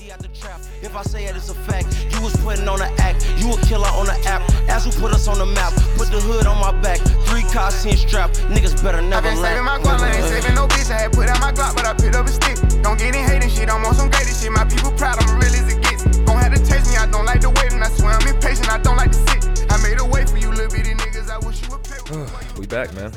[0.00, 0.60] 50 out the trap.
[0.82, 1.86] If I say it, it's a fact.
[2.10, 3.26] You was putting on an act.
[3.36, 4.42] You a killer on the app.
[4.68, 5.72] As who put us on the map.
[5.96, 6.98] Put the hood on my back.
[7.28, 8.30] Three cars, ten strap.
[8.48, 10.00] Niggas better I never been saving my laugh.
[10.00, 10.90] guap, I ain't saving no bitch.
[10.90, 12.56] I had put out my Glock, but I picked up a stick.
[12.82, 14.52] Don't get any hating shit, I'm on some greatest shit.
[14.52, 16.04] My people proud, I'm real as it gets.
[16.24, 17.82] Gon' have to taste me, I don't like the waiting.
[17.82, 19.66] I swear I'm impatient, I don't like to sit.
[19.70, 21.28] I made a way for you, little bitty niggas.
[21.28, 22.00] I wish you would pay
[22.58, 23.12] we back, man.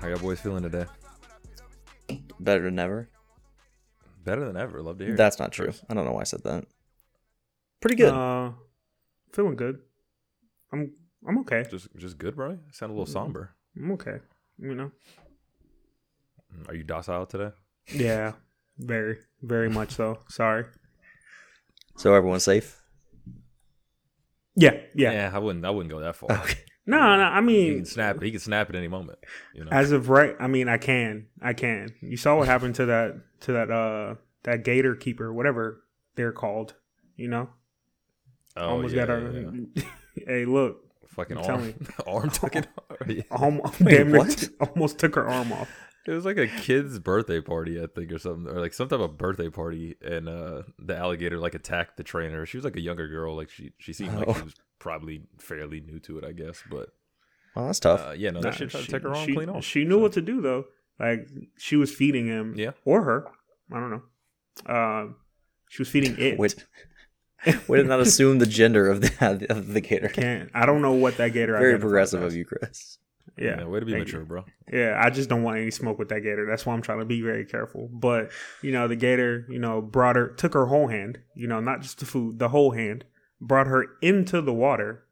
[0.00, 0.86] How y'all boys feeling today?
[2.38, 3.08] Better than ever.
[4.24, 4.82] Better than ever.
[4.82, 5.14] Love to hear.
[5.14, 5.16] it.
[5.16, 5.72] That's not true.
[5.88, 6.64] I don't know why I said that.
[7.80, 8.12] Pretty good.
[8.12, 8.52] Uh,
[9.32, 9.80] feeling good.
[10.72, 10.92] I'm
[11.26, 11.64] I'm okay.
[11.70, 12.52] just just good, bro.
[12.52, 13.54] You sound a little somber.
[13.76, 14.18] I'm okay.
[14.58, 14.90] You know.
[16.68, 17.50] Are you docile today?
[17.92, 18.32] Yeah.
[18.78, 20.18] Very, very much so.
[20.28, 20.64] Sorry.
[21.96, 22.80] so everyone's safe.
[24.56, 25.30] Yeah, yeah, yeah.
[25.32, 25.64] I wouldn't.
[25.64, 26.32] I wouldn't go that far.
[26.32, 26.58] Okay.
[26.86, 27.22] No, no.
[27.24, 28.22] I He mean, can snap.
[28.22, 29.18] He can snap at any moment.
[29.54, 29.70] You know.
[29.70, 31.94] as of right, I mean, I can, I can.
[32.02, 35.82] You saw what happened to that, to that, uh, that gator keeper, whatever
[36.16, 36.74] they're called.
[37.16, 37.48] You know,
[38.56, 39.54] oh, almost yeah, got yeah, our.
[39.76, 39.82] yeah.
[40.26, 41.74] hey, look, fucking I'm arm.
[42.06, 42.66] arm took it.
[43.06, 43.22] Yeah.
[43.80, 45.68] Wait, damn almost took her arm off.
[46.06, 49.00] It was like a kid's birthday party, I think, or something, or like some type
[49.00, 52.44] of birthday party, and uh the alligator like attacked the trainer.
[52.46, 54.34] She was like a younger girl, like she she seemed like Oh.
[54.34, 56.62] she was probably fairly new to it, I guess.
[56.70, 56.90] But
[57.56, 58.06] Well, that's tough.
[58.06, 59.64] uh, yeah, no, Nah, that shit tried to take her arm she, clean off.
[59.64, 60.66] She knew what to do though.
[61.00, 61.26] Like
[61.58, 62.72] she was feeding him, Yeah.
[62.84, 63.26] or her.
[63.72, 64.02] I don't know.
[64.66, 65.12] Uh,
[65.68, 66.38] she was feeding it.
[66.38, 66.54] Wait,
[67.68, 70.08] we did not assume the gender of the of the gator.
[70.08, 70.50] Can't.
[70.54, 71.58] I don't know what that gator.
[71.58, 72.98] Very progressive of you, Chris.
[73.38, 73.60] Yeah.
[73.60, 74.26] Yeah, way to be mature, you.
[74.26, 74.44] bro.
[74.72, 76.46] Yeah, I just don't want any smoke with that gator.
[76.46, 77.88] That's why I'm trying to be very careful.
[77.90, 78.30] But
[78.62, 81.18] you know, the gator, you know, brought her, took her whole hand.
[81.34, 83.04] You know, not just the food, the whole hand.
[83.46, 85.04] Brought her into the water,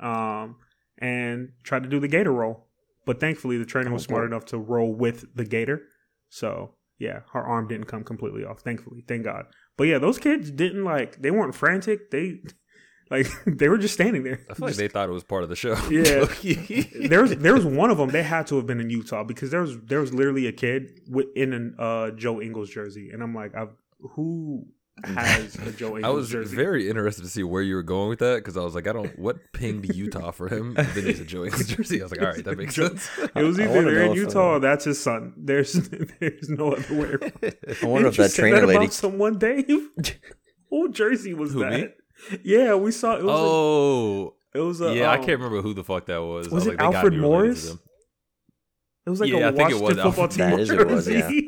[0.00, 0.56] um,
[0.98, 2.66] and tried to do the gator roll.
[3.06, 5.82] But thankfully, the trainer was Oh, smart enough to roll with the gator.
[6.28, 8.60] So yeah, her arm didn't come completely off.
[8.60, 9.46] Thankfully, thank God.
[9.76, 11.20] But yeah, those kids didn't like.
[11.20, 12.10] They weren't frantic.
[12.10, 12.40] They
[13.10, 14.40] like they were just standing there.
[14.48, 15.74] I feel like they thought it was part of the show.
[15.88, 16.26] Yeah.
[17.08, 18.10] There was there was one of them.
[18.10, 21.00] They had to have been in Utah because there was there was literally a kid
[21.34, 23.70] in an uh, Joe Ingles jersey, and I'm like, I've,
[24.12, 24.66] who
[25.04, 26.56] has a Joe Ingles I was jersey?
[26.56, 28.92] very interested to see where you were going with that because I was like, I
[28.92, 30.74] don't what pinged Utah for him.
[30.76, 32.00] And then he's a Joey jersey.
[32.00, 33.08] I was like, all right, that makes sense.
[33.34, 35.32] it was either wanna they're in Utah uh, or that's his son.
[35.36, 35.72] There's
[36.20, 37.08] there's no other way.
[37.08, 37.32] around.
[37.82, 38.78] I wonder if Didn't that say trainer that lady.
[38.78, 39.88] about someone, Dave.
[40.70, 41.72] Who jersey was Who, that?
[41.72, 41.88] me?
[42.44, 43.16] Yeah, we saw.
[43.16, 43.34] It was.
[43.38, 44.80] oh, a, it was.
[44.80, 46.48] A, yeah, I um, can't remember who the fuck that was.
[46.48, 47.76] I Was it like, they gotta Alfred be related to Morris?
[49.06, 50.60] It was like a, Yeah, a I think it was Washington football Alfred- team That
[50.60, 51.46] is what it was, jersey.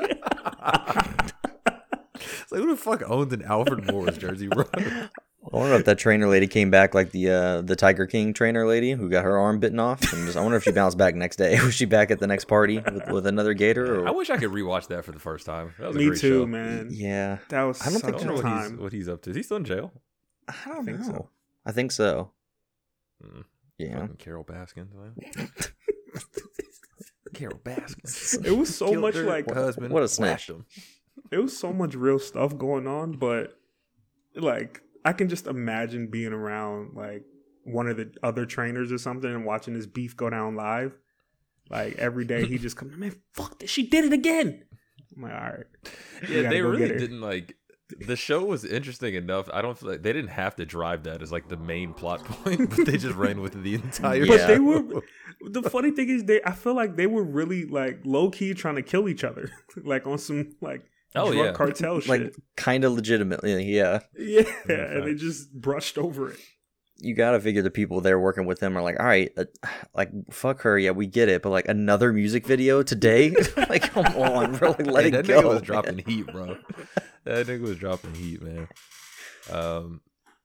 [2.52, 4.64] It's like who the fuck owns an Alfred Morris jersey, bro?
[4.74, 8.64] I wonder if that trainer lady came back like the uh, the Tiger King trainer
[8.66, 10.00] lady who got her arm bitten off.
[10.12, 11.60] And just, I wonder if she bounced back next day.
[11.64, 14.00] Was she back at the next party with, with another gator?
[14.02, 15.74] Or I wish I could rewatch that for the first time.
[15.78, 16.46] That was a Me great too, show.
[16.46, 16.88] man.
[16.92, 19.08] yeah, That was I don't I think such don't know a what he's, what he's
[19.08, 19.30] up to.
[19.30, 19.92] Is he still in jail?
[20.48, 21.04] I don't think know.
[21.06, 21.28] so.
[21.66, 22.30] I think so.
[23.24, 23.44] Mm,
[23.78, 24.00] Yeah.
[24.00, 24.86] Fucking Carole Baskin.
[27.34, 28.44] Carole Baskin.
[28.46, 29.92] It was so Killed much her like husband.
[29.92, 30.50] what a whacked snatch.
[30.50, 30.66] him.
[31.32, 33.59] It was so much real stuff going on, but
[34.37, 37.25] like I can just imagine being around like
[37.65, 40.97] one of the other trainers or something and watching this beef go down live.
[41.70, 44.65] Like every day he just comes, man, fuck this, she did it again.
[45.16, 45.66] I'm like, all right.
[46.28, 47.56] Yeah, they really didn't like.
[48.06, 49.50] The show was interesting enough.
[49.53, 52.25] I don't feel like they didn't have to drive that as like the main plot
[52.25, 54.26] point, but they just ran with the entire.
[54.26, 54.47] But Yeah.
[54.47, 54.82] they were
[55.50, 58.76] the funny thing is they I feel like they were really like low key trying
[58.76, 59.50] to kill each other.
[59.84, 60.84] like on some like
[61.15, 61.53] Oh, drug yeah.
[61.53, 62.09] cartel shit.
[62.09, 64.00] Like kind of legitimately, yeah.
[64.19, 66.39] yeah, Yeah, and they just brushed over it.
[66.99, 69.45] You gotta figure the people there working with them are like, all right, uh,
[69.95, 73.34] like fuck her, yeah, we get it, but like another music video today,
[73.69, 75.41] like come on, bro, like let Hey, it that go.
[75.43, 75.62] nigga was man.
[75.65, 76.56] dropping heat, bro.
[77.25, 78.69] That nigga was dropping heat, man.
[79.50, 80.00] Um.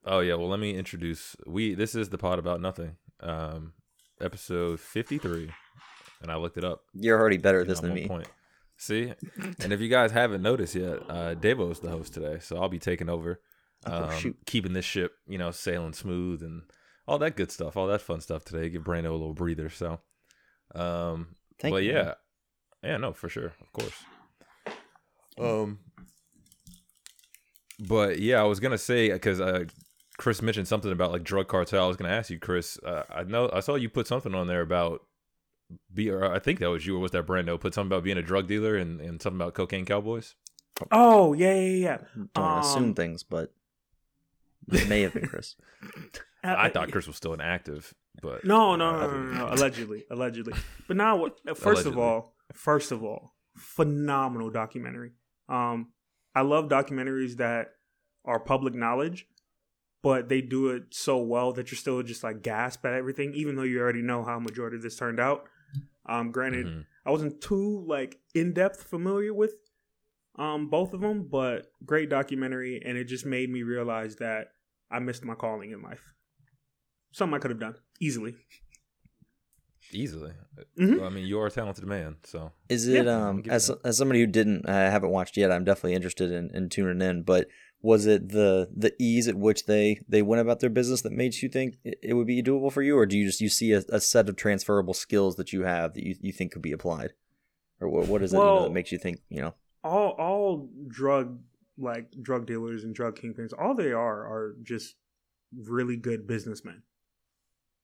[0.05, 0.33] Oh yeah.
[0.35, 1.35] Well, let me introduce.
[1.45, 1.75] We.
[1.75, 2.95] This is the pod about nothing.
[3.19, 3.73] Um.
[4.19, 5.51] Episode fifty three,
[6.23, 6.81] and I looked it up.
[6.95, 8.07] You're already better at this than me.
[8.07, 8.27] Point.
[8.79, 9.11] See,
[9.59, 12.77] and if you guys haven't noticed yet, uh, Davo's the host today, so I'll be
[12.79, 13.41] taking over,
[13.85, 14.37] Oh, um, shoot.
[14.45, 16.61] keeping this ship, you know, sailing smooth and
[17.07, 18.69] all that good stuff, all that fun stuff today.
[18.69, 19.69] Give Brando a little breather.
[19.69, 19.99] So,
[20.75, 22.13] um, Thank but you, yeah, man.
[22.83, 24.03] yeah, no, for sure, of course.
[25.39, 25.79] Um,
[27.79, 29.65] but yeah, I was gonna say because uh,
[30.17, 31.83] Chris mentioned something about like drug cartel.
[31.83, 32.77] I was gonna ask you, Chris.
[32.83, 35.01] Uh, I know I saw you put something on there about
[35.93, 36.09] be.
[36.09, 37.59] Or I think that was you, or was that Brando?
[37.59, 40.35] Put something about being a drug dealer and, and something about cocaine cowboys.
[40.91, 41.97] Oh yeah, yeah, yeah.
[42.33, 43.53] Don't wanna assume Um, things, but
[44.71, 45.55] it may have been Chris.
[46.43, 50.05] I thought Chris was still inactive, but No, no, uh, no, no, no, no, allegedly,
[50.09, 50.53] allegedly.
[50.87, 51.39] But now, what?
[51.57, 55.11] First of all, first of all, phenomenal documentary.
[55.49, 55.89] Um,
[56.35, 57.71] I love documentaries that
[58.23, 59.27] are public knowledge,
[60.03, 63.55] but they do it so well that you're still just like gasp at everything, even
[63.55, 65.45] though you already know how majority of this turned out.
[66.05, 66.85] Um, granted, Mhm.
[67.05, 69.55] I wasn't too like in depth familiar with
[70.35, 74.53] um both of them, but great documentary, and it just made me realize that
[74.89, 76.03] I missed my calling in life.
[77.11, 78.35] Something I could have done easily.
[79.91, 80.33] Easily.
[80.77, 80.97] Mhm.
[80.97, 83.97] Well, I mean, you are a talented man, so Is it Yeah, um as as
[83.97, 87.23] somebody who didn't uh, haven't watched yet, I'm definitely interested in, in tuning in.
[87.23, 87.47] But
[87.81, 91.35] was it the the ease at which they they went about their business that made
[91.35, 93.83] you think it, would be doable for you, or do you just you see a,
[93.89, 97.13] a set of transferable skills that you have that you, you think could be applied,
[97.79, 99.53] or what what is it you know, that makes you think you know?
[99.83, 101.39] all all drug
[101.77, 104.95] like drug dealers and drug kingpins all they are are just
[105.55, 106.81] really good businessmen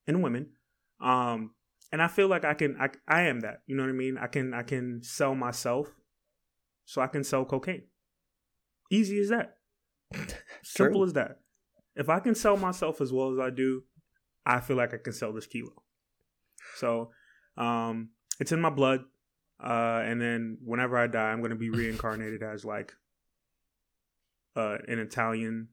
[0.06, 0.48] and women.
[1.00, 1.52] Um
[1.92, 4.18] and i feel like i can i, I am that you know what i mean?
[4.18, 5.94] I can i can sell myself
[6.84, 7.84] so i can sell cocaine.
[8.90, 9.58] Easy as that
[10.62, 11.40] simple as that
[11.96, 13.82] if i can sell myself as well as i do
[14.46, 15.72] i feel like i can sell this kilo
[16.76, 17.10] so
[17.56, 19.04] um it's in my blood
[19.62, 22.92] uh, and then whenever I die, I'm going to be reincarnated as like
[24.56, 25.68] uh, an Italian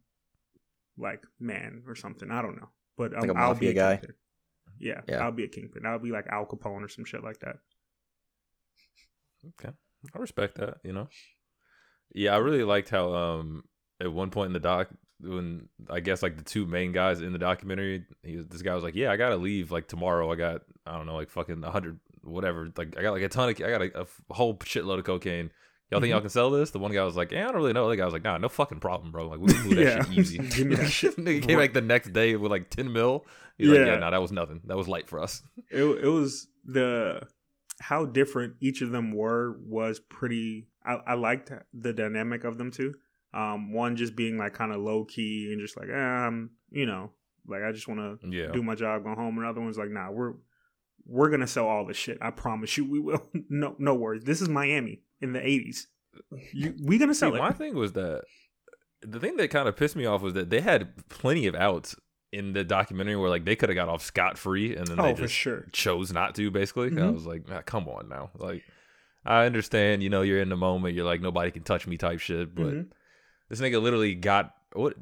[0.98, 2.30] like man or something.
[2.32, 3.96] I don't know, but um, Like a I'll be a guy?
[3.98, 4.16] kingpin.
[4.80, 5.26] Yeah, Yeah.
[5.26, 5.86] I'll be a kingpin.
[5.86, 7.58] I'll be like Al Capone or some shit like that.
[9.60, 9.74] okay,
[10.16, 10.78] I respect that.
[10.84, 11.08] You know,
[12.14, 13.64] yeah, I really liked how um
[14.02, 14.90] at one point in the doc
[15.22, 18.74] when I guess like the two main guys in the documentary, he was, this guy
[18.74, 20.32] was like, "Yeah, I gotta leave like tomorrow.
[20.32, 22.70] I got I don't know like fucking a hundred whatever.
[22.76, 25.52] Like I got like a ton of I got a whole shitload of cocaine."
[25.92, 26.14] Y'all think Mhm.
[26.16, 26.72] y'all can sell this?
[26.72, 28.38] The one guy was like, "Yeah, I don't really know." The guy was like, "Nah,
[28.38, 29.28] no fucking problem, bro.
[29.28, 30.04] Like we can move that Yeah.
[30.06, 31.16] shit easy." Give me that shit.
[31.18, 33.26] Nigga came like the next day with like ten mil.
[33.58, 33.86] He's like, Yeah.
[33.86, 34.62] "Yeah, nah, that was nothing.
[34.66, 37.28] That was light for us." It it was the
[37.80, 40.68] how different each of them were was pretty.
[40.84, 42.96] I, I liked the dynamic of them too.
[43.34, 47.12] Um, one just being like kind of low key and just like, I'm, you know,
[47.48, 48.52] like I just want to Yeah.
[48.52, 49.38] do my job, go home.
[49.40, 50.34] Another one's like, nah, we're
[51.06, 52.18] we're gonna sell all this shit.
[52.22, 53.26] I promise you, we will.
[53.50, 54.24] no, no worries.
[54.24, 55.88] This is Miami in the eighties.
[56.54, 58.24] You, we gonna See, sell my thing was that
[59.02, 61.96] the thing that kind of pissed me off was that they had plenty of outs
[62.34, 65.04] in the documentary where like they could have got off scot free and then Oh,
[65.04, 65.68] they just sure.
[65.72, 66.52] chose not to.
[66.52, 68.64] Basically, And I was like, "Ah, come on now, like.
[69.24, 70.96] I understand, you know, you're in the moment.
[70.96, 72.88] You're like nobody can touch me type shit, but Mhm.
[73.52, 74.96] This nigga literally got what?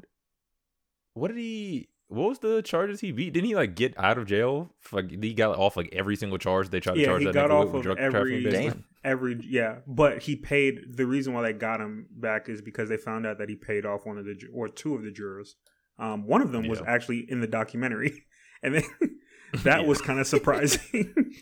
[1.14, 1.88] What did he?
[2.08, 3.32] What was the charges he beat?
[3.32, 4.74] Didn't he like get out of jail?
[4.92, 7.34] Like he got off like every single charge they tried to Yeah, charge he that
[7.34, 8.70] got nigga off with, of drug every- trafficking.
[8.70, 8.84] Damn.
[9.02, 10.94] Every yeah, but he paid.
[10.96, 13.86] The reason why they got him back is because they found out that he paid
[13.86, 15.56] off one of the or two of the jurors.
[15.98, 16.90] Um, one of them was Yeah.
[16.92, 18.26] actually in the documentary,
[18.62, 18.82] and then
[19.64, 19.86] that Yeah.
[19.86, 21.14] was kind of surprising.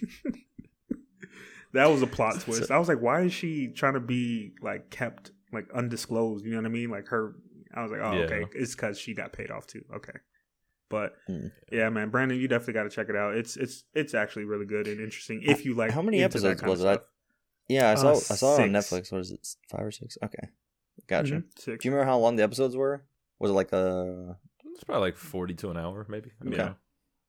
[1.72, 2.70] that was a plot twist.
[2.70, 6.44] I was like, why is she trying to be like kept like undisclosed?
[6.44, 6.90] You know what I mean?
[6.90, 7.34] Like her.
[7.74, 8.24] I was like, oh, Yeah.
[8.24, 9.84] okay, it's because she got paid off too.
[9.94, 10.18] Okay,
[10.88, 11.48] but Hmm.
[11.70, 13.34] yeah, man, Brandon, you definitely got to check it out.
[13.36, 15.90] It's it's it's actually really good and interesting if you like.
[15.92, 16.86] How many episodes was it?
[16.86, 16.98] I-
[17.68, 18.70] Yeah, I saw Uh, I saw it on.
[18.70, 19.12] Netflix.
[19.12, 19.46] What is it?
[19.68, 20.16] Five or six?
[20.24, 20.48] Okay,
[21.06, 21.34] gotcha.
[21.36, 21.82] Mhm, Six.
[21.82, 23.04] Do you remember how long the episodes were?
[23.38, 24.34] Was it like uh
[24.74, 26.30] It's probably like forty to an hour, maybe.
[26.46, 26.56] Okay.
[26.56, 26.76] know.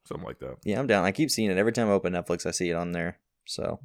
[0.06, 0.56] something like that.
[0.63, 1.04] Yeah, I'm down.
[1.04, 2.45] I keep seeing it every time I open Netflix.
[2.45, 3.80] I see it on there, so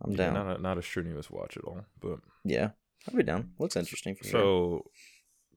[0.00, 0.34] I'm Yeah, down.
[0.34, 2.70] not a, not a strenuous watch at all, but Yeah,
[3.08, 3.50] I'll be down.
[3.58, 4.30] Looks interesting for sure.
[4.40, 4.84] so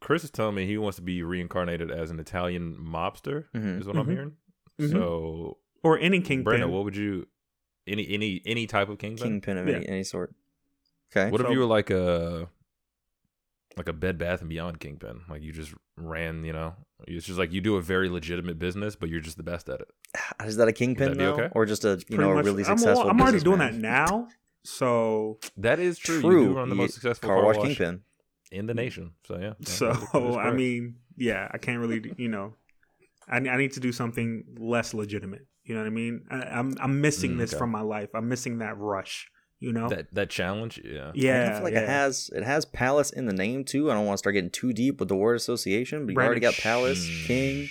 [0.02, 3.46] Chris is telling me he wants to be reincarnated as an Italian mobster.
[3.56, 3.80] Mhm.
[3.82, 4.12] Is what I'm Mhm.
[4.12, 4.32] hearing.
[4.80, 4.92] Mhm.
[4.92, 6.44] So or any kingpin.
[6.44, 7.28] Brandon, what would you
[7.88, 9.28] any any any type of kingpin?
[9.42, 9.76] Kingpin of Yeah.
[9.76, 10.34] any, any sort.
[11.16, 11.30] Okay.
[11.32, 12.50] What if you were like a
[13.78, 15.22] like a Bed Bath and Beyond kingpin?
[15.30, 16.76] Like you just ran, you know,
[17.08, 19.82] it's just like you do a very legitimate business, but you're just the best at
[19.82, 19.88] it.
[20.46, 21.50] Is that a kingpin Would that though, okay?
[21.54, 23.10] or just a you Pretty know a much- really I'm, successful?
[23.10, 24.28] I'm already doing that now.
[24.66, 26.22] So That is true.
[26.22, 26.42] True.
[26.42, 28.02] You do run the most successful car wash kingpin.
[28.52, 29.12] in the nation.
[29.26, 29.54] So yeah.
[29.60, 32.54] yeah, so that is- that is I mean, yeah, I can't really, you know,
[33.28, 35.46] I, I need to do something less legitimate.
[35.64, 36.26] You know what I mean?
[36.30, 37.58] I, I'm I'm missing Mm, this okay.
[37.60, 38.10] from my life.
[38.14, 39.28] I'm missing that rush.
[39.60, 39.88] You know?
[39.90, 41.12] that that challenge, yeah.
[41.16, 41.82] yeah, I feel like yeah.
[41.84, 43.90] it has it has palace in the name too.
[43.90, 46.42] I don't want to start getting too deep with the word association, but you already
[46.42, 47.70] got palace, shh, king.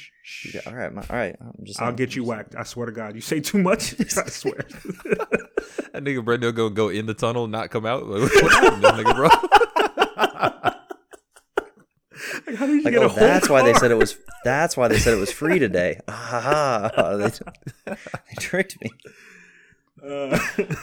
[0.55, 1.37] Got- all right, my, all right.
[1.41, 1.81] I'm just.
[1.81, 2.57] I'll saying, get you I'm just whacked.
[2.57, 3.15] I swear to God.
[3.15, 3.95] You say too much.
[4.17, 4.65] I swear.
[5.92, 8.06] That nigga Brendo go go in the tunnel, not come out.
[8.06, 9.28] Like, what happened, nigga, bro?
[12.47, 14.16] Like, how did you Like, get a oh, whole that's why they said it was.
[14.44, 16.00] That's why they said it was free today.
[16.09, 17.30] Ah, they,
[17.87, 18.90] they tricked me.
[20.02, 20.38] Uh,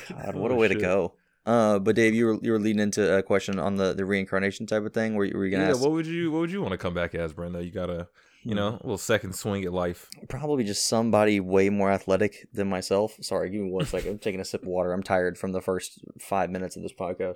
[0.10, 1.14] God, what Oh, a way to go.
[1.46, 4.66] Uh, but Dave, you were you were leading into a question on the, the reincarnation
[4.66, 5.16] type of thing.
[5.16, 5.82] Where you were you gonna yeah, ask?
[5.82, 7.64] what would you what would you want to come back as, Brenda?
[7.64, 8.08] You got a
[8.44, 10.10] you know, a little second swing at life.
[10.30, 13.16] Probably just somebody way more athletic than myself.
[13.22, 14.12] Sorry, give me one second.
[14.12, 14.94] I'm taking a sip of water.
[14.94, 17.36] I'm tired from the first five minutes of this podcast.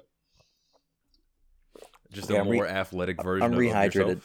[2.12, 3.76] Just Okay, a I'm re- more athletic version of myself.
[3.76, 4.22] I'm rehydrated.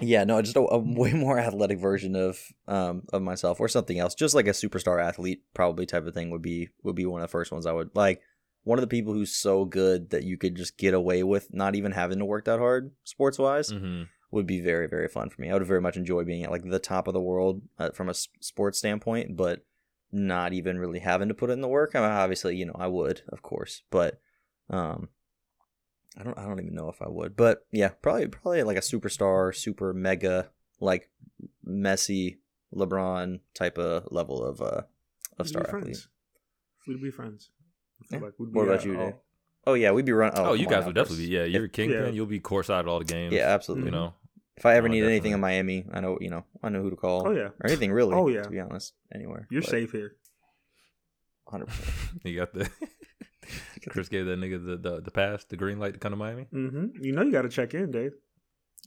[0.00, 3.98] Yeah, no, just a, a way more athletic version of um of myself or something
[3.98, 4.14] else.
[4.14, 7.28] Just like a superstar athlete, probably type of thing would be would be one of
[7.28, 8.22] the first ones I would like.
[8.64, 11.74] One of the people who's so good that you could just get away with not
[11.74, 14.04] even having to work that hard, sports wise, hmm
[14.34, 15.50] would be very very fun for me.
[15.50, 18.08] I would very much enjoy being at like the top of the world uh, from
[18.08, 19.64] a sports standpoint, but
[20.12, 21.94] not even really having to put in the work.
[21.94, 24.20] I mean, obviously, you know, I would, of course, but
[24.70, 25.08] um,
[26.18, 28.80] I don't I don't even know if I would, but yeah, probably probably like a
[28.80, 30.50] superstar, super mega
[30.80, 31.08] like
[31.66, 32.38] Messi,
[32.74, 34.82] LeBron type of level of uh
[35.38, 35.82] of We'd star be athlete.
[35.82, 36.08] friends.
[36.86, 37.50] We'd be friends.
[38.10, 38.18] Yeah.
[38.18, 39.14] like we'd What be about at you, Dave?
[39.66, 40.38] Oh yeah, we'd be running.
[40.38, 41.32] Oh, Oh, you guys would definitely be.
[41.32, 42.04] Yeah, you're a kingpin.
[42.04, 42.10] yeah.
[42.10, 43.32] You'll be courtside at all the games.
[43.32, 43.86] Yeah, absolutely.
[43.86, 44.14] You know,
[44.56, 45.40] If I ever Oh, need anything in.
[45.40, 47.26] Miami, I know you know I know who to call.
[47.26, 47.48] Oh, yeah.
[47.48, 48.14] or anything really.
[48.14, 48.42] Oh, yeah.
[48.42, 49.46] to be honest, anywhere.
[49.50, 50.16] You're safe here.
[51.48, 51.90] Hundred percent.
[52.24, 52.70] you got the.
[53.90, 56.46] Chris gave that nigga the, the the pass, the green light to come to Miami.
[56.54, 58.12] Mm hmm You know you got to check in, Dave.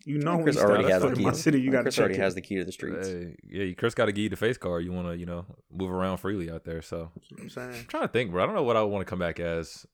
[0.05, 1.23] You know when Chris already step has the key.
[1.23, 2.21] my city, you got to Chris check already in.
[2.21, 3.07] has the key to the streets.
[3.07, 4.85] Hey, yeah, Chris got to give you the face card.
[4.85, 6.81] You want to, you know, move around freely out there.
[6.81, 7.81] So That's what I'm saying.
[7.81, 8.41] I'm trying to think, bro.
[8.41, 9.85] I don't know what I want to come back as.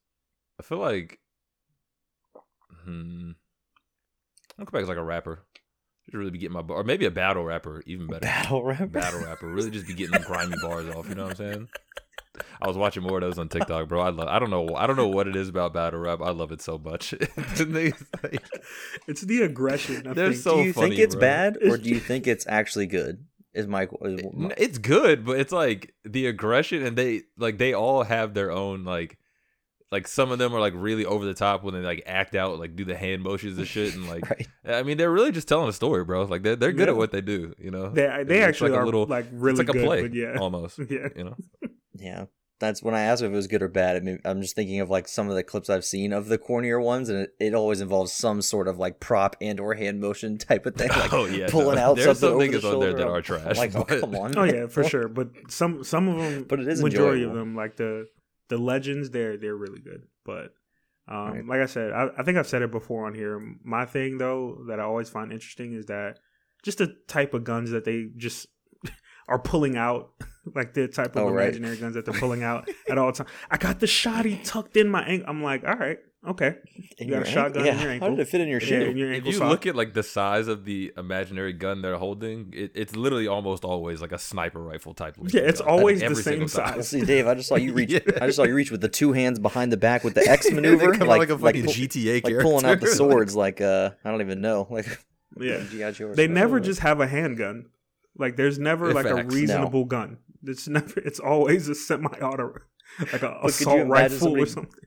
[0.60, 1.18] I feel like,
[2.84, 3.30] hmm,
[4.58, 5.42] I'm come back as like a rapper.
[6.06, 8.20] Just really be getting my bar, or maybe a battle rapper, even better.
[8.20, 8.86] Battle rapper.
[8.86, 9.48] battle rapper.
[9.48, 11.08] Really just be getting them grimy bars off.
[11.08, 11.68] You know what I'm saying?
[12.60, 14.00] I was watching more of those on TikTok, bro.
[14.00, 14.28] I love.
[14.28, 14.74] I don't know.
[14.74, 16.20] I don't know what it is about battle rap.
[16.20, 17.10] I love it so much.
[17.54, 18.42] The niggas, like,
[19.06, 20.06] It's the aggression.
[20.08, 20.42] I They're think.
[20.42, 21.20] so do you funny, think it's bro.
[21.20, 23.24] bad or do you think it's actually good?
[23.54, 27.72] Is my, is my it's good, but it's like the aggression, and they like they
[27.72, 29.16] all have their own like.
[29.92, 32.58] Like some of them are like really over the top when they like act out,
[32.58, 34.48] like do the hand motions and shit, and like right?
[34.66, 36.24] I mean they're really just telling a story, bro.
[36.24, 37.90] Like they're they're good at what they do, you know.
[37.90, 40.10] They they It's actually like a are little- like really it's like good, a play,
[40.12, 40.78] yeah, almost.
[40.90, 41.08] yeah.
[41.14, 41.36] You know,
[41.96, 42.24] Yeah,
[42.58, 43.94] that's when I asked if it was good or bad.
[43.96, 46.38] I mean, I'm just thinking of like some of the clips I've seen of the
[46.38, 50.00] cornier ones, and it, it always involves some sort of like prop and or hand
[50.00, 51.82] motion type of thing, like oh yeah, pulling no.
[51.82, 53.56] out There's something some over the niggas on there that are trash.
[53.58, 54.36] like, oh come on!
[54.36, 55.06] Oh yeah, for sure.
[55.06, 58.08] But some some of them, But it is majority of them, like the
[58.48, 60.02] the legends, they're they're really good.
[60.24, 60.54] But
[61.08, 61.46] um, Right.
[61.46, 63.40] like I said, I, I think I've said it before on here.
[63.62, 66.18] My thing though that I always find interesting is that
[66.62, 68.46] just the type of guns that they just
[69.28, 70.12] are pulling out,
[70.54, 71.44] like the type of Oh, right.
[71.44, 73.28] imaginary guns that they're pulling out at all times.
[73.50, 75.28] I got the shotty tucked in my ankle.
[75.28, 76.56] I'm like, all right, okay,
[76.98, 77.66] In You got your a shotgun ankle?
[77.66, 77.86] in your yeah.
[77.86, 78.10] How ankle.
[78.10, 78.80] did it fit in your yeah, shoe?
[78.90, 79.48] in your if you sock.
[79.50, 83.64] look at like the size of the imaginary gun they're holding, it, it's literally almost
[83.64, 85.16] always like a sniper rifle type.
[85.18, 85.68] looking Yeah, it's gun.
[85.70, 86.74] always the Every same single time.
[86.76, 86.88] size.
[86.88, 87.90] See, Dave, I just saw you reach.
[87.90, 88.00] Yeah.
[88.20, 90.50] I just saw you reach with the two hands behind the back with the X
[90.50, 92.42] maneuver, come out like like a fucking pull- GTA like character.
[92.42, 93.34] pulling out the swords.
[93.36, 94.66] Like uh, I don't even know.
[94.70, 94.86] Like
[95.38, 95.90] yeah, G.I.
[95.92, 97.66] Joe or they never just have a handgun.
[98.16, 99.34] Like there's never Yeah, like a facts.
[99.34, 100.18] reasonable gun.
[100.44, 101.00] It's never.
[101.00, 102.54] It's always a semi-auto,
[103.12, 104.80] like a you assault rifle somebody- or something.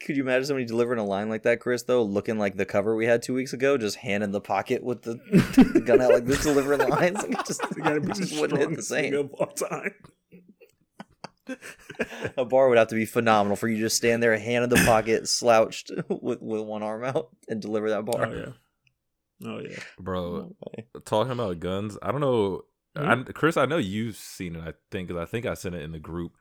[0.00, 1.82] Could you imagine somebody delivering a line like that, Chris?
[1.82, 4.82] Though, looking like the cover we had two weeks ago, just hand in the pocket
[4.84, 5.14] with the,
[5.74, 7.16] the gun out like this, delivering lines.
[7.22, 9.14] Like, just, gotta be just wouldn't hit the same.
[9.14, 9.94] of all time.
[12.36, 14.70] A bar would have to be phenomenal for you to just stand there, hand in
[14.70, 18.26] the pocket, slouched with with one arm out, and deliver that bar.
[18.26, 19.48] Oh yeah.
[19.48, 19.78] Oh yeah.
[19.98, 20.54] bro.
[20.68, 20.86] Okay.
[21.06, 22.62] Talking about guns, I don't know,
[22.96, 23.04] Hmm?
[23.28, 23.56] I, Chris.
[23.56, 24.62] I know you've seen it.
[24.62, 26.32] I think 'cause I think I sent it in the group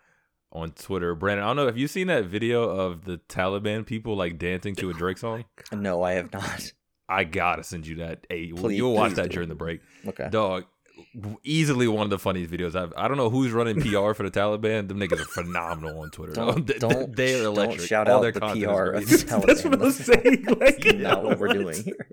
[0.51, 1.13] on Twitter.
[1.15, 1.65] Brandon, I don't know.
[1.65, 5.45] Have you seen that video of the Taliban people like dancing to a Drake song?
[5.71, 6.71] No, I have not.
[7.09, 8.25] I gotta send you that.
[8.29, 9.35] Hey, Please- you'll watch that do.
[9.35, 9.81] during the break.
[10.07, 10.27] Okay.
[10.29, 10.65] Dog,
[11.43, 12.91] easily one of the funniest videos I've.
[12.97, 14.87] I don't know who's running PR for the Taliban.
[14.87, 16.33] Them niggas are phenomenal on Twitter.
[16.33, 19.15] Don't They- don't, they are don't shout All out their the content PR of the
[19.25, 19.45] Taliban.
[19.45, 20.45] That's what I was saying.
[20.59, 22.07] Like, not what we're doing here.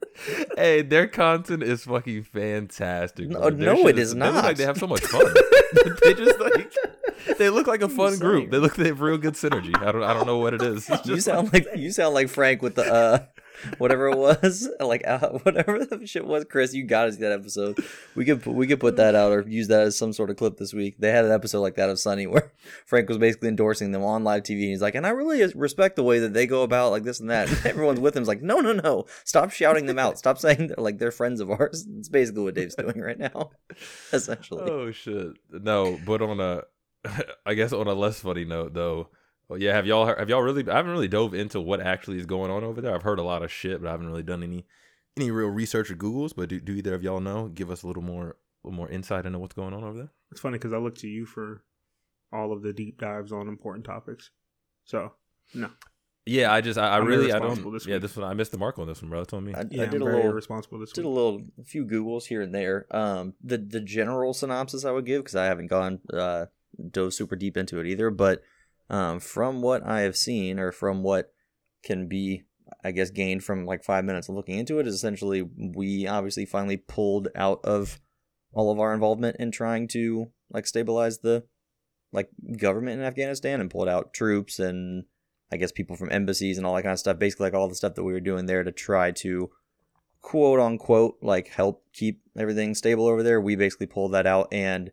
[0.56, 3.28] hey, their content is fucking fantastic.
[3.30, 4.44] No, no, it is look not.
[4.44, 5.24] like they have so much fun.
[6.02, 6.72] they just like
[7.38, 8.50] they look like a fun group.
[8.50, 9.76] They look they have real good synergy.
[9.76, 10.88] I don't I don't know what it is.
[11.04, 13.26] You sound like you sound like Frank with the uh
[13.78, 16.44] whatever it was like uh, whatever the shit was.
[16.44, 17.78] Chris, you got to see that episode.
[18.14, 20.36] We could put- we could put that out or use that as some sort of
[20.36, 20.96] clip this week.
[20.98, 22.52] They had an episode like that of Sunny where
[22.86, 24.62] Frank was basically endorsing them on live TV.
[24.62, 27.20] And he's like, and I really respect the way that they go about like this
[27.20, 27.48] and that.
[27.48, 28.22] And everyone's with him.
[28.22, 30.18] Is like, no, no, no, stop shouting them out.
[30.18, 31.86] Stop saying that like they're friends of ours.
[31.98, 33.50] It's basically what Dave's doing right now,
[34.12, 34.62] essentially.
[34.70, 35.28] Oh shit.
[35.50, 36.62] No, but on a
[37.46, 39.08] I guess on a less funny note though.
[39.49, 42.26] Well, yeah, have y'all have y'all really I haven't really dove into what actually is
[42.26, 42.94] going on over there.
[42.94, 44.64] I've heard a lot of shit, but I haven't really done any
[45.16, 47.49] any real research or Googles, but do, do either of y'all know?
[47.49, 50.12] Give us a little more a little more insight into what's going on over there.
[50.32, 51.62] It's funny because I look to you for
[52.32, 54.30] all of the deep dives on important topics.
[54.84, 55.12] So
[55.54, 55.70] no,
[56.26, 58.58] Yeah, I just I, I really I don't this yeah this one I missed the
[58.58, 59.25] mark on this one, bro.
[59.25, 59.54] Told me.
[59.54, 61.12] I, yeah, I I'm did a little responsible this did week.
[61.12, 65.04] a little a few googles here and there um the the general synopsis i would
[65.04, 66.46] give because i haven't gone uh
[66.90, 68.43] dove super deep into it either but
[68.90, 71.33] um from what i have seen or from what
[71.83, 72.45] can be
[72.83, 76.47] I guess gained from like five minutes of looking into it is essentially we obviously
[76.47, 78.00] finally pulled out of
[78.52, 81.45] all of our involvement in trying to like stabilize the
[82.12, 85.04] like government in Afghanistan and pulled out troops and
[85.52, 87.19] I guess people from embassies and all that kind of stuff.
[87.19, 89.50] Basically, like all the stuff that we were doing there to try to
[90.23, 93.40] quote unquote like help keep everything stable over there.
[93.40, 94.90] We basically pulled that out and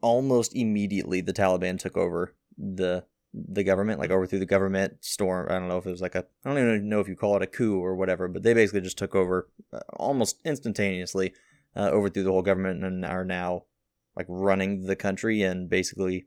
[0.00, 5.46] almost immediately the Taliban took over the the government, like overthrew the government, storm.
[5.48, 7.34] I don't know if it was like a, I don't even know if you call
[7.36, 11.32] it a coup or whatever, but they basically just took over uh, almost instantaneously,
[11.74, 13.64] uh, overthrew the whole government and are now
[14.14, 16.26] like running the country and basically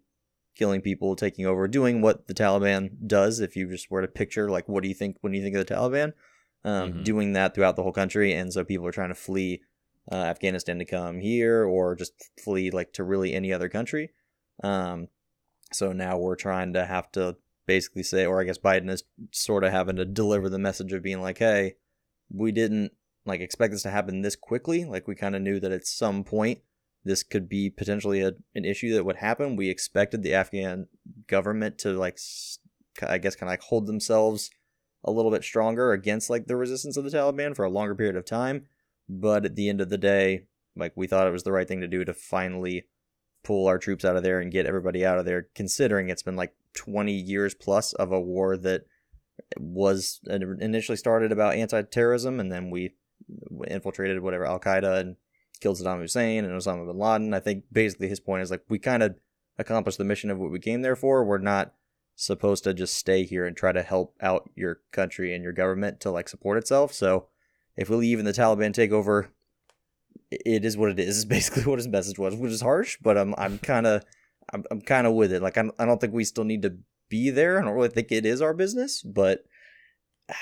[0.56, 3.40] killing people, taking over, doing what the Taliban does.
[3.40, 5.68] If you just were to picture, like, what do you think when you think of
[5.68, 6.14] the Taliban?
[6.64, 7.04] Um, Mhm.
[7.04, 9.62] Doing that throughout the whole country, and so people are trying to flee
[10.12, 14.12] uh, Afghanistan to come here, or just flee like to really any other country.
[14.64, 15.08] Um,
[15.72, 19.64] so now we're trying to have to basically say, or I guess Biden is sort
[19.64, 21.76] of having to deliver the message of being like, hey,
[22.32, 22.92] we didn't
[23.26, 24.86] like expect this to happen this quickly.
[24.86, 26.60] Like we kind of knew that at some point
[27.04, 29.56] this could be potentially a, an issue that would happen.
[29.56, 30.88] We expected the Afghan
[31.28, 32.20] government to like,
[33.02, 34.50] I guess, kind of like hold themselves
[35.04, 38.16] a little bit stronger against like the resistance of the Taliban for a longer period
[38.16, 38.66] of time.
[39.08, 40.46] But at the end of the day,
[40.76, 42.86] like we thought it was the right thing to do to finally
[43.44, 46.36] pull our troops out of there and get everybody out of there, considering it's been
[46.36, 48.86] like 20 years plus of a war that
[49.58, 52.96] was initially started about anti-terrorism and then we
[53.68, 55.16] infiltrated whatever Al Qaeda and
[55.60, 57.34] killed Saddam Hussein and Osama bin Laden.
[57.34, 59.16] I think basically his point is like we kind of
[59.58, 61.24] accomplished the mission of what we came there for.
[61.24, 61.74] We're not
[62.16, 66.00] supposed to just stay here and try to help out your country and your government
[66.02, 66.94] to like support itself.
[66.94, 67.28] So
[67.78, 69.30] if we leave and the Taliban take over,
[70.32, 71.18] it is what it is.
[71.18, 74.04] Is basically what his message was, which is harsh, but I'm I'm kind of
[74.54, 75.42] I'm I'm kind of with it.
[75.42, 76.78] Like I I don't think we still need to
[77.10, 77.60] be there.
[77.60, 79.44] I don't really think it is our business, but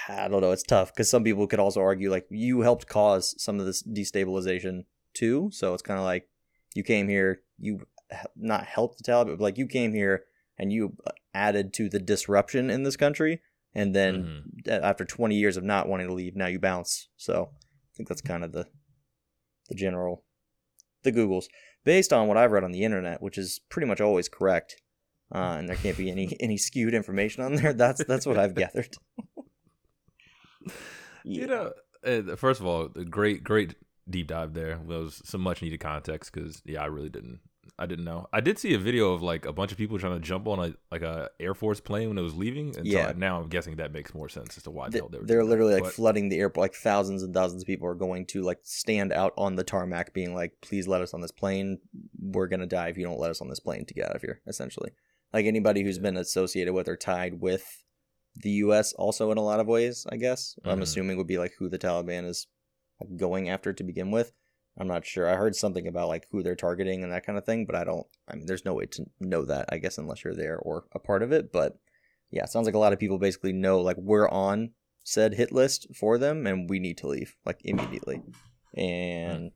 [0.07, 0.51] I don't know.
[0.51, 3.83] It's tough because some people could also argue like you helped cause some of this
[3.83, 5.49] destabilization too.
[5.51, 6.29] So it's kind of like
[6.73, 7.81] you came here, you
[8.35, 10.23] not helped the Taliban, but like you came here
[10.57, 13.41] and you uh, added to the disruption in this country,
[13.75, 17.09] and then a- after 20 years of not wanting to leave, now you bounce.
[17.17, 18.65] So I think that's kind of the
[19.69, 20.23] the general
[21.03, 21.45] the Googles
[21.83, 24.75] based on what I've read on the internet, which is pretty much always correct.
[25.33, 27.73] Uh, and there can't be any any skewed information on there.
[27.73, 28.95] That's that's what I've gathered.
[31.25, 31.71] You know,
[32.05, 33.75] uh, first of all, a great, great
[34.09, 34.79] deep dive there.
[34.85, 37.39] There was some much needed context because yeah, I really didn't,
[37.79, 38.27] I didn't know.
[38.31, 40.59] I did see a video of like a bunch of people trying to jump on
[40.59, 42.75] a like a Air Force plane when it was leaving.
[42.77, 43.11] And Yeah.
[43.11, 45.17] so now I'm guessing that makes more sense as to why the They- hell they
[45.19, 45.25] were.
[45.25, 45.49] they're doing that.
[45.49, 46.61] literally like But- flooding the airport.
[46.63, 50.13] Like thousands and thousands of people are going to like stand out on the tarmac,
[50.13, 51.79] being like, "Please let us on this plane.
[52.21, 54.21] We're gonna die if you don't let us on this plane to get out of
[54.21, 54.91] here." Essentially,
[55.33, 57.83] like anybody who's been associated with or tied with
[58.35, 58.93] the U.S.
[58.93, 60.05] also in a lot of ways.
[60.09, 60.83] I guess I'm Mhm.
[60.83, 62.47] assuming would be like who the Taliban is
[63.15, 64.31] going after to begin with.
[64.77, 65.29] I'm not sure.
[65.29, 67.83] I heard something about like who they're targeting and that kind of thing, but I
[67.83, 68.07] don't.
[68.27, 69.65] I mean, there's no way to know that.
[69.69, 71.51] I guess unless you're there or a part of it.
[71.51, 71.77] But
[72.31, 74.71] yeah, it sounds like a lot of people basically know like we're on
[75.03, 78.21] said hit list for them and we need to leave like immediately.
[78.75, 79.51] And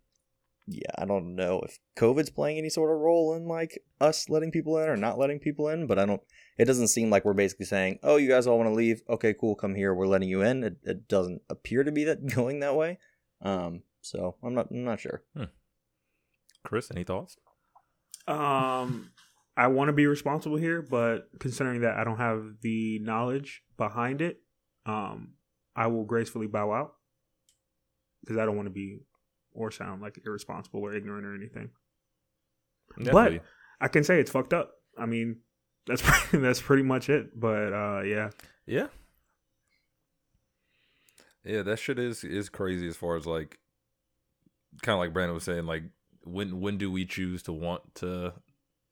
[0.67, 4.51] yeah, I don't know if COVID's playing any sort of role in like us letting
[4.51, 6.21] people in or not letting people in, but I don't.
[6.58, 9.01] It doesn't seem like we're basically saying, "Oh, you guys all want to leave?
[9.10, 9.93] Okay, cool, come here.
[9.93, 12.99] We're letting you in." It, it doesn't appear to be that going that way.
[13.41, 14.67] Um, so I'm not.
[14.71, 15.23] I'm not sure.
[16.63, 17.37] Chris, any thoughts?
[18.27, 19.11] Um,
[19.55, 24.21] I want to be responsible here, but considering that I don't have the knowledge behind
[24.21, 24.41] it,
[24.85, 25.33] um,
[25.75, 26.93] I will gracefully bow out
[28.21, 28.99] because I don't want to be
[29.53, 31.69] or sound like irresponsible or ignorant or anything.
[32.97, 33.41] Definitely.
[33.81, 34.73] I can say it's fucked up.
[34.97, 35.37] I mean,
[35.85, 37.39] that's that's pretty much it.
[37.39, 38.29] But uh, yeah,
[38.65, 38.87] Yeah.
[41.43, 43.57] Yeah, that shit is is crazy as far as like
[44.81, 45.83] kind of like Brandon was saying like
[46.23, 48.33] when when do we choose to want to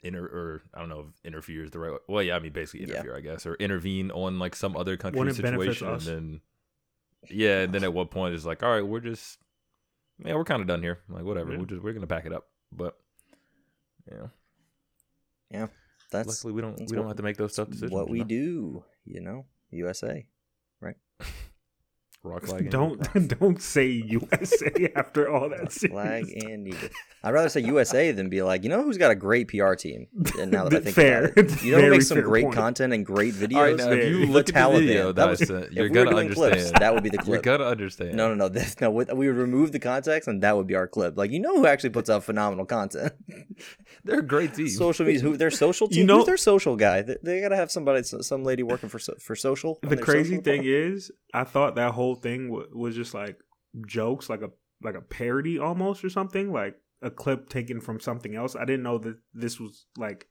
[0.01, 1.97] inter or I don't know if interfere is the right way.
[2.07, 2.95] Well, yeah, I mean basically Yeah.
[2.95, 6.41] interfere, I guess, or intervene on like some other country When situation and then
[7.29, 9.39] yeah, and then at what point it's like, all right, we're just
[10.23, 10.99] yeah, we're kind of done here.
[11.09, 11.59] Like whatever, Yeah.
[11.59, 12.47] we're just we're gonna pack it up.
[12.71, 12.95] But
[14.11, 14.27] yeah,
[15.51, 15.67] yeah.
[16.11, 17.91] That's luckily we don't that's we don't have to make those tough decisions.
[17.91, 18.25] what you we know?
[18.25, 18.83] do.
[19.05, 20.25] You know, USA.
[22.25, 22.69] Rock flag.
[22.69, 22.99] Don't
[23.39, 25.71] don't say USA after all that.
[25.71, 26.43] Flag series.
[26.43, 26.89] and eagle.
[27.23, 30.07] I'd rather say USA than be like, you know who's got a great PR team?
[30.39, 31.25] And now that I think Fair.
[31.25, 32.55] about it, you know who makes some great point.
[32.55, 33.55] content and great videos?
[33.55, 34.79] All right, now, if you The look at the Taliban.
[34.79, 36.81] video that I was- sent, if you're gonna doing clips, understand.
[36.81, 37.45] that would be the clip.
[37.45, 38.15] You're gonna understand.
[38.15, 38.49] No, no, no.
[38.49, 41.17] This, no, with- we would remove the context, and that would be our clip.
[41.17, 43.13] Like, you know who actually puts out phenomenal content?
[44.03, 44.67] they're a great team.
[44.67, 45.21] social media.
[45.21, 45.99] Who their social team?
[45.99, 47.01] You know- who's their social guy?
[47.01, 49.79] They, they gotta have somebody, some lady working for for social.
[49.81, 50.67] The crazy social thing account.
[50.67, 53.37] is, I thought that whole thing w- was just like
[53.87, 54.49] jokes, like a
[54.83, 58.55] like a parody almost or something, like a clip taken from something else.
[58.55, 60.27] I didn't know that this was like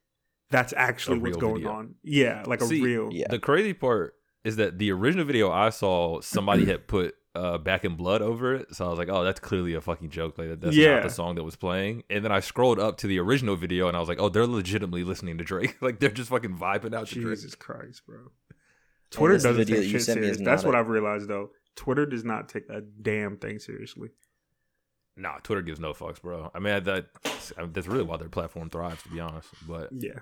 [0.51, 1.71] that's actually what's going video.
[1.71, 1.95] on.
[2.03, 3.09] Yeah, like a real.
[3.11, 3.27] yeah.
[3.29, 7.83] The crazy part is that the original video I saw, somebody had put uh, "Back
[7.83, 10.37] in Blood" over it, so I was like, "Oh, that's clearly a fucking joke.
[10.37, 10.95] Like that's Yeah.
[10.95, 13.87] not the song that was playing." And then I scrolled up to the original video,
[13.87, 15.77] and I was like, "Oh, they're legitimately listening to Drake.
[15.81, 18.19] like they're just fucking vibing out to Drake." Jesus Christ, bro.
[19.11, 20.45] Twitter this doesn't video take that shit sent me is serious.
[20.45, 21.49] That's what a- I've realized though.
[21.75, 24.09] Twitter does not take a damn thing seriously.
[25.17, 26.51] Nah, Twitter gives no fucks, bro.
[26.53, 27.07] I mean, that
[27.71, 29.49] that's really why their platform thrives, to be honest.
[29.67, 30.19] But Yeah.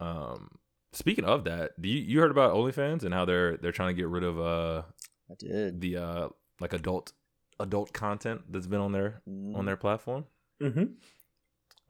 [0.00, 0.58] um,
[0.92, 4.00] speaking of that, do you you heard about OnlyFans and how they're they're trying to
[4.00, 4.82] get rid of uh
[5.30, 5.80] I did.
[5.80, 6.28] the uh
[6.60, 7.12] like adult
[7.60, 9.56] adult content that's been on their Mm.
[9.56, 10.26] on their platform?
[10.60, 10.84] Mm-hmm.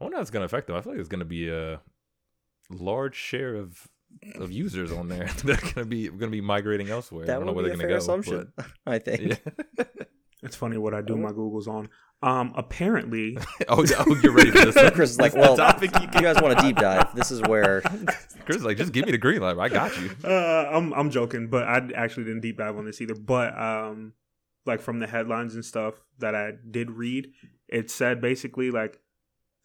[0.00, 0.76] I wonder how it's gonna affect them.
[0.76, 1.80] I feel like it's gonna be a
[2.70, 3.88] large share of
[4.36, 5.28] of users on there.
[5.44, 7.24] they're gonna be gonna be migrating elsewhere.
[7.24, 8.42] I That don't know would where be they're a gonna fair go.
[8.46, 8.52] assumption.
[8.86, 9.40] I think.
[9.78, 9.84] Yeah.
[10.40, 11.88] It's funny what I do my Googles on.
[12.22, 13.36] Um, apparently,
[13.68, 14.76] oh, yeah, oh, you're ready for this.
[14.76, 14.92] one?
[14.92, 17.12] Chris is like, This is the well, topic you you guys want a deep dive?
[17.16, 17.80] This is where
[18.44, 19.58] Chris is like, just give me the green light.
[19.58, 20.12] I got you.
[20.22, 23.16] uh, I'm I'm joking, but I actually didn't deep dive on this either.
[23.16, 24.12] But um,
[24.64, 27.32] like from the headlines and stuff that I did read,
[27.66, 29.00] it said basically like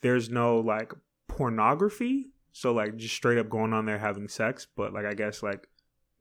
[0.01, 0.91] there's no like
[1.27, 5.44] pornography, so like just straight up going on there having sex, but like I guess
[5.44, 5.68] like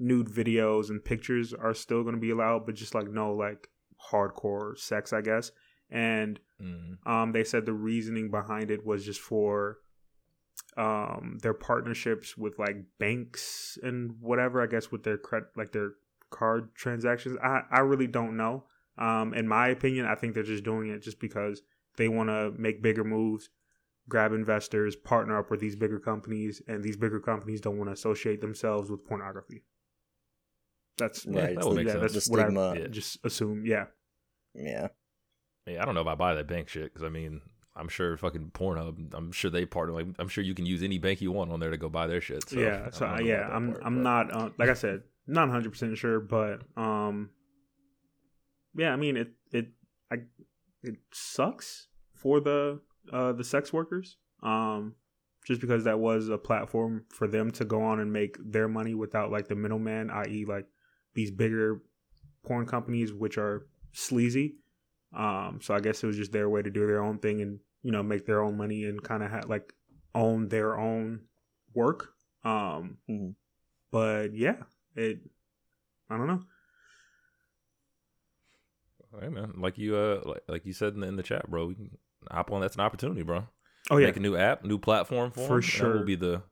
[0.01, 3.69] nude videos and pictures are still going to be allowed, but just like no like
[4.11, 5.53] hardcore sex, I guess.
[5.91, 7.05] And Mm.
[7.07, 9.79] um, they said the reasoning behind it was just for
[10.77, 14.63] um, their partnerships with like banks and whatever.
[14.63, 15.93] I guess with their credit, like their
[16.31, 17.37] card transactions.
[17.43, 18.65] I I really don't know.
[18.99, 21.63] Um, in my opinion, I think they're just doing it just because
[21.97, 23.51] they want to make bigger moves,
[24.09, 27.93] grab investors, partner up with these bigger companies, and these bigger companies don't want to
[27.95, 29.65] associate themselves with pornography.
[30.99, 32.13] That's Yeah, right, that would make yeah, sense.
[32.13, 32.75] that's the what I stigma.
[32.79, 32.87] Yeah.
[32.89, 33.65] just assume.
[33.65, 33.87] Yeah.
[34.55, 34.89] Yeah,
[35.67, 37.41] Yeah, I don't know if I buy that bank shit because I mean,
[37.75, 39.15] I'm sure fucking Pornhub.
[39.15, 39.95] I'm sure they partner.
[39.95, 42.07] Like, I'm sure you can use any bank you want on there to go buy
[42.07, 42.47] their shit.
[42.51, 45.05] So, yeah, so don't know yeah, I'm part, I'm but- not uh, like I said,
[45.27, 47.31] not 100 percent sure, but um,
[48.77, 49.69] yeah, I mean it it
[50.11, 50.17] I
[50.83, 52.81] it sucks for the
[53.13, 54.95] uh the sex workers um
[55.45, 58.95] just because that was a platform for them to go on and make their money
[58.95, 60.67] without like the middleman, i.e., like
[61.15, 61.83] these bigger
[62.45, 64.55] porn companies which are sleazy.
[65.13, 67.59] Um, so I guess it was just their way to do their own thing and
[67.83, 69.73] you know make their own money and kind of ha- like
[70.15, 71.23] own their own
[71.75, 72.15] work.
[72.45, 73.35] Um, Mhm.
[73.91, 74.63] but yeah,
[74.95, 75.21] it.
[76.09, 76.43] I don't know.
[79.21, 81.67] Hey man, like you uh like, like you said in the, in the chat, bro.
[81.67, 81.99] We can
[82.31, 82.61] hop on.
[82.61, 83.47] That's an opportunity, bro.
[83.91, 85.93] Oh yeah, Make a new app, new platform for, For 'em, and that sure.
[85.95, 86.43] will be the,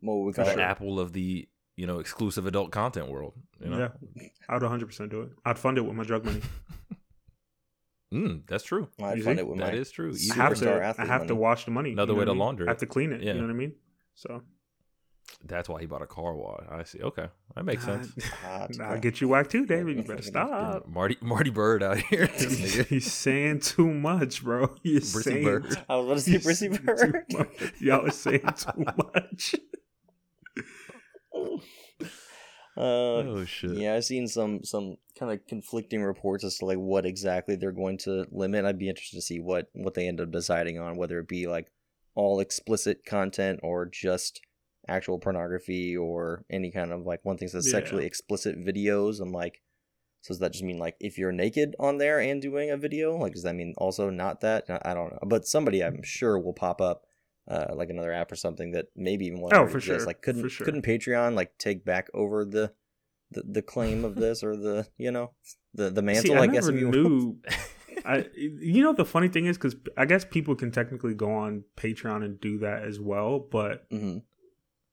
[0.00, 0.60] what would we the call?
[0.60, 3.34] Apple of the you know exclusive adult content world.
[3.62, 3.78] You know,
[4.16, 5.30] yeah, I'd 100 percent do it.
[5.44, 6.40] I'd fund it with my drug money.
[8.12, 8.88] mm, that's true.
[9.02, 9.40] I'd You fund see?
[9.42, 9.78] it with That my.
[9.78, 10.12] is true.
[10.32, 10.72] I have Superstar to.
[10.74, 11.92] I athlete have to wash the money.
[11.92, 12.40] Another you know way to what I mean?
[12.40, 13.22] launder I have to clean it.
[13.22, 13.34] Yeah.
[13.34, 13.74] You know what I mean?
[14.14, 14.42] So
[15.44, 16.64] that's why he bought a car wash.
[16.70, 17.00] I see.
[17.00, 18.12] Okay, that makes sense.
[18.80, 19.96] I'll get you whacked too, David.
[19.96, 20.86] You better stop.
[20.88, 22.26] Marty Marty Byrde out here.
[22.38, 22.86] This nigga.
[22.86, 24.74] He's saying too much, bro.
[24.82, 25.76] You're Brissy saying Bird.
[25.88, 27.24] I was about to say you're Brissy saying too Bird.
[27.32, 27.72] much.
[27.80, 29.54] Y'all are saying too much.
[32.74, 33.72] Uh, Oh shit.
[33.72, 37.70] yeah, I've seen some some kind of conflicting reports as to like what exactly they're
[37.70, 38.64] going to limit.
[38.64, 41.46] I'd be interested to see what what they end up deciding on, whether it be
[41.46, 41.70] like
[42.14, 44.40] all explicit content or just
[44.88, 47.72] actual pornography or any kind of like one thing says Yeah.
[47.72, 49.60] sexually explicit videos and like
[50.22, 53.16] so does that just mean like if you're naked on there and doing a video
[53.16, 56.52] like does that mean also not that I- don't know but somebody i'm sure will
[56.52, 57.04] pop up
[57.48, 60.42] uh, like another app or something that maybe even one Oh, for sure, like couldn't
[60.42, 60.64] for sure.
[60.64, 62.72] couldn't patreon like take back over the
[63.32, 65.32] the, the claim of this or the you know
[65.74, 67.38] the the mantle See, i, I guess if you knew.
[68.04, 71.62] I, you know, the funny thing is because I guess people can technically go on
[71.76, 74.22] Patreon and do that as well, but Mhm.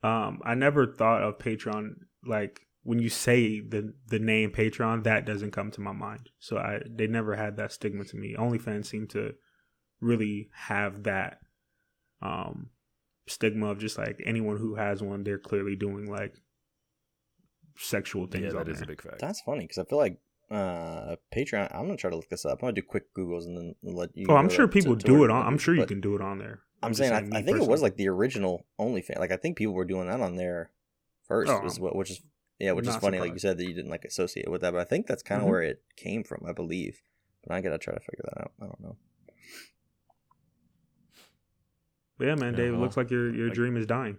[0.04, 5.26] Um, I never thought of Patreon like when you say the the name Patreon, that
[5.26, 6.30] doesn't come to my mind.
[6.40, 8.36] So I they never had that stigma to me.
[8.38, 9.34] OnlyFans seem to
[10.02, 11.40] really have that
[12.22, 12.70] um
[13.28, 16.36] stigma of just like anyone who has one, they're clearly doing like
[17.78, 18.46] sexual things.
[18.54, 19.20] Yeah, on that is a big fact.
[19.20, 20.18] that's funny because i feel like
[20.52, 21.68] Uh, Patreon.
[21.76, 22.54] I'm gonna try to look this up.
[22.54, 24.26] I'm gonna do quick Googles and then let you.
[24.30, 25.46] Oh, I'm sure to- people to do where it on.
[25.46, 26.62] I'm sure you but can do it on there.
[26.82, 29.20] I'm just saying, I, I think it was like the original OnlyFans.
[29.20, 30.72] Like I think people were doing that on there
[31.28, 32.22] first, Oh, is what, which is
[32.60, 33.20] yeah, which is not funny.
[33.20, 35.24] Like you said that you didn't like associate it with that, but I think that's
[35.24, 35.52] kind of Mhm.
[35.52, 36.44] where it came from.
[36.48, 37.02] I believe,
[37.46, 38.52] but I gotta try to figure that out.
[38.62, 38.96] I don't know.
[42.18, 42.74] But yeah, man, Yeah, Dave.
[42.74, 44.18] It looks like your your like- dream is dying.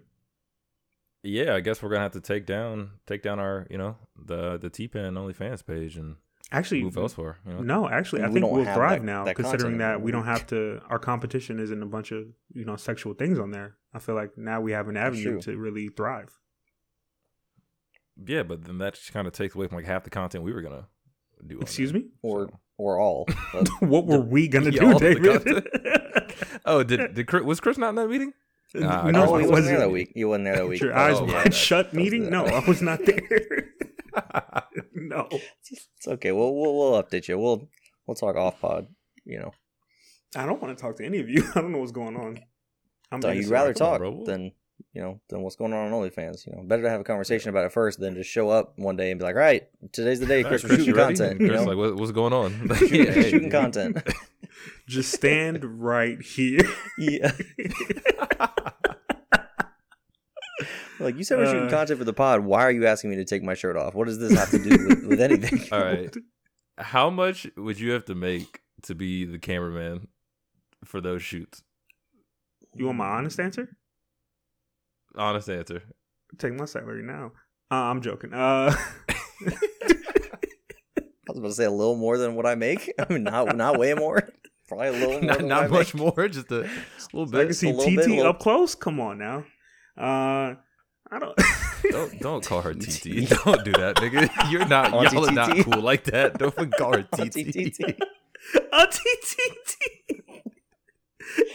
[1.23, 4.57] Yeah, I guess we're gonna have to take down take down our you know the
[4.57, 6.15] the T Pen OnlyFans page and
[6.53, 7.37] Actually, move elsewhere.
[7.47, 7.61] You know?
[7.61, 10.05] No, actually, I We think don't we'll thrive that- now, that considering content that anymore.
[10.05, 10.81] we don't have to.
[10.89, 13.77] Our competition isn't a bunch of you know sexual things on there.
[13.93, 16.37] I feel like now we have an avenue to really thrive.
[18.23, 20.51] Yeah, but then that just kind of takes away from like half the content we
[20.53, 20.87] were gonna
[21.47, 21.59] do.
[21.59, 22.01] Excuse there.
[22.01, 22.07] me.
[22.21, 23.27] Or So- or all.
[23.79, 25.67] What were we gonna Yeah, do, of David?
[26.65, 28.33] Oh, did, did Chris, was Chris not in that meeting?
[28.75, 29.79] Nah, I no, oh, I he wasn't there wasn't.
[29.79, 30.11] that week.
[30.15, 30.81] You wasn't there that week.
[30.81, 31.49] Your eyes Oh, wide yeah.
[31.51, 32.29] shut meeting?
[32.29, 33.69] No, I was not there.
[35.11, 35.27] No.
[35.69, 36.31] It's okay.
[36.31, 37.37] We'll, we'll we'll update you.
[37.37, 37.67] We'll
[38.07, 38.87] we'll talk off pod.
[39.25, 39.51] You know,
[40.35, 41.43] I don't want to talk to any of you.
[41.55, 42.39] I don't know what's going on.
[43.11, 44.51] I'm so you'd rather come on, talk than
[44.93, 46.47] you know than what's going on on OnlyFans.
[46.47, 48.95] You know, better to have a conversation about it first than just show up one
[48.95, 50.63] day and be like, "All right, today's the day, All Chris.
[50.63, 51.37] right, We're Chris, shooting content.
[51.37, 52.51] Chris, You know, like, what, what's going on?
[52.77, 53.97] shooting, Hey, shooting content.
[54.87, 56.61] Just stand right here.
[56.97, 57.31] yeah,
[61.03, 62.41] like you said, we're shooting Uh, content for the pod.
[62.41, 63.93] Why are you asking me to take my shirt off?
[63.95, 65.61] What does this have to do with, with anything?
[65.71, 66.13] All right.
[66.77, 70.07] How much would you have to make to be the cameraman
[70.85, 71.63] for those shoots?
[72.73, 73.69] You want my honest answer?
[75.15, 75.83] Honest answer.
[76.37, 77.33] Take my salary now.
[77.69, 78.33] Uh, I'm joking.
[78.33, 78.73] Uh,
[79.47, 79.53] I
[81.27, 82.91] was about to say a little more than what I make.
[82.99, 84.29] I mean, not not way more.
[84.67, 85.21] Probably a little more.
[85.21, 86.15] Not, than not what I much make.
[86.17, 86.69] more, just a
[87.13, 87.55] little I can bit.
[87.55, 88.75] see a little bit, TT little- up close.
[88.75, 89.45] Come on now.
[89.97, 90.55] Uh,
[91.11, 91.37] I don't.
[91.91, 93.27] Don't don't call her TT.
[93.43, 94.51] Don't do that, nigga.
[94.51, 94.93] You're not.
[94.93, 96.37] Auntie y'all are not cool like that.
[96.37, 97.73] Don't fucking call her Auntie TT.
[97.73, 97.99] TT.
[98.71, 99.75] Auntie TT.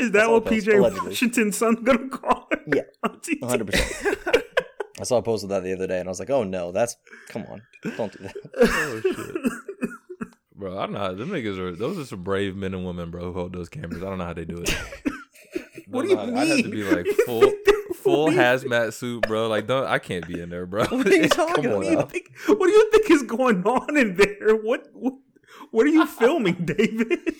[0.00, 1.08] Is that That's all what it was, PJ allegedly.
[1.10, 2.60] Washington's son gonna call her?
[2.74, 4.18] Yeah, Auntie One hundred percent.
[4.98, 6.72] I saw a post of that the other day, and I was like, "Oh no,
[6.72, 6.96] that's
[7.28, 7.62] come on,
[7.96, 9.52] don't do that." Oh shit.
[10.56, 10.98] Bro, I don't know.
[10.98, 13.68] How, them niggas are those are some brave men and women, bro, who hold those
[13.68, 14.02] cameras.
[14.02, 14.76] I don't know how they do it.
[15.86, 16.40] What do Don't you know.
[16.40, 16.70] I'd have to mean?
[16.72, 17.52] be like full
[18.06, 19.48] full hazmat suit, bro.
[19.48, 20.84] Like don't I can't be in there, bro.
[20.86, 22.30] What are you talking What do you think?
[22.46, 24.56] What do you think is going on in there?
[24.56, 25.14] What what,
[25.70, 27.34] what are you filming, David?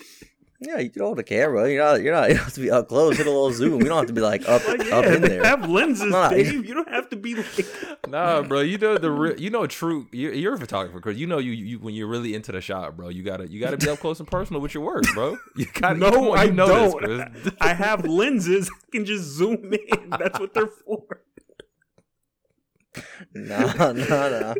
[0.59, 1.71] Yeah, you can hold a camera.
[1.71, 2.01] You're not.
[2.01, 2.29] You're not.
[2.29, 3.15] You don't have to be up close.
[3.17, 3.79] Hit a little zoom.
[3.79, 5.43] You don't have to be like up Like, up in they there.
[5.45, 6.65] have lenses, Nah, Dave.
[6.65, 7.65] You don't have to be like.
[8.07, 8.61] Nah, bro.
[8.61, 9.39] You know the real.
[9.39, 10.07] You know true.
[10.11, 11.17] You're, you're a photographer, Chris.
[11.17, 13.09] You know you, you when you're really into the shot, bro.
[13.09, 15.37] You gotta you gotta be up close and personal with your work, bro.
[15.55, 15.99] You gotta.
[15.99, 17.33] No, come on, I you know don't.
[17.43, 18.69] This, I have lenses.
[18.71, 20.09] I can just zoom in.
[20.09, 21.03] That's what they're for.
[23.33, 24.55] No, no, no.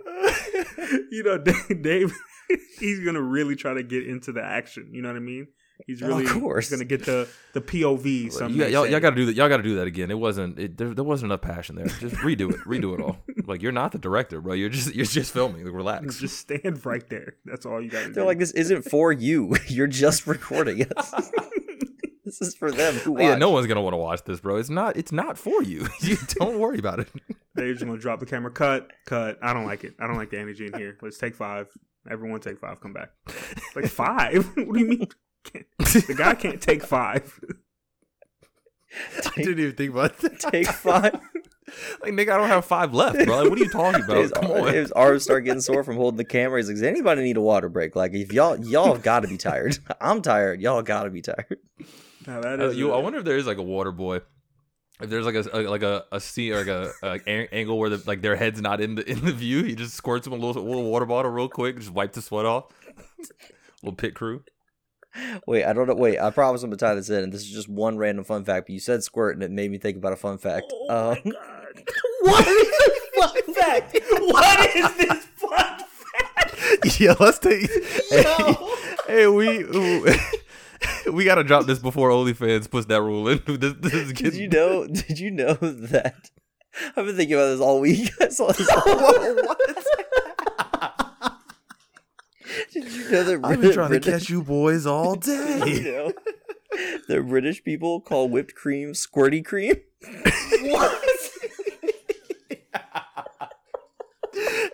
[1.11, 2.17] you know, Dave, Dave,
[2.79, 4.89] he's gonna really try to get into the action.
[4.91, 5.47] You know what I mean?
[5.85, 6.69] He's really course.
[6.69, 8.31] gonna get the the POV.
[8.31, 9.35] Some you, y'all, y'all gotta do that.
[9.35, 10.09] Y'all gotta do that again.
[10.09, 10.59] It wasn't.
[10.59, 11.85] It, there, there wasn't enough passion there.
[11.85, 12.59] Just redo it.
[12.61, 13.17] Redo it all.
[13.47, 14.55] Like you're not the director, bro.
[14.55, 15.63] You're just you're just filming.
[15.63, 16.19] Like, relax.
[16.19, 17.35] just stand right there.
[17.45, 17.97] That's all you do.
[17.97, 18.25] They're do.
[18.25, 19.55] like, this isn't for you.
[19.67, 20.91] You're just recording it.
[22.25, 24.57] this is for them who yeah, no one's gonna want to watch this, bro.
[24.57, 24.97] It's not.
[24.97, 25.87] It's not for you.
[26.01, 27.07] you don't worry about it.
[27.55, 28.51] They're just gonna drop the camera.
[28.51, 29.39] Cut, cut.
[29.41, 29.93] I don't like it.
[29.97, 30.97] I don't like the energy in here.
[31.01, 31.69] Let's take five.
[32.11, 32.81] Everyone take five.
[32.81, 33.11] Come back.
[33.77, 34.45] Like five?
[34.57, 35.07] what do you mean?
[35.51, 35.65] Can't-
[36.07, 37.39] The guy can't take five.
[39.25, 40.39] I didn't even think about that.
[40.39, 41.19] Take five.
[42.01, 43.41] Like nigga, I don't have five left, bro.
[43.41, 44.41] Like, what are you talking His, about?
[44.41, 44.73] Come on.
[44.73, 46.59] his arms start getting sore from holding the camera.
[46.59, 47.93] He's like, "Does anybody need a water break?
[47.93, 49.77] Like, if y'all y'all have got to be tired.
[50.01, 50.61] I'm tired.
[50.61, 51.57] Y'all got to be tired."
[52.25, 54.21] Now that Uh, you, a- I wonder if there is like a water boy.
[55.01, 57.77] If there's like a, a like a, a scene or like a, a a- angle
[57.77, 60.31] where the, like their head's not in the in the view, he just squirts them
[60.31, 62.67] a little, little water bottle real quick, just wipe the sweat off.
[63.83, 64.41] little pit crew.
[65.47, 65.95] Wait, I don't know.
[65.95, 67.23] Wait, I promise I'm gonna tie this in.
[67.23, 68.67] And this is just one random fun fact.
[68.67, 70.65] But you said squirt, and it made me think about a fun fact.
[70.71, 71.83] Oh Um, my god!
[72.21, 73.97] What is this fun fact?
[74.19, 76.99] What is this fun fact?
[76.99, 77.69] yeah, let's take.
[78.09, 78.55] Hey,
[79.07, 79.63] hey, we
[81.11, 83.41] we gotta drop this before OnlyFans puts that rule in.
[83.47, 84.85] This, this is did you know?
[84.87, 86.29] Did you know that?
[86.95, 88.11] I've been thinking about this all week.
[88.21, 88.67] I saw this.
[92.73, 93.39] Did you know that?
[93.43, 95.81] I've been trying to catch you boys all you day.
[95.83, 96.13] know
[97.07, 99.75] that British people call whipped cream squirty cream?
[100.03, 100.99] Nigga,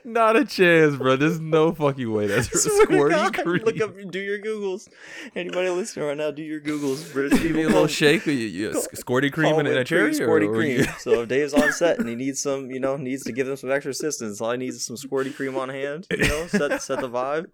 [0.06, 1.16] Not a chance, bro.
[1.16, 3.64] There's no fucking way that's squirty cream.
[3.64, 4.88] Look up, do your googles.
[5.36, 7.12] Anybody listening right now, do your googles.
[7.14, 8.26] British Give me a little shake.
[8.26, 10.86] You, you, squirty cream and, a cherry, squirty or cream.
[11.00, 13.56] so if Dave's on set and he needs some, you know, needs to give them
[13.56, 16.06] some extra assistance, all he needs is some squirty cream on hand.
[16.12, 17.46] You know, set set the vibe,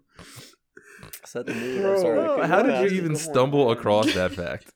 [1.24, 1.82] set the mood.
[1.82, 2.18] Bro, sorry.
[2.18, 4.72] Oh, how did you even on, stumble across that fact?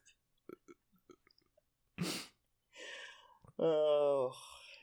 [3.59, 4.33] Oh,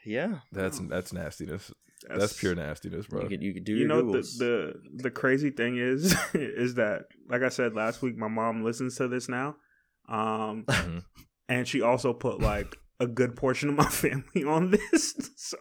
[0.05, 0.39] yeah.
[0.51, 1.71] That's that's nastiness.
[2.09, 3.23] That's, pure nastiness, bro.
[3.23, 4.37] You could you could do you your know the, googles.
[4.37, 8.95] the the crazy thing is is that like I said last week, my mom listens
[8.97, 9.55] to this now,
[10.09, 11.03] um, Mhm.
[11.49, 15.31] and she also put like a good portion of my family on this.
[15.37, 15.57] So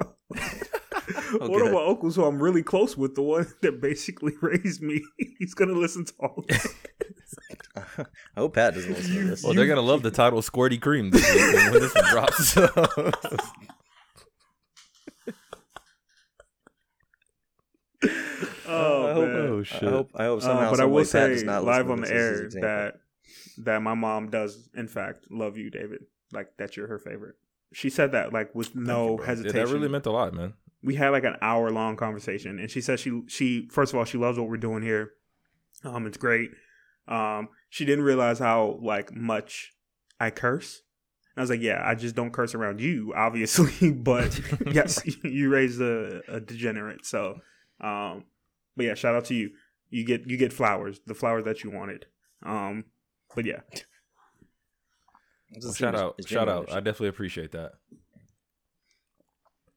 [1.39, 1.73] one of good.
[1.73, 5.03] my uncles, who I'm really close with, the one that basically raised me,
[5.39, 6.67] he's gonna listen to all this.
[7.77, 9.43] I hope Pat doesn't listen to this.
[9.43, 12.49] Well, they're gonna love the title "Squirty Cream" this when this one drops.
[12.49, 12.69] So.
[18.71, 19.37] Oh, I hope, man.
[19.49, 22.07] Oh, I hope I hope Uh, but I will say does not live on the
[22.07, 22.95] this as his air that
[23.65, 26.05] that my mom does in fact love you, David.
[26.33, 27.37] Like that you're her favorite.
[27.73, 29.67] She said that like with no Yeah, hesitation.
[29.67, 30.55] that really meant a lot, man.
[30.83, 34.05] we had like an hour long conversation, and she said she she first of all
[34.05, 35.13] she loves what we're doing here.
[35.85, 36.51] Um, it's great.
[37.09, 39.73] Um, she didn't realize how like much
[40.19, 40.83] I curse.
[41.37, 44.39] I was like, yeah, I just don't curse around you, obviously, but
[44.73, 47.07] yes, you raised a, a degenerate.
[47.07, 47.41] So,
[47.81, 48.25] um,
[48.77, 49.51] but yeah, shout out to you.
[49.91, 52.07] You get you get flowers, the flowers that you wanted.
[52.45, 52.85] Um,
[53.35, 53.61] but yeah,
[55.63, 56.71] Well, shout out, shout out.
[56.73, 57.73] I definitely appreciate that.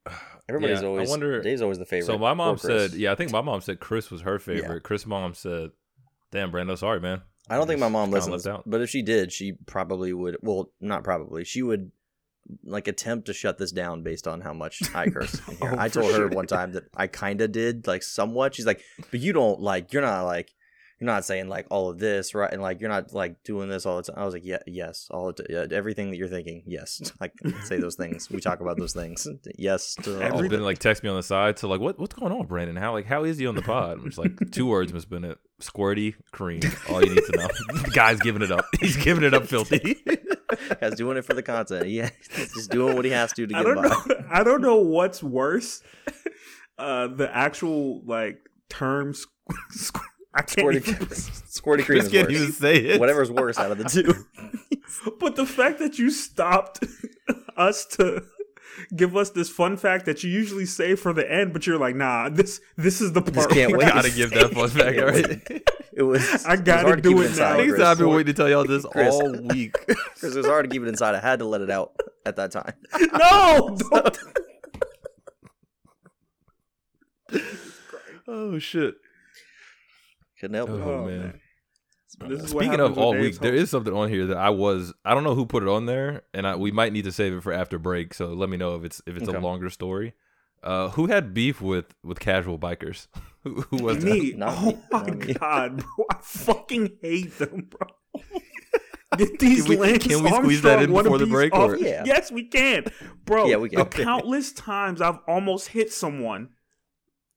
[0.49, 2.06] Everybody's Yeah, I always wonder- Dave's always the favorite.
[2.06, 4.84] So my mom said, yeah, I think my mom said Chris was her favorite.
[4.84, 5.71] Chris' mom said,
[6.32, 8.63] "Damn, Brando, sorry, man." I don't think my mom Kinda listens, out.
[8.65, 10.38] but if she did, she probably would.
[10.41, 11.43] Well, not probably.
[11.43, 11.91] She would
[12.63, 15.39] like attempt to shut this down based on how much I curse.
[15.62, 16.29] Oh, I told her sure.
[16.29, 18.56] one time that I kind of did, like somewhat.
[18.56, 19.93] She's like, "But you don't like.
[19.93, 20.53] You're not like.
[20.99, 22.51] You're not saying like all of this, right?
[22.51, 25.08] And like you're not like doing this all the time." I was like, "Yeah, yes,
[25.12, 27.01] all the t- yeah, everything that you're thinking, yes.
[27.19, 27.34] Like
[27.65, 28.29] say those things.
[28.29, 29.27] We talk about those things.
[29.58, 30.49] Yes to all Every of Every- it.
[30.51, 31.58] been like text me on the side.
[31.58, 32.75] to like, what what's going on, Brandon?
[32.75, 33.97] How like how is he on the pod?
[33.99, 35.38] I'm just like two words, Miss Bennett.
[35.62, 36.62] Squirty cream.
[36.89, 37.82] All you need to know.
[37.93, 38.65] Guy's giving it up.
[38.79, 39.95] He's giving it up, filthy.
[40.82, 41.88] Guy's doing it for the content.
[41.89, 43.88] Yeah, he's just doing what he has to to I get don't by.
[43.89, 44.25] know.
[44.29, 45.82] I don't know what's worse,
[46.77, 49.25] uh, the actual like terms.
[50.35, 52.37] I can't Squirty, even squirty cream Chris is can't worse.
[52.37, 52.99] even say it.
[52.99, 54.25] Whatever's worse out of the two.
[55.19, 56.83] But the fact that you stopped
[57.57, 58.23] us to
[58.95, 61.95] give us this fun fact that you usually say for the end, but you're like,
[61.95, 63.49] nah, this this is the part.
[63.49, 63.87] can't where wait.
[63.87, 65.63] I Gotta give that fun fact, Yeah, all right?
[65.93, 66.45] It was.
[66.45, 67.63] I gotta hard to do keep it inside, now.
[67.63, 67.81] Niggas, Chris.
[67.87, 69.13] I've been waiting to tell y'all this Chris.
[69.15, 69.73] all week.
[69.73, 71.15] Chris, it was hard to keep it inside.
[71.15, 71.93] I had to let it out
[72.25, 72.73] at that time.
[73.17, 73.77] no.
[73.89, 74.17] Don't.
[78.27, 78.95] oh shit.
[80.43, 80.73] Couldn't help it.
[80.73, 81.19] Oh, Oh, man.
[81.19, 81.39] man.
[82.29, 83.63] This is Speaking of all week, there host.
[83.63, 86.21] is something on here that I was I don't know who put it on there,
[86.34, 88.13] and I, we might need to save it for after break.
[88.13, 89.38] So let me know if it's if it's Okay.
[89.38, 90.13] a longer story.
[90.62, 93.08] Uh, who had beef with with casual bikers?
[93.43, 94.06] who, who was that?
[94.12, 94.34] me.
[94.34, 94.77] Not oh me.
[94.91, 95.34] my Not me.
[95.34, 96.06] god, bro!
[96.12, 97.88] I fucking hate them, bro.
[99.17, 101.77] Get these Can we- Lance can we squeeze that in before the break, off- or-
[101.77, 102.03] Yeah.
[102.06, 102.86] Yes, we can,
[103.25, 103.45] bro.
[103.45, 103.77] Yeah, we can.
[103.79, 104.03] The Okay.
[104.03, 106.49] countless times I've almost hit someone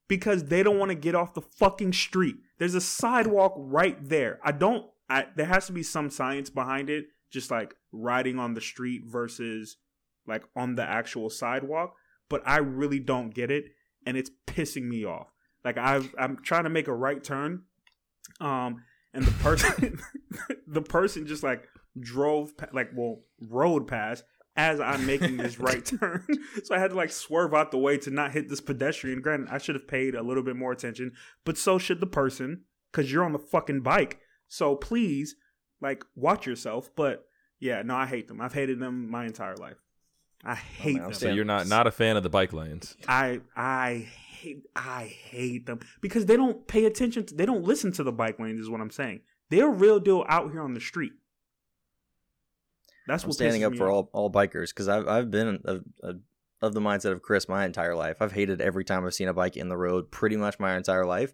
[0.08, 2.36] because they don't want to get off the fucking street.
[2.58, 4.38] There's a sidewalk right there.
[4.44, 4.86] I don't.
[5.08, 7.06] I there has to be some science behind it.
[7.30, 9.76] Just like riding on the street versus
[10.26, 11.94] like on the actual sidewalk.
[12.28, 13.66] But I really don't get it,
[14.04, 15.32] and it's pissing me off.
[15.64, 17.62] Like I've I'm trying to make a right turn,
[18.40, 19.98] um, and the person
[20.66, 21.64] the person just like
[21.98, 24.24] drove like well rode past
[24.56, 26.26] as I'm making this right turn.
[26.64, 29.20] So I had to like swerve out the way to not hit this pedestrian.
[29.20, 31.12] Granted, I should have paid a little bit more attention,
[31.44, 34.20] but so should the person because you're on the fucking bike.
[34.48, 35.36] So please,
[35.80, 36.90] like, watch yourself.
[36.96, 37.26] But
[37.60, 38.40] yeah, no, I hate them.
[38.40, 39.76] I've hated them my entire life.
[40.44, 41.12] I hate man, them.
[41.14, 42.96] So you're not not a fan of the bike lanes.
[43.08, 47.92] I I hate I hate them because they don't pay attention to they don't listen
[47.92, 49.20] to the bike lanes is what I'm saying.
[49.50, 51.12] They're real deal out here on the street.
[53.06, 56.14] That's I'm what standing up for all, all bikers because I've I've been a, a,
[56.62, 58.16] of the mindset of Chris my entire life.
[58.20, 61.06] I've hated every time I've seen a bike in the road pretty much my entire
[61.06, 61.32] life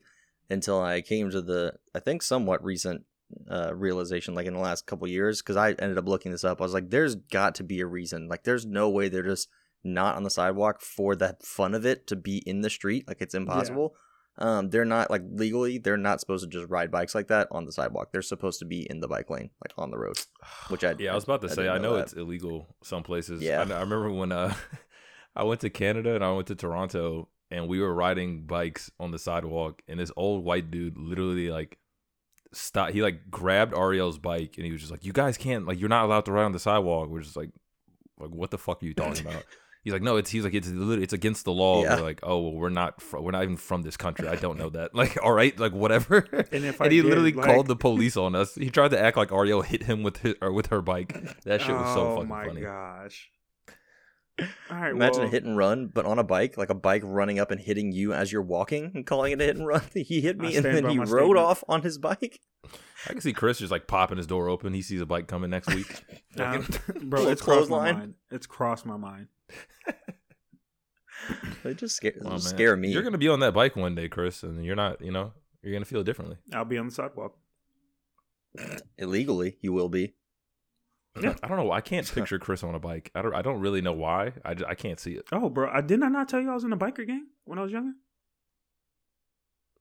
[0.50, 3.04] until I came to the I think somewhat recent
[3.50, 6.60] uh, realization like in the last couple years because I ended up looking this up.
[6.60, 8.28] I was like, there's got to be a reason.
[8.28, 9.48] Like, there's no way they're just
[9.84, 13.06] not on the sidewalk for the fun of it to be in the street.
[13.08, 13.94] Like, it's impossible.
[14.38, 15.78] Um, they're not like legally.
[15.78, 18.12] They're not supposed to just ride bikes like that on the sidewalk.
[18.12, 20.18] They're supposed to be in the bike lane, like on the road.
[20.68, 21.68] Which I Yeah, I was about to say.
[21.68, 22.04] I know that.
[22.04, 23.42] it's illegal some places.
[23.42, 23.60] Yeah.
[23.60, 24.54] I, I remember when uh,
[25.36, 29.10] I went to Canada and I went to Toronto, and we were riding bikes on
[29.10, 31.78] the sidewalk, and this old white dude literally like
[32.52, 32.92] stopped.
[32.92, 35.90] He like grabbed Ariel's bike, and he was just like, "You guys can't like, you're
[35.90, 37.50] not allowed to ride on the sidewalk." We're just like,
[38.18, 39.44] like, what the fuck are you talking about?
[39.84, 41.82] He's like, no, it's he's like it's it's against the law.
[41.82, 41.96] Yeah.
[41.96, 44.28] We're like, oh well, we're not fr- we're not even from this country.
[44.28, 44.94] I don't know that.
[44.94, 46.18] Like, all right, like whatever.
[46.52, 48.54] And if and I he did, literally like- called the police on us.
[48.54, 51.14] He tried to act like Ariel hit him with his or with her bike.
[51.44, 52.08] That shit was so funny.
[52.10, 52.60] oh fucking my funny.
[52.60, 53.28] gosh.
[54.70, 57.02] All right, Imagine well, a hit and run, but on a bike, like a bike
[57.04, 59.82] running up and hitting you as you're walking and calling it a hit and run.
[59.94, 61.38] He hit me and then he rode statement.
[61.38, 62.40] off on his bike.
[63.06, 64.72] I can see Chris just like popping his door open.
[64.72, 66.02] He sees a bike coming next week.
[66.38, 66.66] um,
[67.04, 68.14] bro, it's crossed my mind.
[68.30, 69.26] It's crossed my mind.
[71.64, 72.40] It just, scare, Oh, man.
[72.40, 72.90] scare me.
[72.90, 75.00] You're gonna be on that bike one day, Chris, and you're not.
[75.00, 75.32] You know,
[75.62, 76.36] you're gonna feel differently.
[76.52, 77.36] I'll be on the sidewalk.
[78.98, 80.14] Illegally, you will be.
[81.20, 81.34] Yeah.
[81.42, 81.70] I don't know.
[81.70, 83.12] I can't picture Chris on a bike.
[83.14, 83.34] I don't.
[83.34, 84.32] I don't really know why.
[84.44, 85.24] I, ju- I can't see it.
[85.30, 87.58] Oh, bro, I didn't I not tell you I was in a biker gang when
[87.58, 87.92] I was younger?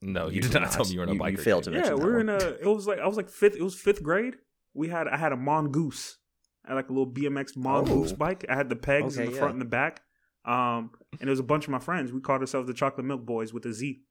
[0.03, 1.32] No, you, You did did not tell me you were in a You- bike.
[1.38, 2.30] you failed to Yeah, mention we that were one.
[2.30, 2.38] in a.
[2.61, 3.55] It was like I was like fifth.
[3.55, 4.36] It was fifth grade.
[4.76, 6.17] We had I had a mongoose.
[6.66, 8.16] I had like a little BMX mongoose Oh.
[8.16, 8.45] bike.
[8.49, 9.39] I had the pegs in Okay, the yeah.
[9.39, 10.03] front and the back.
[10.45, 12.12] Um, and it was a bunch of my friends.
[12.12, 14.01] We called ourselves the Chocolate Milk Boys with a Z.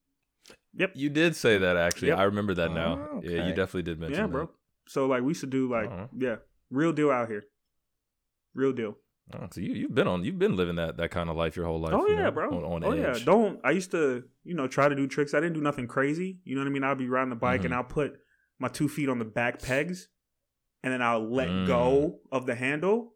[0.74, 0.92] Yep.
[0.94, 2.08] You did say that actually.
[2.08, 2.18] Yep.
[2.18, 3.08] I remember that now.
[3.12, 4.32] Oh, Yeah, you definitely did mention yeah, that.
[4.32, 4.50] bro.
[4.88, 6.06] So like we used to do like Uh-huh.
[6.16, 6.36] yeah,
[6.70, 7.44] real deal out here.
[8.54, 8.96] Real deal.
[9.32, 11.66] Oh, so you you've been on you've been living that that kind of life your
[11.66, 11.92] whole life.
[11.94, 12.48] oh yeah, know, bro.
[12.50, 13.18] On, on oh edge.
[13.20, 13.24] yeah.
[13.24, 15.34] Don't I used to you know try to do tricks.
[15.34, 16.40] I didn't do nothing crazy.
[16.44, 16.82] You know what I mean?
[16.84, 17.76] I'll be riding the bike and Mhm.
[17.76, 18.18] I'll put
[18.58, 20.08] my two feet on the back pegs,
[20.82, 21.66] and then I'll let Mm.
[21.66, 23.14] go of the handle.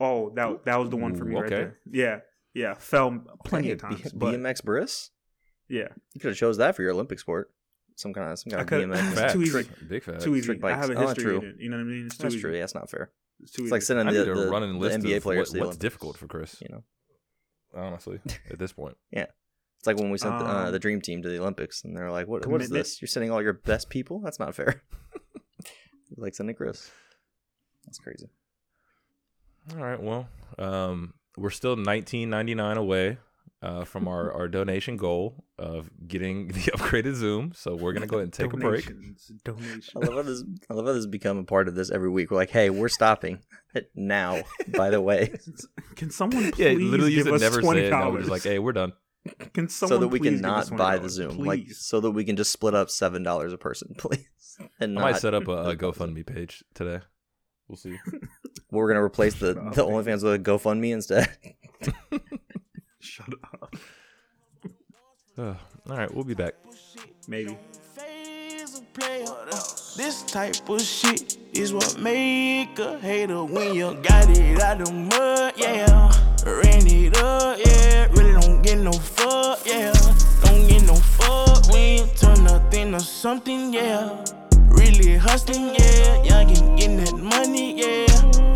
[0.00, 1.78] Oh, that that was the one for me Ooh, right there.
[1.90, 2.20] Yeah,
[2.54, 2.74] yeah.
[2.74, 3.10] Fell
[3.44, 5.10] plenty Hey, of times, B- but BMX Briss?
[5.68, 7.50] yeah, You could have chose that for your Olympic sport.
[7.94, 9.10] Some kind of some kind of BMX.
[9.10, 9.32] It's Facts.
[9.34, 9.50] too easy.
[9.52, 10.24] Trick- Big facts.
[10.24, 10.46] too easy.
[10.46, 11.38] trick I have a Oh, history true.
[11.40, 11.56] in it.
[11.58, 12.06] You know what I mean?
[12.06, 12.40] It's too That's easy.
[12.42, 12.52] true.
[12.54, 13.12] Yeah, that's not fair.
[13.40, 13.72] It's too It's easy.
[13.72, 15.76] like sending I the, the, running the list NBA of players what, to the what's
[15.76, 16.60] difficult for Chris.
[16.62, 16.84] You know,
[17.74, 19.26] Honestly, at this point, Yeah.
[19.78, 21.96] it's like when we sent the, uh, Um, the dream team to the Olympics, and
[21.96, 22.46] they're like, "What?
[22.46, 23.00] What is this?
[23.00, 24.20] You're sending all your best people?
[24.20, 24.82] That's not fair."
[26.16, 26.90] like sending Chris.
[27.84, 28.28] That's crazy.
[29.72, 30.00] all right.
[30.02, 30.28] Well,
[30.58, 33.18] um, we're still nineteen ninety nine away
[33.62, 37.52] uh, from our, our donation goal of getting the upgraded Zoom.
[37.54, 38.86] So we're gonna go ahead and take a break.
[38.86, 39.90] Donations, Donations.
[39.96, 40.44] I love how this.
[40.70, 42.30] I love how this has become a part of this every week.
[42.30, 43.40] We're like, "Hey, we're stopping
[43.94, 45.32] now." By the way,
[45.96, 47.90] Can someone please Yeah, literally, give us never twenty say it.
[47.90, 48.20] Now we're dollars?
[48.22, 48.92] just like, hey, we're done.
[49.54, 51.10] Can someone so that we can not buy the $20?
[51.10, 54.26] Zoom, like so that we can just split up seven dollars a person, please.
[54.80, 57.00] And I might set up a, a GoFundMe page today.
[57.68, 57.98] We'll see.
[58.70, 59.84] we're gonna replace the Stop the.
[59.84, 61.28] OnlyFans with a GoFundMe instead.
[63.00, 63.74] Shut up.
[65.36, 65.54] Uh,
[65.90, 66.54] all right, we'll be back.
[67.28, 67.56] Maybe.
[67.94, 69.26] phase of player.
[69.96, 74.92] This type of shit is what make a hater when you got it out the
[74.92, 76.10] mud, yeah.
[76.46, 78.06] Ran it up, yeah.
[78.12, 79.92] Really don't get no fuck, yeah.
[80.42, 84.24] Don't get no fuck when you turn nothing to something, yeah.
[85.02, 86.22] Really hustling, yeah.
[86.22, 88.06] Young and getting that money, yeah.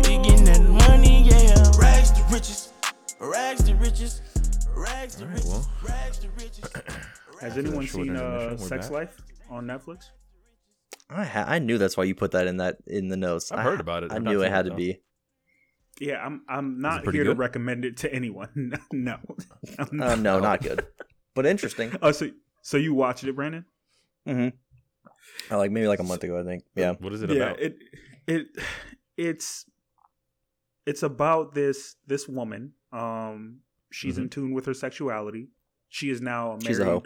[0.07, 1.71] We getting that money, yeah.
[1.77, 2.71] Rags to riches,
[3.19, 4.21] rags to riches,
[4.73, 5.69] rags to All right, riches, well.
[5.85, 6.71] rags to riches.
[7.41, 8.91] Has anyone seen uh, Sex back.
[8.93, 10.05] Life on Netflix?
[11.09, 13.51] I ha- I knew that's why you put that in that in the notes.
[13.51, 14.13] I've I- heard about it.
[14.13, 15.01] I I've knew it had it, to be.
[15.99, 16.43] Yeah, I'm.
[16.47, 18.71] I'm not pretty here to recommend it to anyone.
[18.93, 19.17] no.
[19.77, 20.85] Uh, no, not good,
[21.35, 21.91] but interesting.
[22.01, 22.29] Oh, so
[22.61, 23.65] so you watched it, Brandon?
[24.25, 24.47] hmm
[25.49, 26.63] I like maybe like a month ago, I think.
[26.75, 26.93] Yeah.
[26.99, 27.59] What is it yeah, about?
[27.59, 27.77] it
[28.27, 28.47] it
[29.15, 29.65] it's
[30.85, 32.73] it's about this this woman.
[32.91, 33.59] Um,
[33.91, 35.49] she's in tune with her sexuality.
[35.89, 36.59] She is now married.
[36.61, 36.67] Mm-hmm.
[36.67, 37.03] She's a hoe.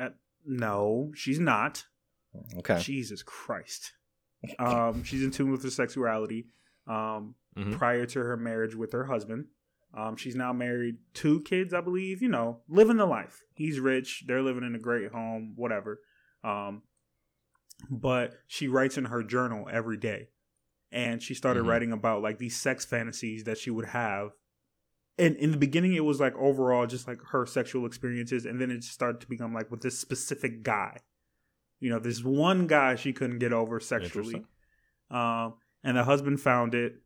[0.00, 0.08] Uh,
[0.46, 1.84] no, she's not.
[2.58, 2.78] Okay.
[2.78, 3.92] Jesus Christ.
[4.58, 6.46] Um, she's in tune with her sexuality.
[6.86, 7.72] Um, Mhm.
[7.76, 9.46] prior to her marriage with her husband.
[9.92, 12.22] Um, she's now married, two kids, I believe.
[12.22, 13.42] You know, living the life.
[13.54, 14.24] He's rich.
[14.26, 15.54] They're living in a great home.
[15.56, 16.00] Whatever.
[16.44, 16.82] Um,
[17.90, 20.28] but she writes in her journal every day,
[20.90, 21.68] and she started Mhm.
[21.68, 24.30] writing about like these sex fantasies that she would have.
[25.18, 28.70] And in the beginning, it was like overall just like her sexual experiences, and then
[28.70, 30.98] it started to become like with this specific guy.
[31.80, 34.44] You know, this one guy she couldn't get over sexually.
[35.10, 35.54] Um,
[35.84, 37.02] and the husband found it.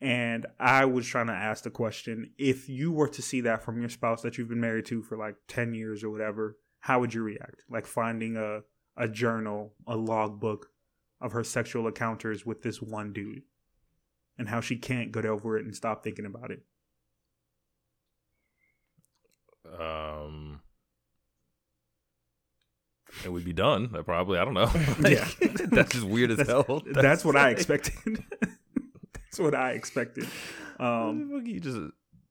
[0.00, 3.78] And I was trying to ask the question if you were to see that from
[3.80, 7.14] your spouse that you've been married to for like 10 years or whatever, how would
[7.14, 7.64] you react?
[7.70, 8.62] Like finding a,
[8.96, 10.70] a journal, a logbook
[11.20, 13.42] of her sexual encounters with this one dude
[14.38, 16.62] and how she can't get over it and stop thinking about it.
[19.78, 20.60] Um,
[23.24, 23.88] it would be done.
[24.04, 24.38] Probably.
[24.38, 24.70] I don't know.
[25.08, 25.28] Yeah.
[25.70, 26.82] that's just weird as hell.
[26.86, 28.24] That's, what I expected.
[29.14, 30.26] That's what I expected.
[30.78, 31.78] Um, you just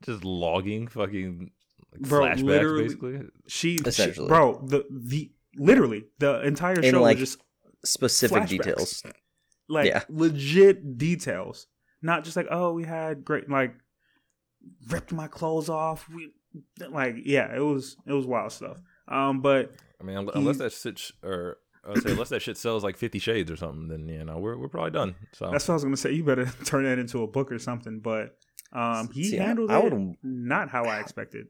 [0.04, 1.52] just logging fucking
[1.92, 3.20] Like Bro, flashbacks, basically.
[3.48, 4.28] She, she Essentially.
[4.28, 7.42] bro, the the literally the entire In, show like, was just
[7.84, 8.48] Specific Flashbacks.
[8.50, 9.04] details.
[9.68, 10.04] like Yeah.
[10.10, 11.68] legit details,
[12.02, 13.76] not just like oh we had great like
[14.90, 16.08] ripped my clothes off.
[16.10, 16.32] We
[16.90, 18.78] like yeah, it was it was wild stuff.
[19.08, 22.30] Um, but I mean, unle- He- unless that shit sh- or I would say unless
[22.30, 25.16] that shit sells like Fifty Shades or something, then you know we're we're probably done.
[25.34, 26.12] So that's what I was gonna say.
[26.12, 28.00] You better turn that into a book or something.
[28.00, 28.38] But
[28.74, 29.94] um, he See, handled I it
[30.24, 31.48] not how I expected.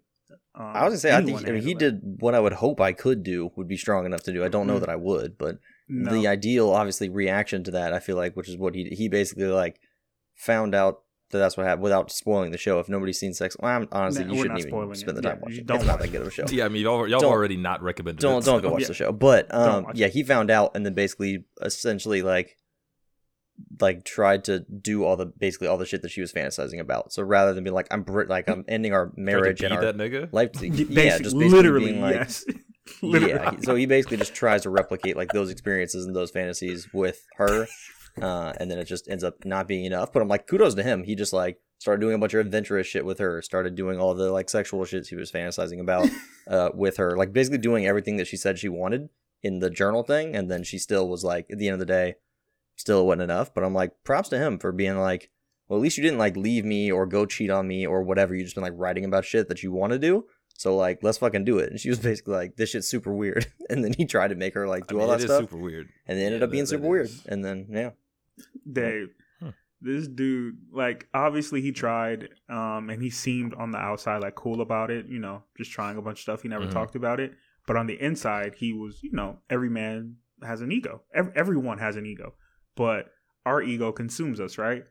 [0.53, 1.77] Um, I was gonna say, I think I mean, he it.
[1.79, 4.43] did what I would hope I could do would be strong enough to do.
[4.43, 4.81] I don't know Mm.
[4.81, 6.11] that I would, but No.
[6.11, 9.45] the ideal, obviously, reaction to that, I feel like, which is what he he basically
[9.45, 9.79] like
[10.35, 11.01] found out
[11.31, 12.79] that that's what happened without spoiling the show.
[12.79, 15.21] If nobody's seen sex, well, I'm, honestly, Nah, you shouldn't even spoiling spend it.
[15.21, 15.57] the time Yeah, watching.
[15.59, 15.65] it.
[15.65, 16.45] don't It's not that good of a show.
[16.51, 18.21] yeah, I mean y'all y'all already not recommended.
[18.21, 18.87] Don't it, don't so- go watch Yeah.
[18.87, 19.11] the show.
[19.13, 20.13] But um, watch yeah, it.
[20.13, 22.57] he found out and then basically, essentially, like,
[23.79, 27.13] like tried to do all the basically all the shit that she was fantasizing about.
[27.13, 29.97] So rather than be like, I'm Brit, like I'm ending our marriage and our that
[29.97, 30.31] nigga.
[30.31, 30.51] life.
[30.61, 32.45] Y- yeah, just basically literally being like, yes.
[33.01, 33.33] literally.
[33.33, 33.51] yeah.
[33.61, 37.67] So he basically just tries to replicate like those experiences and those fantasies with her,
[38.21, 40.11] uh, and then it just ends up not being enough.
[40.11, 41.03] But I'm like, kudos to him.
[41.03, 43.41] He just like started doing a bunch of adventurous shit with her.
[43.41, 46.09] Started doing all the like sexual shit he was fantasizing about
[46.47, 47.17] uh, with her.
[47.17, 49.09] Like basically doing everything that she said she wanted
[49.43, 51.85] in the journal thing, and then she still was like, at the end of the
[51.85, 52.15] day,
[52.81, 53.53] still wasn't enough.
[53.53, 55.29] But I'm like, props to him for being like.
[55.67, 58.35] Well, at least you didn't like leave me or go cheat on me or whatever.
[58.35, 60.25] You just been like writing about shit that you want to do.
[60.57, 61.69] So like, let's fucking do it.
[61.69, 64.53] And she was basically like, "This shit's super weird." And then he tried to make
[64.55, 65.87] her like I do mean, all it that is stuff, super weird.
[66.07, 67.05] and it ended Yeah, up being that- super that weird.
[67.05, 67.25] is.
[67.25, 67.91] And then yeah,
[68.69, 69.51] Dave, Huh.
[69.79, 74.59] this dude, like, obviously he tried, um, and he seemed on the outside like cool
[74.59, 76.41] about it, you know, just trying a bunch of stuff.
[76.41, 76.71] He never Mhm.
[76.71, 77.31] talked about it,
[77.65, 81.03] but on the inside, he was, you know, every man has an ego.
[81.13, 82.33] Ev- everyone has an ego,
[82.85, 83.11] but
[83.45, 84.83] our ego consumes us, right?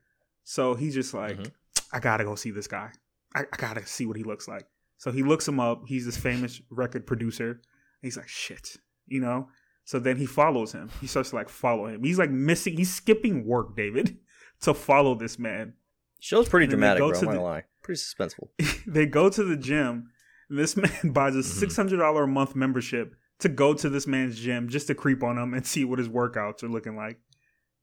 [0.44, 1.50] So he's just like, Mhm.
[1.92, 2.90] I gotta go see this guy.
[3.34, 4.66] I, I gotta see what he looks like.
[4.98, 5.82] So he looks him up.
[5.86, 7.60] He's this famous record producer.
[8.02, 8.76] He's like, shit,
[9.06, 9.48] you know.
[9.84, 10.88] So then he follows him.
[11.00, 12.04] He starts to like follow him.
[12.04, 12.76] He's like missing.
[12.76, 14.18] He's skipping work, David,
[14.60, 15.74] to follow this man.
[16.20, 17.12] show's pretty And dramatic, bro.
[17.18, 18.48] I'm not lie, pretty suspenseful.
[18.86, 20.10] they go to the gym.
[20.48, 21.44] This man buys a Mhm.
[21.60, 25.22] six hundred dollar a month membership to go to this man's gym just to creep
[25.22, 27.18] on him and see what his workouts are looking like.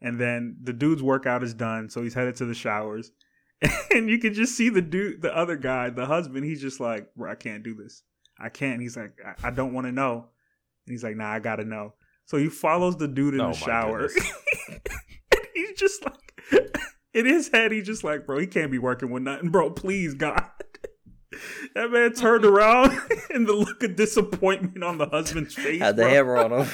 [0.02, 3.12] And then the dude's workout is done, so he's headed to the showers.
[3.92, 6.46] And you can just see the dude, the other guy, the husband.
[6.46, 8.04] He's just like, "Bro, I can't do this.
[8.40, 10.28] I can't." He's like, "I, I don't want to know."
[10.86, 11.96] And he's like, "Nah, I gotta know."
[12.26, 14.10] So he follows the dude in Oh the shower.
[14.70, 16.78] and he's just like,
[17.16, 19.72] in his head, he's just like, "Bro, he can't be working with nothing, bro.
[19.72, 20.44] Please, God."
[21.76, 22.92] That man turned around
[23.32, 25.82] and the look of disappointment on the husband's face.
[25.82, 26.12] Had the bro.
[26.12, 26.68] hammer on him.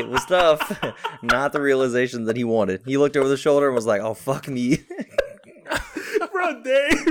[0.00, 0.70] It, was, tough.
[0.70, 1.18] It was tough.
[1.22, 2.82] Not the realization that he wanted.
[2.86, 4.78] He looked over the shoulder and was like, "Oh fuck me."
[6.32, 7.06] bro, Dave.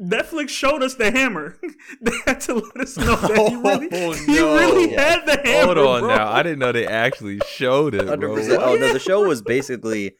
[0.00, 1.58] Netflix showed us the hammer.
[2.00, 4.54] They had to let us know that he really, Oh, he no.
[4.56, 5.74] really had the hammer.
[5.74, 6.16] Hold on bro.
[6.16, 6.30] now.
[6.30, 8.34] I didn't know they actually showed it, Hundred bro.
[8.36, 8.60] percent.
[8.60, 8.68] What?
[8.68, 10.16] Oh no, the show was basically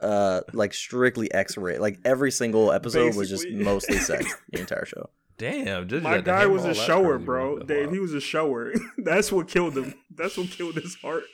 [0.00, 1.78] uh like strictly X-ray.
[1.78, 4.26] Like every single episode was just mostly sex.
[4.50, 5.08] The entire show.
[5.42, 7.56] Damn, just My guy was a shower, bro.
[7.56, 8.72] That's Dave, he was a shower.
[8.98, 9.92] That's what killed him.
[10.14, 11.24] That's what killed his heart.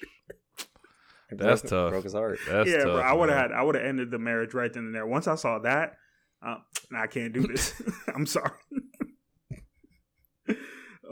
[1.30, 1.90] That's broke, tough.
[1.90, 2.38] Broke his heart.
[2.48, 3.00] That's yeah, tough, bro.
[3.02, 3.52] I would have had.
[3.52, 5.06] I would have ended the marriage right then and there.
[5.06, 5.96] Once I saw that,
[6.42, 6.56] uh,
[6.90, 7.82] nah, I can't do this.
[8.14, 8.50] I'm sorry.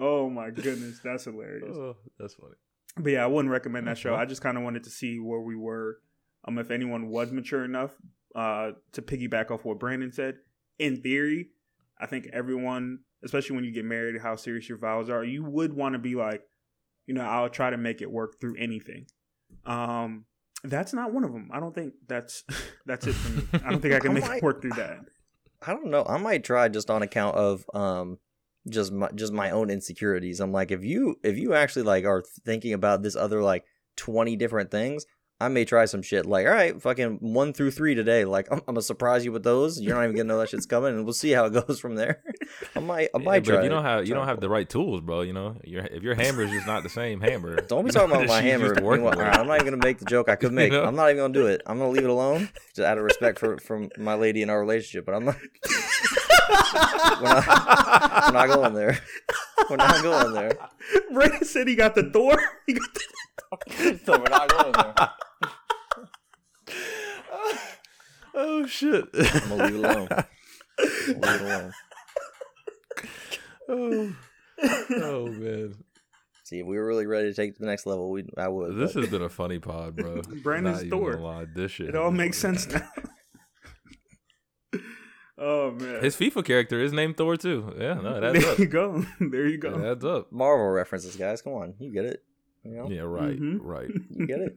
[0.00, 1.76] oh my goodness, that's hilarious.
[1.76, 2.54] Oh, that's funny.
[2.96, 4.14] But yeah, I wouldn't recommend that show.
[4.14, 5.98] I just kind of wanted to see where we were.
[6.48, 7.90] Um, if anyone was mature enough,
[8.34, 10.36] uh, to piggyback off what Brandon said.
[10.78, 11.50] In theory,
[11.98, 15.72] I think everyone, especially when you get married, how serious your vows are, you would
[15.72, 16.42] want to be like,
[17.06, 19.06] you know, I'll try to make it work through anything.
[19.64, 20.26] Um,
[20.64, 21.50] that's not one of them.
[21.52, 22.44] I don't think that's
[22.86, 23.42] that's it for me.
[23.64, 25.00] I don't think I can I make might- it work through that.
[25.66, 26.04] I don't know.
[26.06, 28.18] I might try just on account of um
[28.68, 30.40] just my just my own insecurities.
[30.40, 33.64] I'm like if you if you actually like are thinking about this other like
[33.96, 35.06] 20 different things,
[35.38, 38.24] I may try some shit like all right, fucking 1 through 3 today.
[38.24, 39.78] Like I'm, I'm going to surprise you with those.
[39.78, 41.78] You're not even going to know that shit's coming and we'll see how it goes
[41.78, 42.22] from there.
[42.74, 43.58] I might I Yeah, might but try.
[43.58, 45.20] if you don't have you don't have the right tools, bro.
[45.20, 47.60] You know, your if your hammer is just not the same hammer.
[47.68, 48.68] Don't be talking about my hammer.
[48.68, 49.18] used Meanwhile- with.
[49.18, 50.72] I'm not even gonna make the joke I could make.
[50.72, 50.84] know?
[50.84, 51.60] I'm not even gonna do it.
[51.66, 54.58] I'm gonna leave it alone, just out of respect for from my lady in our
[54.60, 55.04] relationship.
[55.04, 55.36] But I'm not.
[57.20, 57.46] we're, not
[58.26, 58.98] we're not going there.
[59.68, 60.52] We're not going there.
[61.12, 62.38] Brandon said he got the Thor.
[62.66, 63.98] He got the door.
[64.04, 64.94] So we're not going there.
[68.34, 69.04] Oh shit!
[69.14, 70.08] I'm gonna leave it alone.
[70.10, 71.72] I'm gonna leave it alone.
[73.68, 74.16] oh,
[75.02, 75.74] oh man,
[76.44, 78.48] See, if we were really ready to take it to the next level, we I
[78.48, 78.76] would.
[78.76, 80.22] this but- has been a funny pod, bro.
[80.42, 81.14] Brandon's Not even Thor.
[81.16, 81.88] lie, This shit.
[81.88, 82.58] It all makes funny.
[82.58, 82.88] sense now.
[85.38, 86.02] Oh man.
[86.02, 87.70] His FIFA character is named Thor too.
[87.78, 88.58] Yeah, no, that's there up.
[88.58, 89.04] you go.
[89.20, 89.76] There you go.
[89.78, 90.32] That's up.
[90.32, 91.42] Marvel references, guys.
[91.42, 92.22] Come on, you get it.
[92.64, 93.58] You know, Yeah, right, Mhm.
[93.60, 93.90] right.
[94.10, 94.56] you get it.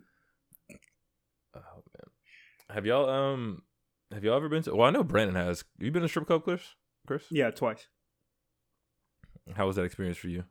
[2.69, 3.63] Man, have y'all um,
[4.11, 4.75] have y'all ever been to?
[4.75, 5.63] Well, I know Brandon has.
[5.77, 6.61] You been to strip club, Chris?
[7.07, 7.87] Chris, Yeah, twice.
[9.55, 10.43] how was that experience for you?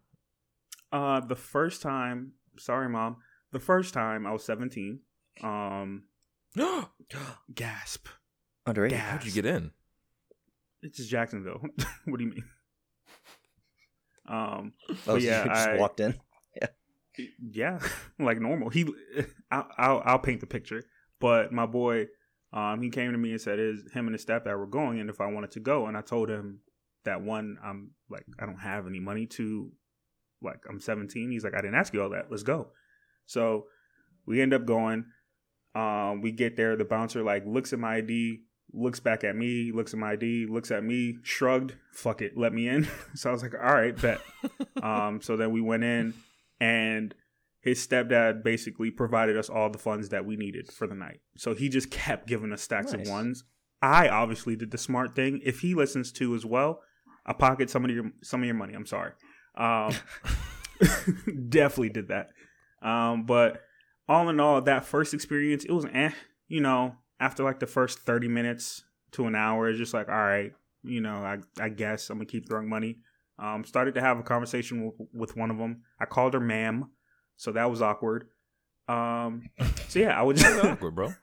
[0.91, 3.16] Uh, the first time, sorry, mom.
[3.53, 5.01] The first time I was seventeen.
[5.43, 6.05] Um,
[7.55, 8.09] gasp.
[8.66, 8.91] Underage.
[8.91, 8.99] Yeah.
[8.99, 9.71] How'd you get in?
[10.83, 11.61] It's just Jacksonville.
[12.05, 12.45] what do you mean?
[14.29, 16.14] Um, Oh, but so yeah, you just I, walked in.
[17.51, 17.79] yeah,
[18.19, 18.69] like normal.
[18.69, 18.85] He,
[19.51, 20.83] I'll, I'll, I'll paint the picture.
[21.21, 22.07] But my boy,
[22.53, 25.11] um, he came to me and said his him and his stepdad were going, and
[25.11, 26.61] if I wanted to go, and I told him
[27.05, 29.71] that one, I'm like, I don't have any money to,
[30.43, 31.31] like, I'm 17.
[31.31, 32.27] He's like, I didn't ask you all that.
[32.31, 32.69] Let's go.
[33.27, 33.66] So
[34.27, 35.07] we end up going.
[35.75, 36.77] Um, we get there.
[36.77, 38.41] The bouncer like looks at my ID,
[38.73, 41.75] looks back at me, looks at my ID, looks at me, shrugged.
[41.93, 42.89] Fuck it, let me in.
[43.14, 44.21] so I was like, all right, bet.
[44.83, 46.14] um, so then we went in,
[46.61, 47.14] and
[47.61, 51.21] his stepdad basically provided us all the funds that we needed for the night.
[51.37, 53.07] So he just kept giving us stacks Nice.
[53.07, 53.45] of ones.
[53.83, 55.41] I obviously did the smart thing.
[55.45, 56.81] If he listens to as well,
[57.27, 58.75] I pocket some of your some of your money.
[58.75, 59.13] I'm sorry.
[59.57, 59.93] Um,
[61.49, 62.31] definitely did that.
[62.83, 63.63] Um, but
[64.09, 66.11] all in all, that first experience, it was eh.
[66.49, 70.15] You know, after like the first 30 minutes to an hour, it's just like, all
[70.15, 70.53] right,
[70.83, 72.99] you know, I, I guess I'm gonna keep throwing money.
[73.39, 75.83] Um, started to have a conversation with, with one of them.
[76.01, 76.91] I called her ma'am,
[77.39, 78.28] so that was awkward.
[78.89, 79.49] Um,
[79.89, 81.14] so yeah, I would just awkward, bro.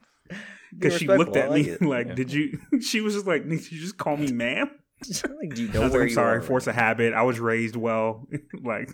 [0.75, 1.81] because she looked at me it.
[1.83, 2.13] like, Yeah.
[2.15, 4.71] "Did you?" She was just like, "Did you just call me ma'am?"
[5.07, 6.41] like, do you I was where like, I'm sorry, are?
[6.41, 7.13] force of habit.
[7.13, 8.27] I was raised well,
[8.63, 8.89] like,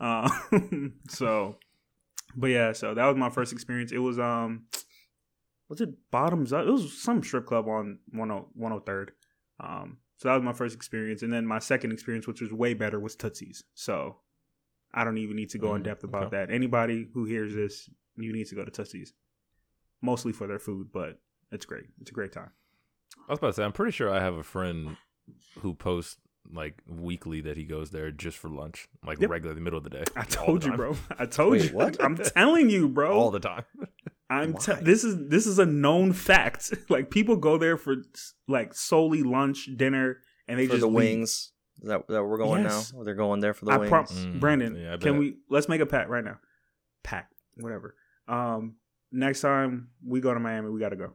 [0.00, 0.28] uh,
[1.08, 1.56] so,
[2.34, 3.92] but yeah, so that was my first experience.
[3.92, 4.64] It was um,
[5.68, 6.66] was it bottoms up?
[6.66, 9.08] It was some strip club on 10 103rd.
[9.62, 12.72] Um, so that was my first experience, and then my second experience, which was way
[12.74, 13.62] better, was Tootsie's.
[13.74, 14.16] So
[14.92, 16.36] I don't even need to go in Mm, depth about okay.
[16.36, 16.50] that.
[16.50, 19.12] Anybody who hears this, you need to go to Tootsie's,
[20.02, 21.20] mostly for their food, but
[21.52, 21.84] it's great.
[22.00, 22.50] It's a great time.
[23.28, 24.96] I was about to say, I'm pretty sure I have a friend
[25.60, 26.16] who posts
[26.52, 29.30] like weekly that he goes there just for lunch, like Yep.
[29.30, 30.04] regular, the middle of the day.
[30.16, 30.96] I told you, bro.
[31.18, 31.76] I told Wait, you.
[31.76, 32.02] what?
[32.02, 33.12] I'm telling you, bro.
[33.18, 33.64] all the time.
[34.28, 36.72] I'm te- this is this is a known fact.
[36.88, 37.96] like people go there for
[38.48, 40.18] like solely lunch, dinner,
[40.48, 40.94] and they for just the leave.
[40.94, 41.52] wings.
[41.82, 42.92] Is that that we're going Yes.
[42.92, 43.02] now?
[43.02, 43.90] They're going there for the I wings.
[43.90, 46.38] prom- Mm, Brandon, yeah, I can we let's make a pact right now?
[47.02, 47.94] Pact, whatever.
[48.28, 48.76] Um,
[49.12, 51.14] next time we go to Miami, we got to go.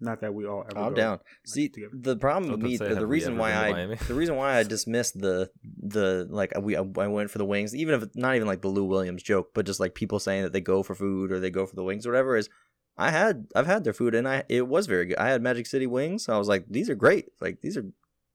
[0.00, 0.78] Not that we all ever.
[0.78, 1.10] I'm go, down.
[1.12, 1.92] like, See, together.
[1.94, 5.18] the problem with me, say, the, the reason why I, the reason why I dismissed
[5.18, 8.68] the, the like we I went for the wings, even if not even like the
[8.68, 11.48] Lou Williams joke, but just like people saying that they go for food or they
[11.50, 12.50] go for the wings or whatever is,
[12.98, 15.16] I had I've had their food and I it was very good.
[15.18, 16.28] I had Magic City wings.
[16.28, 17.26] I was like, these are great.
[17.40, 17.84] Like these are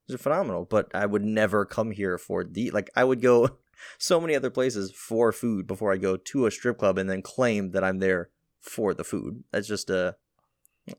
[0.10, 0.66] these are phenomenal.
[0.66, 3.57] But I would never come here for the like I would go
[3.97, 7.22] so many other places for food before I go to a strip club and then
[7.22, 8.30] claim that I'm there
[8.60, 9.43] for the food.
[9.51, 10.16] That's just a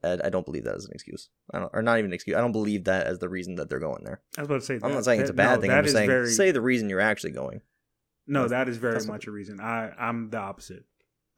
[0.04, 1.30] I, don't believe that as an excuse.
[1.52, 2.36] I don't, or not even an excuse.
[2.36, 4.20] I don't believe that as the reason that they're going there.
[4.38, 4.74] I was about to say.
[4.74, 5.72] I'm that- not saying it's a bad no, thing.
[5.72, 7.61] I'm just saying very, say the reason you're actually going.
[8.28, 9.61] No, That's- that is very much a reason.
[9.61, 10.84] I I'm the opposite.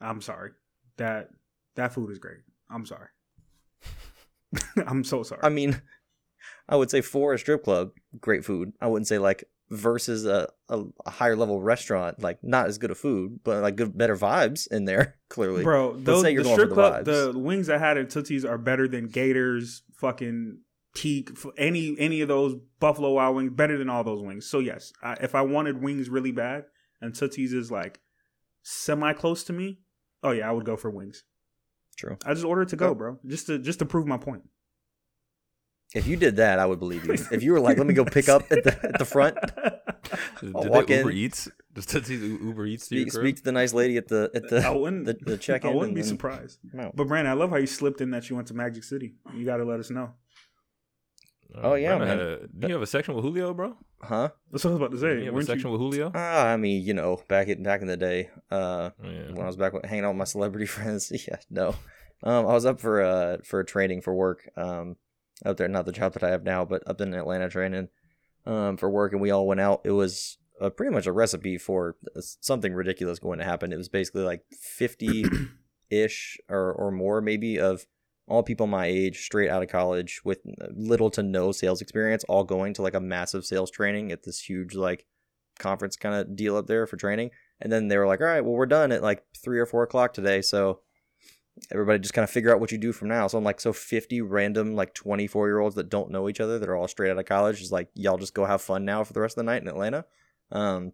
[0.03, 0.51] I'm sorry.
[0.99, 1.31] That
[1.77, 2.41] that food is great.
[2.69, 3.09] I'm sorry.
[4.87, 5.41] I'm so sorry.
[5.43, 5.81] I mean,
[6.69, 7.91] I would say for a strip club,
[8.21, 8.73] great food.
[8.81, 12.91] I wouldn't say like versus a, a, a higher level restaurant, like not as good
[12.91, 15.17] of food, but like good better vibes in there.
[15.29, 17.33] Clearly, Bro, those the strip the club, vibes.
[17.33, 20.59] the wings I had at Tootsie's are better than Gators, fucking
[20.95, 24.47] Teak, any any of those Buffalo Wild Wings, better than all those wings.
[24.47, 26.65] So yes, I, if I wanted wings really bad,
[27.01, 28.01] and Tootsie's is like
[28.63, 29.79] semi close to me,
[30.23, 31.25] oh yeah, I would go for wings.
[31.97, 32.19] True.
[32.27, 34.43] I just ordered to go, bro, just to just to prove my point.
[35.95, 37.13] If you did that, I would believe you.
[37.31, 39.37] If you were like, let me go pick up at the at the front,
[40.55, 41.17] I'll they walk Uber in.
[41.17, 41.49] Eats?
[41.75, 43.25] Does Tootsie Uber Eats to your speak, crib?
[43.25, 45.05] speak to the nice lady at the at the I wouldn't.
[45.07, 46.59] the, the check I wouldn't be surprised.
[46.73, 49.15] But Brandon, I love how you slipped in that you went to Magic City.
[49.35, 50.13] You got to let us know.
[51.55, 52.19] Oh, yeah, Brandon man.
[52.19, 53.77] had a- do you have a section with Julio, bro?
[54.03, 54.31] Huh?
[54.51, 55.19] That's what I was about to Do say.
[55.19, 56.11] you have a weren't you- section with Julio?
[56.15, 59.33] Ah, I mean, you know, back in back in the day, uh, Yeah.
[59.33, 61.13] when I was back with- hanging out with my celebrity friends.
[61.29, 61.75] Yeah, no.
[62.23, 64.49] Um, I was up for uh for a training for work.
[64.57, 64.97] Um,
[65.45, 67.89] up there, not the job that I have now, but up in Atlanta training,
[68.47, 69.81] um, for work, and we all went out.
[69.85, 73.73] It was uh, pretty much a recipe for something ridiculous going to happen.
[73.73, 75.25] It was basically like fifty
[75.91, 77.87] ish or or more, maybe of
[78.29, 80.39] all people my age, straight out of college with
[80.75, 84.41] little to no sales experience, all going to like a massive sales training at this
[84.41, 85.07] huge like
[85.59, 87.31] conference kind of deal up there for training.
[87.61, 89.83] And then they were like, all right, well, we're done at like three or four
[89.83, 90.41] o'clock today.
[90.41, 90.81] So
[91.71, 93.27] everybody just kind of figure out what you do from now.
[93.27, 96.59] So I'm like, so 50 random like 24 year olds that don't know each other
[96.59, 99.05] that are all straight out of college is like, y'all just go have fun now
[99.05, 100.05] for the rest of the night in Atlanta.
[100.51, 100.93] Um,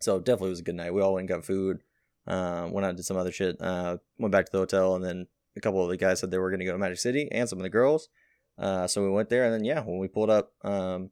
[0.00, 0.94] so definitely was a good night.
[0.94, 1.82] We all went and got food.
[2.26, 3.60] Uh, went out and did some other shit.
[3.60, 5.26] Uh, went back to the hotel, and then
[5.56, 7.48] a couple of the guys said they were going to go to Magic City, and
[7.48, 8.08] some of the girls.
[8.58, 11.10] Uh, so we went there, and then yeah, when we pulled up, um,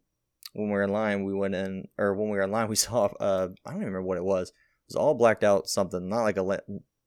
[0.53, 2.77] when we were in line, we went in, or when we were in line, we
[2.77, 3.07] saw.
[3.07, 4.51] Uh, I don't even remember what it was.
[4.51, 6.43] It was all blacked out something, not like a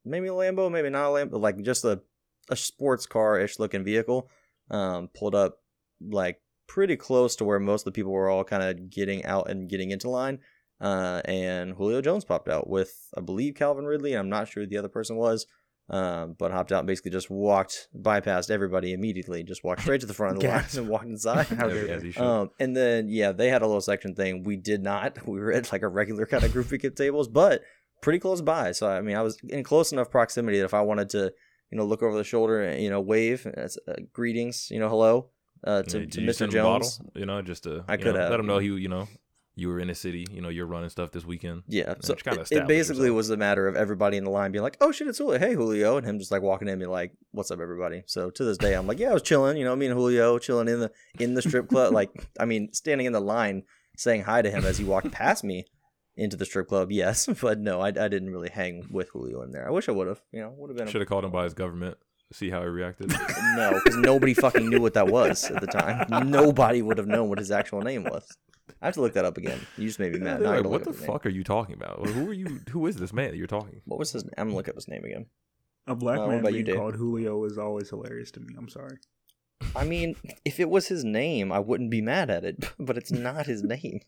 [0.05, 2.01] maybe a Lambo, maybe not a Lambo, like just a
[2.49, 4.29] a sports car ish looking vehicle.
[4.69, 5.57] Um, pulled up
[5.99, 9.49] like pretty close to where most of the people were all kind of getting out
[9.49, 10.39] and getting into line.
[10.79, 14.13] Uh, and Julio Jones popped out with, I believe, Calvin Ridley.
[14.13, 15.45] I'm not sure who the other person was,
[15.89, 20.07] um, but hopped out and basically just walked, bypassed everybody immediately, just walked straight to
[20.07, 21.47] the front of the line and walked inside.
[21.47, 22.23] How As- dare as should.
[22.23, 24.43] Um, and then yeah, they had a little section thing.
[24.43, 25.17] We did not.
[25.27, 27.61] We were at like a regular kind of group pickup tables, but
[28.01, 28.71] pretty close by.
[28.73, 31.31] So I mean, I was in close enough proximity that if I wanted to,
[31.71, 33.67] you know, look over the shoulder and you know, wave, uh,
[34.13, 35.29] greetings, you know, hello,
[35.63, 36.35] uh, to, Yeah, to you Mr.
[36.35, 36.97] send him a Jones.
[36.97, 39.07] bottle, you know, just to I could know, let him know you, you know,
[39.55, 40.25] you were in the city.
[40.31, 41.63] You know, you're running stuff this weekend.
[41.67, 43.15] Yeah, so it, it basically yourself.
[43.15, 45.39] was a matter of everybody in the line being like, "Oh shit, it's Julio!
[45.39, 48.29] Hey Julio!" and him just like walking in and being like, "What's up, everybody?" So
[48.31, 50.67] to this day, I'm like, "Yeah, I was chilling, you know, me and Julio chilling
[50.69, 53.63] in the in the strip club, like, I mean, standing in the line
[53.97, 55.65] saying hi to him as he walked past me
[56.15, 56.91] into the strip club.
[56.91, 59.67] Yes, but no, I, I didn't really hang with Julio in there.
[59.67, 61.43] I wish I would have, you know, would have been Should have called him by
[61.45, 61.97] his government.
[62.33, 63.09] See how he reacted.
[63.55, 66.29] no, because nobody fucking knew what that was at the time.
[66.29, 68.25] Nobody would have known what his actual name was.
[68.81, 69.59] I have to look that up again.
[69.77, 70.39] You just made me mad.
[70.39, 71.11] They're Now I like, what the up his name.
[71.11, 72.01] fuck are you talking about?
[72.01, 72.61] Well, who are you?
[72.69, 73.81] Who is this man that you're talking?
[73.83, 74.23] What was his?
[74.37, 75.25] I'm gonna look up his name again.
[75.87, 78.53] A black Uh, man about you, being called Julio is always hilarious to me.
[78.57, 78.97] I'm sorry.
[79.75, 83.11] I mean, if it was his name, I wouldn't be mad at it, but it's
[83.11, 83.99] not his name.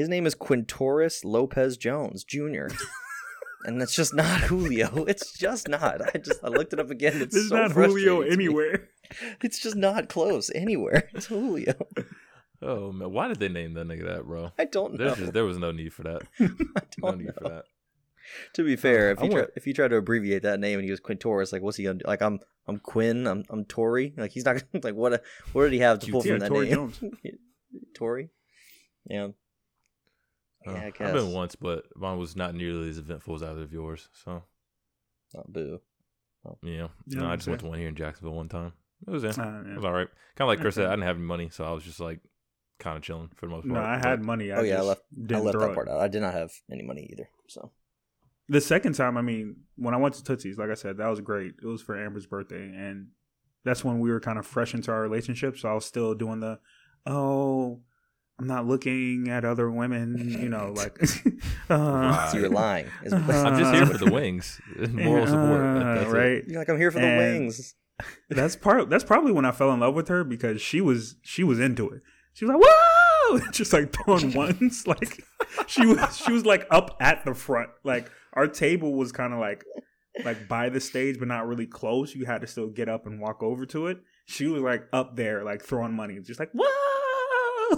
[0.00, 2.68] His name is Quintorris Lopez Jones Jr.
[3.66, 5.04] And that's just not Julio.
[5.04, 6.00] It's just not.
[6.00, 7.20] I just I looked it up again.
[7.20, 8.88] It's so not Julio anywhere.
[9.42, 11.10] It's just not close anywhere.
[11.12, 11.74] It's Julio.
[12.62, 14.52] Oh man, why did they name that nigga that, bro?
[14.58, 15.14] I don't know.
[15.14, 16.22] Just, there was no need for that.
[16.40, 16.46] I
[17.02, 17.64] No need for that.
[18.54, 20.90] To be fair, if you try, if you try to abbreviate that name and he
[20.90, 22.06] was Quintorris, like what's he gonna do?
[22.06, 23.26] Like I'm I'm Quinn.
[23.26, 24.14] I'm I'm Tory.
[24.16, 25.20] Like he's not gonna like what a,
[25.52, 26.92] what did he have to pull from that Tory name?
[26.92, 27.00] Jones.
[27.94, 28.30] Tory.
[29.04, 29.28] Yeah.
[30.66, 33.62] Uh, Yeah, I I've been once, but mine was not nearly as eventful as either
[33.62, 34.08] of yours.
[34.12, 34.42] So
[35.34, 35.80] Oh, boo.
[36.62, 38.72] yeah, Yeah, no, I I'm just went to one here in Jacksonville one time.
[39.06, 39.30] It was in.
[39.30, 40.08] Uh, It was all right.
[40.36, 42.20] Kind of like Chris said, I didn't have any money, so I was just like
[42.78, 43.74] kind of chilling for the most part.
[43.74, 44.52] No, I but- had money.
[44.52, 45.02] I oh yeah, I left.
[45.14, 45.74] Didn't I left throw that it.
[45.74, 46.00] part out.
[46.00, 47.28] I did not have any money either.
[47.48, 47.72] So
[48.48, 51.20] The second time, I mean, when I went to Tootsie's, like I said, that was
[51.20, 51.54] great.
[51.62, 53.08] It was for Amber's birthday, and
[53.64, 55.56] that's when we were kind of fresh into our relationship.
[55.58, 56.58] So I was still doing the,
[57.06, 57.80] oh,
[58.40, 60.98] I'm not looking at other women, you know, like.
[61.70, 62.86] uh, so you're lying.
[63.12, 64.58] Uh, I'm just here for the wings.
[64.88, 65.60] Moral support.
[65.60, 66.16] Uh, that's it.
[66.16, 66.44] right?
[66.46, 67.74] you're like I'm here for the wings.
[68.30, 68.88] That's part.
[68.88, 71.90] That's probably when I fell in love with her because she was she was into
[71.90, 72.00] it.
[72.32, 74.86] She was like, "Whoa!" just like throwing ones.
[74.86, 75.22] Like
[75.66, 77.68] she was she was like up at the front.
[77.84, 79.66] Like our table was kind of like
[80.24, 82.14] like by the stage, but not really close.
[82.14, 83.98] You had to still get up and walk over to it.
[84.24, 87.76] She was like up there, like throwing money, just like whoa.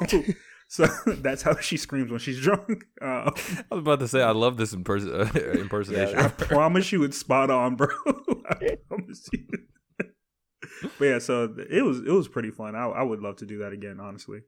[0.74, 2.84] So that's how she screams when she's drunk.
[3.00, 3.30] Uh,
[3.70, 6.18] I was about to say I love this imperson- uh, impersonation.
[6.18, 7.88] I promise you, it's spot on, bro.
[8.48, 9.44] I promise you.
[10.98, 12.74] but yeah, so it was it was pretty fun.
[12.74, 14.40] I, I would love to do that again, honestly.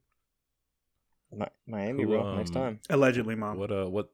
[1.30, 2.36] Mi- Miami, Who, bro.
[2.36, 2.80] Next um, time.
[2.88, 3.58] Allegedly, mom.
[3.58, 4.10] What uh what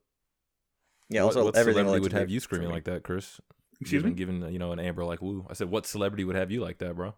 [1.08, 1.22] Yeah.
[1.22, 2.74] what, Also, what everything celebrity would have you screaming me.
[2.74, 3.40] like that, Chris?
[3.80, 4.40] Excuse Giving, me.
[4.42, 5.46] giving you know an Amber like woo.
[5.48, 7.14] I said, what celebrity would have you like that, bro?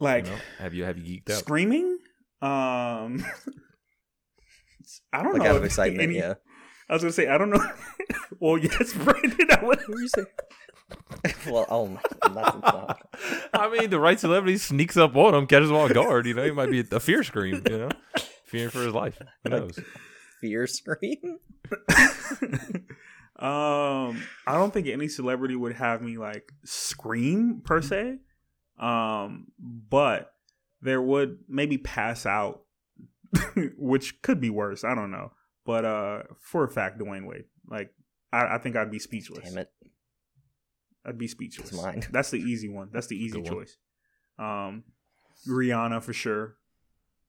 [0.00, 1.38] Like You know, have you have you geeked out?
[1.38, 1.98] screaming.
[2.42, 3.24] Um,
[5.12, 5.50] I don't Like know.
[5.50, 6.02] out of if excitement.
[6.02, 6.34] any- yeah.
[6.88, 7.64] I was gonna say I don't know.
[8.40, 9.48] well, yes, Brandon.
[9.50, 9.78] I would.
[9.78, 10.24] What did you say?
[11.50, 12.00] well, oh my,
[12.34, 13.08] not, not.
[13.54, 16.26] I mean, the right celebrity sneaks up on him, catches him off guard.
[16.26, 17.62] You know, he might be a fear scream.
[17.70, 17.88] You know,
[18.44, 19.18] fearing for his life.
[19.44, 19.78] Who knows?
[20.42, 21.38] fear scream.
[23.38, 28.18] um, I don't think any celebrity would have me like scream per se.
[28.78, 30.32] Um, but
[30.82, 32.63] there would maybe pass out,
[33.76, 34.84] which could be worse.
[34.84, 35.32] I don't know.
[35.64, 37.44] But uh, for a fact, Dwyane Wade.
[37.68, 37.90] Like,
[38.32, 39.48] I, I think I'd be speechless.
[39.48, 39.70] Damn it.
[41.06, 41.70] I'd be speechless.
[41.70, 42.04] It's mine.
[42.12, 42.88] That's the easy one.
[42.92, 43.64] That's the easy Good one.
[43.64, 43.76] choice.
[44.38, 44.84] Um,
[45.48, 46.56] Rihanna for sure,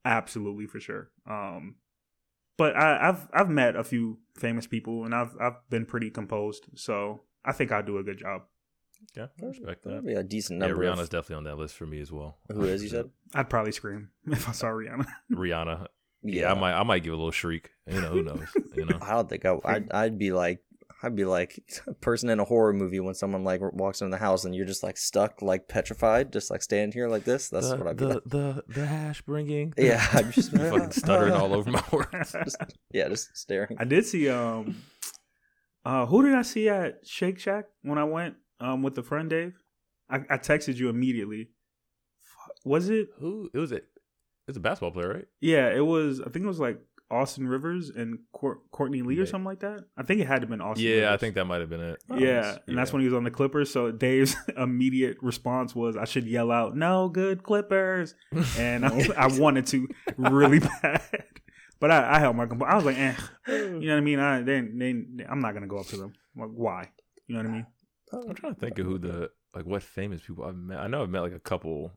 [0.04, 1.12] absolutely for sure.
[1.30, 1.76] Um,
[2.58, 6.66] but I, I've I've met a few famous people and I've I've been pretty composed,
[6.76, 8.44] so I think I'll do a good job.
[9.16, 10.84] Yeah, I respect That'd be a decent Yeah, number.
[10.84, 12.38] Rihanna's of, definitely on that list for me as well.
[12.52, 13.10] who is you said?
[13.34, 15.06] I'd probably scream if I saw Rihanna.
[15.34, 15.88] Rihanna.
[16.24, 17.70] Yeah, I might I might give a little shriek.
[17.88, 18.48] You know, who knows?
[18.76, 18.98] You know.
[19.02, 19.58] I don't think I.
[19.64, 20.60] I'd, I'd be like,
[21.04, 24.18] I'd be like a person in a horror movie when someone like walks into the
[24.18, 27.50] house and you're just like stuck, like petrified, just like standing here like this.
[27.50, 28.24] That's the, what I'd be the, like.
[28.26, 29.74] the the hash bringing.
[29.78, 32.32] Yeah, I'm just Be fucking stuttering all over my words.
[32.32, 32.58] Just-
[32.92, 33.78] yeah, just staring.
[33.80, 34.82] I did see um
[35.86, 39.30] uh who did I see at Shake Shack when I went um with the friend
[39.30, 39.54] Dave?
[40.10, 41.50] I, I texted you immediately.
[42.64, 43.86] Was it Who it was it?
[44.48, 45.26] It's a basketball player, right?
[45.42, 46.80] yeah, it was I think it was like
[47.12, 49.84] Austin Rivers and Cour- Courtney Lee or something like that.
[49.96, 51.82] I think it had to have been Austin yeah, I think that might have been
[51.82, 52.04] it.
[52.16, 53.72] Yeah, and that's when he was on the Clippers.
[53.72, 58.16] So Dave's immediate response was, "I should yell out, no good Clippers,"
[58.58, 59.88] and I, I wanted to
[60.18, 61.02] really bad,
[61.80, 62.72] but I, I held my composure.
[62.72, 63.16] I was like, eh.
[63.48, 64.20] you know what I mean?
[64.20, 66.14] I they, they, I'm not gonna go up to them.
[66.36, 66.90] Like, why?
[67.28, 67.68] You know what I mean?
[68.28, 70.80] I'm trying to think of who the like what famous people I've met.
[70.80, 71.92] I know I've met like a couple.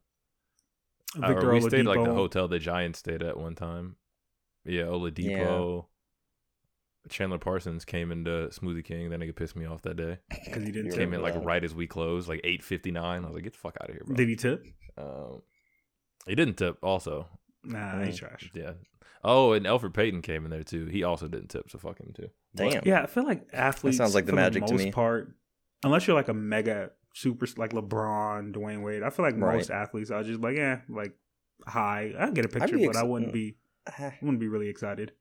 [1.20, 3.96] Uh, Victor or we stayed like the hotel the Giants stayed at one time.
[4.64, 5.86] Yeah, Oladipo.
[7.08, 9.08] Chandler Parsons came into Smoothie King.
[9.10, 10.18] That nigga pissed me off that day.
[10.44, 10.96] because he didn't You're.
[10.96, 11.44] Came in like that.
[11.44, 13.24] right as we closed, like eight fifty nine.
[13.24, 14.14] I was like, get the fuck out of here, bro.
[14.16, 14.66] Did he tip?
[14.98, 15.40] Um,
[16.26, 16.76] he didn't tip.
[16.82, 17.26] Also,
[17.64, 18.50] Nah, he trash.
[18.54, 18.72] yeah.
[19.24, 20.86] Oh, and Elfrid Payton came in there too.
[20.86, 22.28] He also didn't tip, so fuck him too.
[22.54, 22.82] Damn.
[22.84, 23.96] Yeah, I feel like athletes.
[23.96, 24.92] sounds like the for Magic to most me.
[24.92, 25.34] part,
[25.84, 29.02] unless you're like a mega super like LeBron, Dwyane Wade.
[29.02, 29.56] I feel like Right.
[29.56, 31.12] most athletes are just like, yeah, like
[31.66, 32.12] hi.
[32.18, 33.56] I get a picture, be but I wouldn't be.
[33.86, 35.12] I wouldn't be really excited.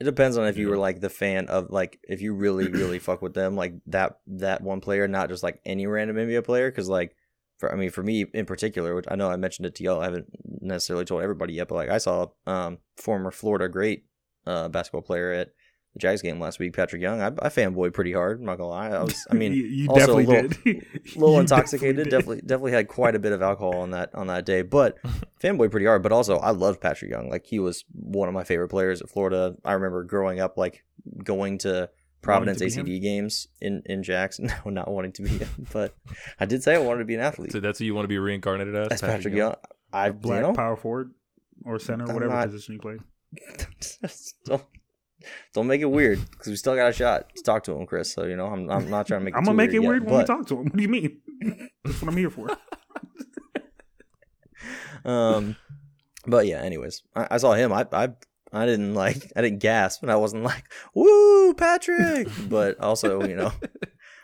[0.00, 2.98] It depends on if you were like the fan of like if you really really
[2.98, 6.70] fuck with them like that that one player, not just like any random NBA player.
[6.70, 7.14] Because like
[7.58, 10.00] for I mean for me in particular, which I know I mentioned it to y'all,
[10.00, 10.26] I haven't
[10.60, 14.06] necessarily told everybody yet, but like I saw um former Florida great
[14.46, 15.50] uh basketball player at
[15.92, 17.20] the Jags game last week, Patrick Young.
[17.20, 18.40] I, I fanboyed pretty hard.
[18.40, 18.88] I'm not gonna lie.
[18.90, 20.66] I was I mean you, you also a little- did.
[20.66, 20.80] a
[21.18, 22.04] little You intoxicated.
[22.04, 22.10] did.
[22.10, 24.62] Definitely, definitely had quite a bit of alcohol on that on that day.
[24.62, 24.98] But
[25.42, 26.02] fanboy pretty hard.
[26.02, 27.28] But also, I loved Patrick Young.
[27.28, 29.54] Like he was one of my favorite players at Florida.
[29.64, 30.84] I remember growing up, like
[31.24, 31.90] going to
[32.22, 32.86] Providence be him?
[32.86, 34.46] ACD games in in Jackson.
[34.64, 35.94] No, not wanting to be him, but
[36.38, 37.50] I did say I wanted to be an athlete.
[37.52, 38.88] So that's who you want to be reincarnated as?
[38.90, 39.56] That's Patrick Young.
[39.92, 41.10] I you Black know power forward
[41.64, 43.00] or center, I'm whatever not- position he played.
[45.54, 48.12] Don't make it weird because we still got a shot to talk to him, Chris.
[48.12, 49.34] So you know I'm I'm not trying to make.
[49.34, 50.64] It I'm gonna make it yet, weird when we talk to him.
[50.64, 51.20] What do you mean?
[51.84, 52.48] That's what I'm here for.
[55.04, 55.56] um
[56.26, 58.10] but yeah anyways I, I saw him I, I
[58.52, 63.34] i didn't like i didn't gasp and i wasn't like woo patrick but also you
[63.34, 63.52] know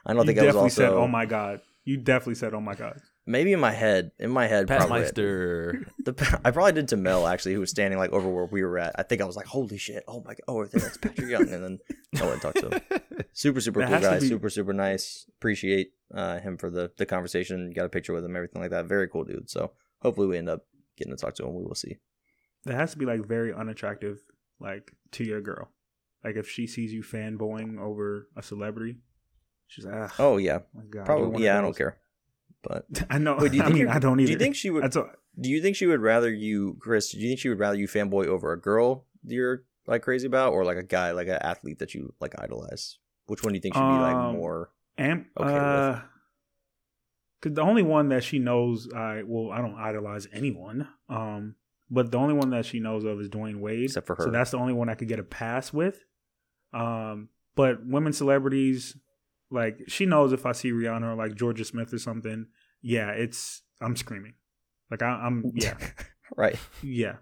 [0.06, 2.60] i don't you think i was also said, "Oh my god." You definitely said, "Oh
[2.60, 5.86] my god." Maybe in my head in my head Pat probably Meister.
[6.04, 8.78] the, i probably did to mel actually who was standing like over where we were
[8.78, 8.94] at.
[8.98, 11.42] I think i was like holy shit oh my god oh there, that's patrick young.
[11.48, 11.78] And then
[12.16, 12.80] i went and talked to him.
[13.32, 15.26] Super super That cool guy be- super super nice.
[15.38, 17.72] Appreciate uh, him for the the conversation.
[17.72, 18.86] Got a picture with him everything like that.
[18.86, 19.48] Very cool dude.
[19.48, 19.72] So
[20.02, 20.66] hopefully we end up
[20.96, 21.54] getting to talk to him.
[21.54, 21.98] We will see.
[22.64, 24.18] That has to be like very unattractive,
[24.58, 25.70] like to your girl.
[26.24, 28.96] Like if she sees you fanboying over a celebrity,
[29.68, 30.60] she's like, ah, oh yeah.
[30.74, 31.06] my god.
[31.06, 31.96] Probably, yeah, I don't care.
[32.62, 33.36] But I know.
[33.38, 34.26] Wait, do you I think mean, you're- I don't either.
[34.26, 34.82] do you think she would?
[34.84, 37.10] That's all, Do you think she would rather you, Chris?
[37.10, 40.52] Do you think she would rather you fanboy over a girl you're like crazy about,
[40.52, 42.98] or like a guy, like an athlete that you like idolize?
[43.26, 44.70] Which one do you think should be like Um, more?
[44.96, 45.62] and okay with.
[45.62, 46.00] uh,
[47.42, 50.88] cause the only one that she knows, I well, I don't idolize anyone.
[51.08, 51.54] Um,
[51.90, 53.84] but the only one that she knows of is Dwyane Wade.
[53.84, 54.24] Except for her.
[54.24, 56.04] So that's the only one I could get a pass with.
[56.72, 58.96] Um, but women celebrities,
[59.50, 62.46] like she knows if I see Rihanna or like Jorja Smith or something,
[62.82, 64.34] yeah, it's I'm screaming.
[64.90, 65.76] Like I, I'm yeah,
[66.36, 67.16] right, yeah,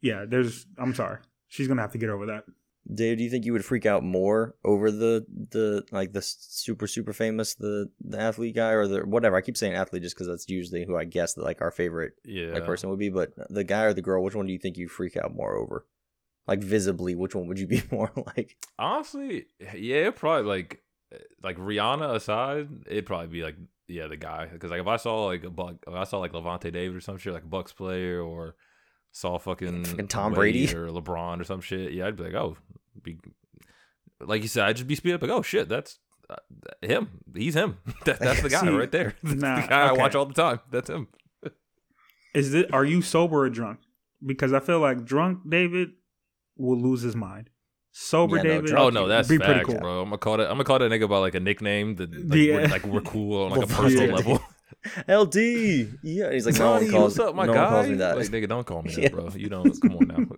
[0.00, 0.24] yeah.
[0.28, 2.44] There's I'm sorry, she's gonna have to get over that.
[2.94, 3.18] Dave?
[3.18, 7.12] Do you think you would freak out more over the the like the super super
[7.12, 9.36] famous the the athlete guy or the whatever?
[9.36, 12.12] I keep saying athlete just because that's usually who I guess that like our favorite
[12.24, 12.52] Yeah.
[12.52, 13.08] like person would be.
[13.10, 15.56] But the guy or the girl, which one do you think you freak out more
[15.56, 15.84] over?
[16.46, 18.56] Like visibly, which one would you be more like?
[18.78, 20.80] Honestly, yeah, probably like
[21.42, 23.56] like Rihanna aside, it'd probably be like
[23.88, 26.32] yeah the guy because like if I saw like a buck, if I saw like
[26.32, 28.56] Lavonte David or some shit like a Bucks player or
[29.12, 30.74] saw fucking, Fucking Tom Wade Brady.
[30.74, 32.56] or LeBron or some shit, yeah, I'd be like oh,
[33.02, 33.18] be
[34.20, 35.98] like you said, I'd just be speed up like oh shit, that's
[36.28, 36.36] uh,
[36.82, 39.92] him, he's him, that, that's the guy See, right there, that's nah, the guy I
[39.92, 41.08] watch all the time, that's him.
[42.34, 42.74] Is it?
[42.74, 43.78] Are you sober or drunk?
[44.24, 45.92] Because I feel like drunk David
[46.56, 47.48] will lose his mind.
[47.98, 49.78] Sober Yeah, no, David, drunk Oh no, that's be facts, pretty cool.
[49.80, 50.02] bro.
[50.02, 50.44] I'm gonna call it.
[50.44, 52.54] I'm gonna call that nigga by like a nickname that like, Yeah.
[52.56, 54.14] we're, uh, like we're cool on like a personal David.
[54.14, 54.42] level.
[55.08, 55.36] LD.
[56.02, 57.16] Yeah, he's like no one calls.
[57.16, 57.62] what's up, my no guy?
[57.62, 58.18] one calls me that.
[58.18, 59.08] Like, nigga, don't call me that, Yeah.
[59.08, 59.30] bro.
[59.34, 59.80] You don't.
[59.80, 60.36] Come on now.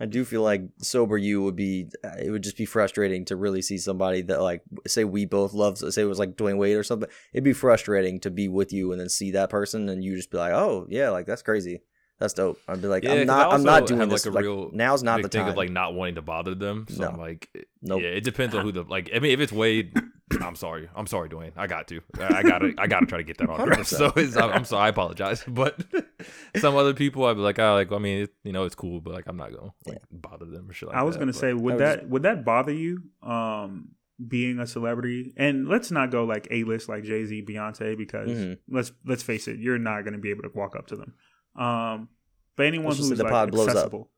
[0.00, 1.86] I do feel like sober you would be.
[2.20, 5.78] It would just be frustrating to really see somebody that like say we both love.
[5.78, 7.08] Say it was like Dwyane Wade or something.
[7.32, 10.32] It'd be frustrating to be with you and then see that person and you just
[10.32, 11.82] be like, oh yeah, like that's crazy.
[12.24, 12.58] That's dope.
[12.66, 13.50] I'd be like, Yeah, I'm 'cause not.
[13.50, 14.24] I I'm not doing this.
[14.24, 15.50] like, a like, real now's not big the thing time.
[15.50, 16.86] of like not wanting to bother them.
[16.88, 17.08] So No.
[17.10, 18.00] I'm like, it- Nope.
[18.00, 19.10] yeah, it depends on who the like.
[19.14, 19.92] I mean, if it's Wade,
[20.40, 20.88] I'm sorry.
[20.96, 21.52] I'm sorry, Dwyane.
[21.54, 22.00] I got to.
[22.18, 22.72] I I gotta.
[22.78, 23.86] I gotta try to get that autograph.
[23.86, 24.86] So it's, I'm, I'm sorry.
[24.86, 25.44] I apologize.
[25.48, 25.84] But
[26.56, 29.00] some other people, I'd be like, oh, like I mean, it, you know, it's cool,
[29.02, 31.18] but like I'm not gonna like, bother them or shit like I was that.
[31.20, 33.02] gonna But- say, would I was that would that bother you?
[33.22, 33.90] Um,
[34.28, 38.30] being a celebrity, and let's not go like a list like Jay Z, Beyonce, because
[38.30, 38.58] Mhm.
[38.70, 41.14] let's let's face it, you're not gonna be able to walk up to them.
[41.56, 42.08] Um,
[42.56, 43.76] but anyone who's say the like pod blows up.
[43.76, 44.10] accessible,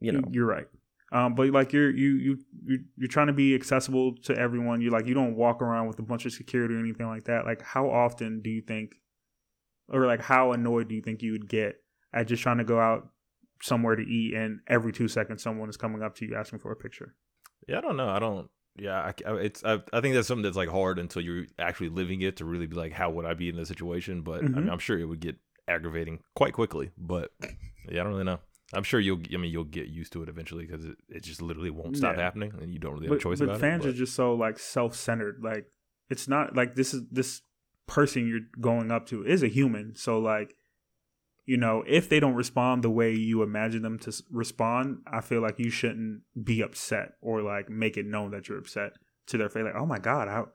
[0.00, 0.66] you know, you're right.
[1.10, 4.80] Um, but like you're you you you you're trying to be accessible to everyone.
[4.80, 7.44] You like you don't walk around with a bunch of security or anything like that.
[7.44, 8.94] Like how often do you think,
[9.88, 11.76] or like how annoyed do you think you would get
[12.14, 13.08] at just trying to go out
[13.62, 16.72] somewhere to eat and every two seconds someone is coming up to you asking for
[16.72, 17.14] a picture?
[17.68, 18.08] Yeah, I don't know.
[18.08, 18.48] I don't.
[18.76, 19.62] Yeah, I, I- it's.
[19.64, 22.66] I, I think that's something that's like hard until you're actually living it to really
[22.66, 24.22] be like, how would I be in this situation?
[24.22, 24.72] But I mean, Mhm.
[24.72, 25.36] I'm sure it would get
[25.68, 26.90] aggravating quite quickly.
[26.98, 28.40] But yeah, I don't really know.
[28.74, 29.20] I'm sure you'll.
[29.32, 32.16] I mean, you'll get used to it eventually because it, it just literally won't stop
[32.16, 32.22] Yeah.
[32.22, 33.90] happening, and you don't really have but, a choice but about fans it.
[33.90, 35.66] are just so like self-centered like
[36.08, 37.42] it's not like this is this
[37.86, 40.54] person you're going up to is a human so like
[41.44, 45.20] you know if they don't respond the way you imagine them to s- respond i
[45.20, 48.92] feel like you shouldn't be upset or like make it known that you're upset
[49.26, 50.48] to their face like oh my god how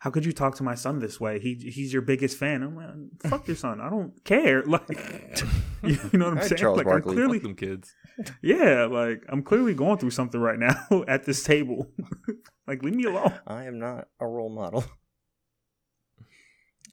[0.00, 2.74] how could you talk to my son this way he he's your biggest fan i'm
[2.76, 4.88] like fuck your son i don't care like
[5.84, 7.12] you know what i'm saying Charles like Barkley.
[7.12, 7.94] i'm clearly Fuck them kids.
[8.42, 11.88] yeah, like I'm clearly going through something right now at this table.
[12.66, 13.32] like, leave me alone.
[13.46, 14.84] I am not a role model.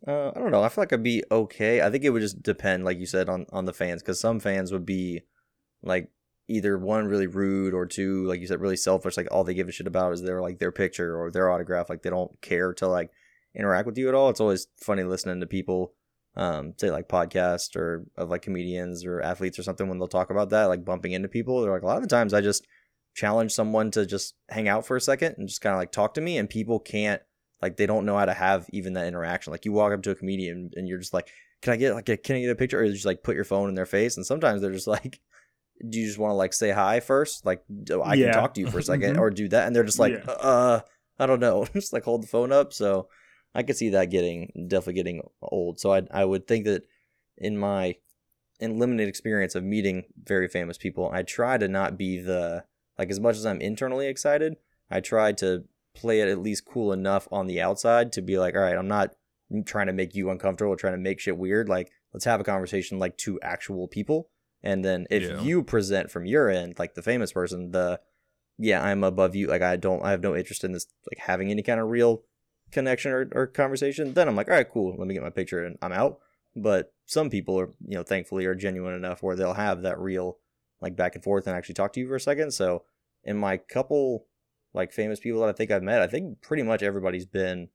[0.08, 0.64] Uh, I don't know.
[0.64, 1.82] I feel like I'd be okay.
[1.82, 4.40] I think it would just depend, like you said, on on the fans, because some
[4.40, 5.22] fans would be
[5.84, 6.10] like
[6.48, 9.18] either one really rude or two, like you said, really selfish.
[9.18, 11.90] Like all they give a shit about is their like their picture or their autograph.
[11.90, 13.12] Like they don't care to like
[13.56, 14.30] interact with you at all.
[14.30, 15.94] It's always funny listening to people,
[16.36, 20.30] um, say like podcasts or of like comedians or athletes or something when they'll talk
[20.30, 21.62] about that, like bumping into people.
[21.62, 22.66] They're like a lot of the times I just
[23.16, 26.14] challenge someone to just hang out for a second and just kind of like talk
[26.14, 27.22] to me, and people can't
[27.62, 29.52] like they don't know how to have even that interaction.
[29.52, 31.30] Like you walk up to a comedian and you're just like,
[31.62, 33.44] "Can I get like a, can I get a picture?" Or just like put your
[33.44, 35.20] phone in their face, and sometimes they're just like,
[35.88, 37.46] "Do you just want to like say hi first?
[37.46, 37.64] Like
[38.04, 38.32] I Yeah.
[38.32, 39.20] can talk to you for a 2nd Mhm.
[39.20, 40.32] or do that?" And they're just like, Yeah.
[40.32, 40.82] "Uh,
[41.20, 42.74] I don't know," just like hold the phone up.
[42.74, 43.10] So
[43.56, 45.80] I could see that getting definitely getting old.
[45.80, 46.84] So I I would think that
[47.38, 47.96] in my
[48.60, 52.64] in limited experience of meeting very famous people, I try to not be the
[52.98, 54.56] like as much as I'm internally excited,
[54.90, 58.56] I try to play it at least cool enough on the outside to be like,
[58.56, 59.16] all right, I'm not
[59.66, 61.70] trying to make you uncomfortable, trying to make shit weird.
[61.70, 64.30] Like, let's have a conversation like two actual people.
[64.68, 65.40] And then if Yeah.
[65.40, 68.02] you present from your end, like the famous person, the
[68.58, 69.48] yeah, I'm above you.
[69.48, 72.24] Like I don't, I have no interest in this, like having any kind of real
[72.72, 74.14] connection or, or conversation.
[74.14, 74.94] Then I'm like, all right, cool.
[74.98, 76.20] Let me get my picture and I'm out.
[76.54, 80.40] But some people are, you know, thankfully are genuine enough where they'll have that real
[80.82, 82.52] like back and forth and actually talk to you for a second.
[82.52, 82.84] So
[83.24, 84.26] in my couple
[84.74, 87.70] like famous people that I think I've met, I think pretty much everybody's been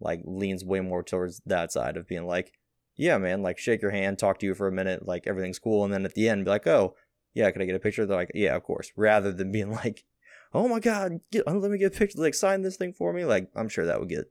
[0.00, 2.54] like leans way more towards that side of being like,
[3.00, 5.84] yeah, man, like shake your hand, talk to you for a minute, like everything's cool,
[5.84, 6.94] and then at the end be like, oh,
[7.34, 8.04] yeah, can I get a picture?
[8.06, 10.04] They're like, yeah, of course, rather than being like,
[10.52, 13.24] oh my god, get, let me get a picture, like sign this thing for me.
[13.24, 14.30] Like I'm sure that would get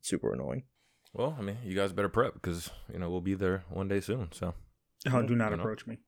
[0.00, 0.64] super annoying.
[1.12, 4.00] Well, I mean, you guys better prep because you know we'll be there one day
[4.00, 4.30] soon.
[4.32, 4.54] So,
[5.12, 5.62] Oh, do not You know.
[5.62, 5.98] approach me.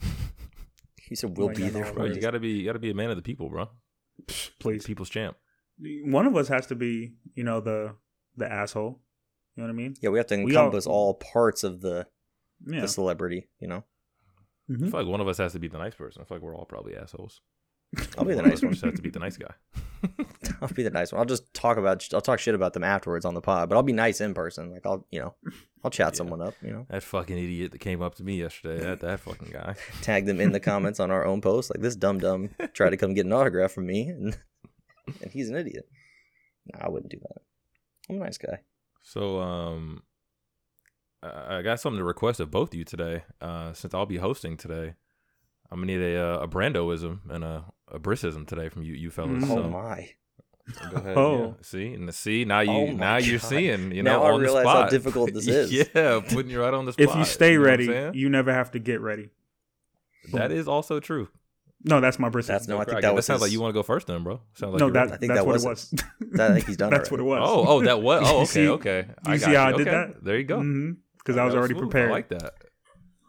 [1.08, 1.84] He said oh we'll Like, be there.
[1.86, 3.68] it bro, you gotta be you gotta be a man of the people, bro.
[4.58, 4.84] Please.
[4.84, 5.36] People's champ.
[6.04, 7.94] One of us has to be, you know, the
[8.36, 9.00] the asshole.
[9.56, 9.94] You know what I mean?
[10.00, 12.06] Yeah, we have to We all- encompass all, parts of the
[12.66, 12.82] Yeah.
[12.82, 13.48] the celebrity.
[13.58, 13.84] You know,
[14.68, 14.90] I Mhm.
[14.90, 16.22] feel like one of us has to be the nice person.
[16.22, 17.40] I feel like we're all probably assholes.
[18.18, 18.72] I'll be the nice us one.
[18.72, 19.54] just has to be the nice guy.
[20.60, 21.20] I'll be the nice one.
[21.20, 23.82] I'll just talk about I'll talk shit about them afterwards on the pod, but I'll
[23.82, 24.70] be nice in person.
[24.72, 25.34] Like I'll you know
[25.84, 26.16] I'll chat Yeah.
[26.18, 26.54] someone up.
[26.62, 28.82] You know, That fucking idiot that came up to me yesterday.
[28.82, 29.76] That that fucking guy.
[30.02, 31.70] tag them in the comments on our own post.
[31.70, 34.36] Like this dumb dumb tried to come get an autograph from me, and
[35.22, 35.88] and he's an idiot.
[36.66, 37.42] No, I wouldn't do that.
[38.10, 38.62] I'm a nice guy.
[39.08, 40.02] So, um,
[41.22, 43.22] I I got something to request of both of you today.
[43.40, 44.94] Uh, since I'll be hosting today,
[45.70, 49.10] I'm gonna need a uh, a Brandoism and a a Brissism today from you you
[49.10, 49.44] fellas.
[49.44, 49.50] Mm.
[49.50, 50.10] Oh So, my!
[50.90, 51.16] Go ahead.
[51.16, 51.44] Oh.
[51.46, 51.52] yeah.
[51.62, 54.32] See, and the see now you Oh my now you're seeing you Now know I
[54.32, 55.72] on the realize how difficult this is.
[55.72, 57.08] yeah, putting you right on the spot.
[57.08, 59.30] If you stay know ready, you never have to get ready.
[60.32, 61.28] that is also true.
[61.84, 62.54] No, that's my brisket.
[62.54, 62.76] That's no.
[62.76, 64.40] I think Craig, that was sounds like you want to go first, then, bro.
[64.54, 65.12] Sounds like no, that.
[65.12, 65.90] I think that's that what was it was.
[66.32, 67.24] that- I think he's done That's already.
[67.24, 67.48] what it was.
[67.50, 68.22] Oh, oh, that was.
[68.26, 69.06] Oh, okay, see- okay.
[69.28, 70.24] you see got how I did Okay, that?
[70.24, 70.60] There you go.
[71.18, 71.90] Because That I was already smooth.
[71.90, 72.08] prepared.
[72.10, 72.54] I like that.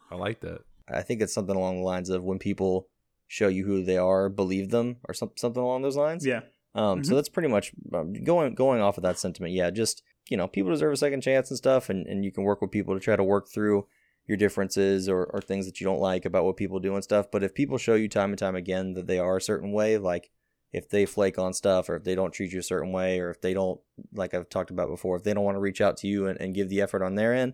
[0.09, 0.61] I like that.
[0.89, 2.87] I think it's something along the lines of when people
[3.27, 6.25] show you who they are, believe them, or some, something along those lines.
[6.25, 6.41] Yeah.
[6.75, 7.15] Um, so Mhm.
[7.15, 9.53] that's pretty much um, going going off of that sentiment.
[9.53, 12.43] Yeah, just you know, people deserve a second chance and stuff, and, and you can
[12.43, 13.85] work with people to try to work through
[14.27, 17.31] your differences or, or things that you don't like about what people do and stuff.
[17.31, 19.97] But if people show you time and time again that they are a certain way,
[19.97, 20.29] like
[20.73, 23.31] if they flake on stuff or if they don't treat you a certain way or
[23.31, 23.79] if they don't
[24.13, 26.39] like I've talked about before, if they don't want to reach out to you and,
[26.41, 27.53] and give the effort on their end,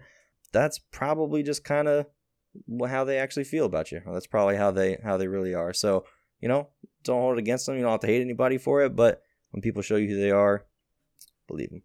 [0.52, 2.08] that's probably just kind of
[2.88, 4.02] how they actually feel about you.
[4.12, 5.74] That's probably how they how they really are.
[5.74, 6.06] So,
[6.42, 6.70] you know,
[7.04, 7.76] don't hold it against them.
[7.76, 9.22] You don't have to hate anybody for it, but
[9.52, 10.66] when people show you who they are,
[11.48, 11.84] believe them.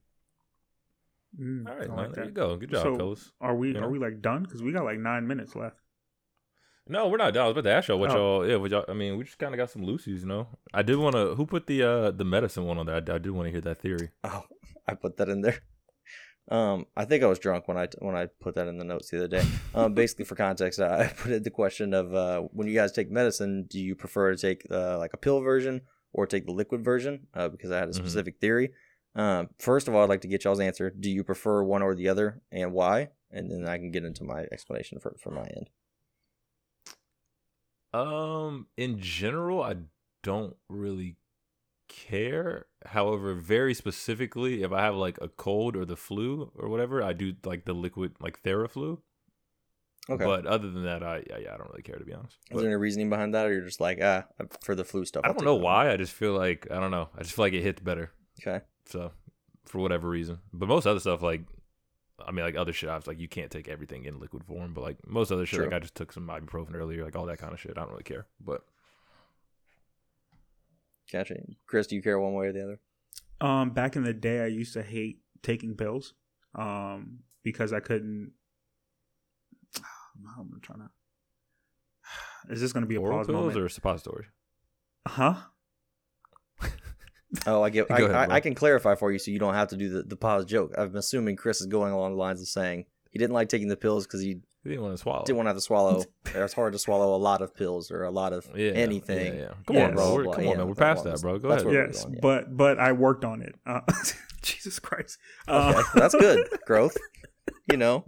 [1.39, 1.97] Mm, All right, I man.
[1.97, 2.31] like there that.
[2.31, 2.57] you go.
[2.57, 3.33] Good job, So, fellas.
[3.41, 3.81] Are we You know?
[3.83, 4.43] are we like done?
[4.45, 5.76] Because we got like nine minutes left.
[6.91, 7.45] No, we're not done.
[7.45, 8.14] I was about to ask y'all what Oh.
[8.43, 8.49] y'all.
[8.49, 8.85] Yeah, what y'all.
[8.89, 10.49] I mean, we just kind of got some loosies, you know.
[10.72, 11.35] I did want to.
[11.35, 12.95] Who put the uh the medicine one on there?
[12.95, 14.09] I, I did want to hear that theory.
[14.24, 14.45] Oh,
[14.87, 15.59] I put that in there.
[16.51, 19.11] Um, I think I was drunk when I when I put that in the notes
[19.11, 19.45] the other day.
[19.74, 23.11] Um, basically for context, I put it the question of uh, when you guys take
[23.11, 25.83] medicine, do you prefer to take uh, like a pill version
[26.14, 27.26] or take the liquid version?
[27.35, 27.97] Uh, because I had a Mhm.
[27.97, 28.72] specific theory.
[29.14, 30.90] Um, first of all, I'd like to get y'all's answer.
[30.90, 33.11] Do you prefer one or the other, and why?
[33.30, 35.70] And then I can get into my explanation for from my end.
[37.92, 39.76] Um, in general, I
[40.22, 41.16] don't really
[41.88, 42.66] care.
[42.86, 47.12] However, very specifically, if I have like a cold or the flu or whatever, I
[47.12, 49.00] do like the liquid, like Theraflu.
[50.11, 50.24] Okay.
[50.24, 52.38] But other than that, I yeah, yeah, I don't really care to be honest.
[52.50, 54.26] Is But there any reasoning behind that, or you're just like, ah,
[54.61, 55.26] for the flu stuff?
[55.28, 55.90] I I'll don't know that one." why.
[55.92, 57.09] I just feel like I don't know.
[57.16, 58.12] I just feel like it hits better.
[58.40, 58.64] Okay.
[58.89, 59.12] So
[59.64, 61.43] for whatever reason, but most other stuff like.
[62.26, 64.74] I mean, like other shit, I was like, you can't take everything in liquid form,
[64.74, 67.39] but like most other shit, like I just took some ibuprofen earlier, like all that
[67.39, 67.78] kind of shit.
[67.78, 68.64] I don't really care, but
[71.11, 71.36] Gotcha.
[71.66, 72.80] Chris, do you care one way or the other?
[73.41, 76.14] Um, back in the day, I used to hate taking pills,
[76.55, 78.32] um, because I couldn't.
[80.39, 80.80] I'm trying
[82.49, 82.53] to.
[82.53, 83.59] Is this going to be a oral pause pills moment?
[83.59, 84.26] or suppository.
[85.07, 85.36] huh?
[87.47, 87.91] Oh, I get.
[87.91, 88.37] I, ahead, I.
[88.37, 90.72] I can clarify for you, so you don't have to do the, the pause joke.
[90.79, 93.76] I'm assuming Chris is going along the lines of saying he didn't like taking the
[93.76, 94.29] pills because he
[94.64, 95.24] You didn't want to swallow.
[95.24, 96.05] didn't want to have to swallow.
[96.26, 99.35] it's hard to swallow a lot of pills or a lot of yeah, anything.
[99.35, 99.49] Yeah, yeah.
[99.66, 100.14] Come Yeah, on, bro.
[100.14, 100.68] We're, come yeah, on, man.
[100.68, 101.39] We're past that, bro.
[101.39, 101.74] Go That's ahead.
[101.74, 102.20] Yes, going, yeah.
[102.22, 103.55] but but I worked on it.
[103.66, 103.81] Uh,
[104.43, 105.18] Jesus Christ.
[105.49, 106.97] Okay, Uh, that's good growth.
[107.70, 108.05] You know,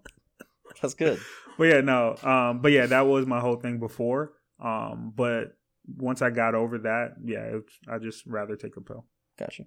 [0.80, 1.18] that's good.
[1.58, 2.16] but yeah, no.
[2.22, 4.32] Um, but yeah, that was my whole thing before.
[4.62, 5.56] Um, but
[5.86, 7.58] once I got over that, yeah,
[7.88, 9.06] I just rather take a pill.
[9.38, 9.64] Gotcha.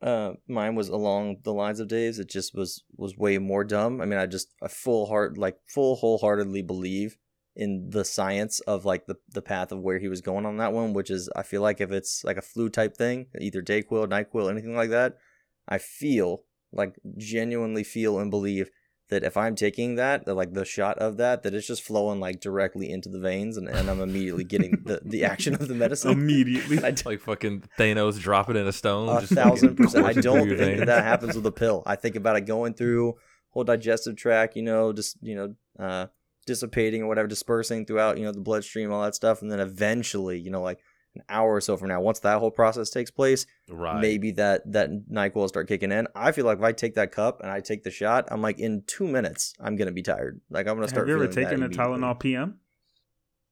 [0.00, 2.18] Uh, mine was along the lines of Dave's.
[2.18, 4.00] It just was was way more dumb.
[4.00, 7.16] I mean, I just a full heart, like full wholeheartedly believe
[7.56, 10.72] in the science of like the the path of where he was going on that
[10.72, 10.92] one.
[10.92, 14.50] Which is, I feel like if it's like a flu type thing, either Dayquil, Nyquil,
[14.50, 15.16] anything like that,
[15.66, 18.70] I feel like genuinely feel and believe
[19.08, 22.20] that if I'm taking that, that, like the shot of that, that it's just flowing
[22.20, 25.74] like directly into the veins, and, and I'm immediately getting the the action of the
[25.74, 26.12] medicine.
[26.12, 26.76] Immediately.
[26.76, 29.08] And I It's like fucking Thanos dropping in a stone.
[29.08, 30.06] a just thousand percent.
[30.06, 31.82] I don't your think that, that happens with a pill.
[31.86, 33.16] I think about it going through
[33.50, 36.06] whole digestive tract, you know, just you know, uh,
[36.46, 40.38] dissipating or whatever, dispersing throughout, you know, the bloodstream, all that stuff, and then eventually,
[40.38, 40.80] you know, like
[41.18, 44.00] an hour or so from now, once that whole process takes place, Right.
[44.00, 46.08] maybe that that Nyquil will start kicking in.
[46.14, 48.58] I feel like if I take that cup and I take the shot, I'm like
[48.58, 50.40] in two minutes, I'm gonna be tired.
[50.50, 51.08] Like I'm gonna start.
[51.08, 51.68] Have you ever taken a.
[51.68, 52.58] Tylenol PM?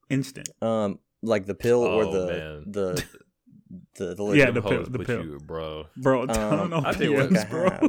[0.09, 0.49] Instant.
[0.63, 2.65] Um, like the pill or Oh, the man.
[2.67, 3.05] the
[3.97, 5.25] the the Yeah, the pill, the pill.
[5.25, 5.87] you, bro.
[5.97, 7.89] Bro, Um, Tylenol I think what PMs, I bro.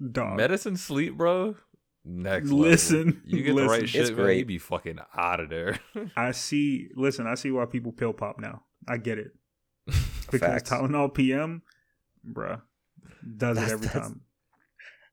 [0.12, 0.36] Dog.
[0.36, 1.56] Medicine sleep, bro.
[2.04, 2.58] Next level.
[2.60, 4.14] Listen, You get the right It's shit, man.
[4.24, 4.38] great.
[4.40, 5.78] You be fucking out of there.
[6.16, 6.88] I see.
[6.94, 8.62] Listen, I see why people pill pop now.
[8.90, 9.32] I get it
[9.86, 10.70] because Facts.
[10.70, 11.62] Tylenol PM,
[12.26, 12.60] bruh,
[13.36, 14.20] does That's- it every that's- time.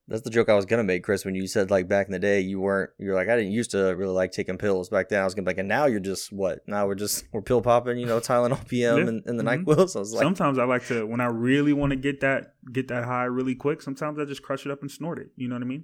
[0.10, 1.26] That's the joke I was gonna make, Chris.
[1.26, 2.92] When you said like back in the day, you weren't.
[2.98, 5.20] You're like I didn't used to really like taking pills back then.
[5.20, 6.60] I was gonna be like, and now you're just what?
[6.66, 9.08] Now we're just we're pill popping, you know, Tylenol PM Yeah.
[9.10, 9.66] and, and the Mhm.
[9.66, 9.90] Nyquil.
[9.90, 12.54] So I was like, sometimes I like to when I really want to get that
[12.72, 13.82] get that high really quick.
[13.82, 15.32] Sometimes I just crush it up and snort it.
[15.36, 15.84] You know what I mean?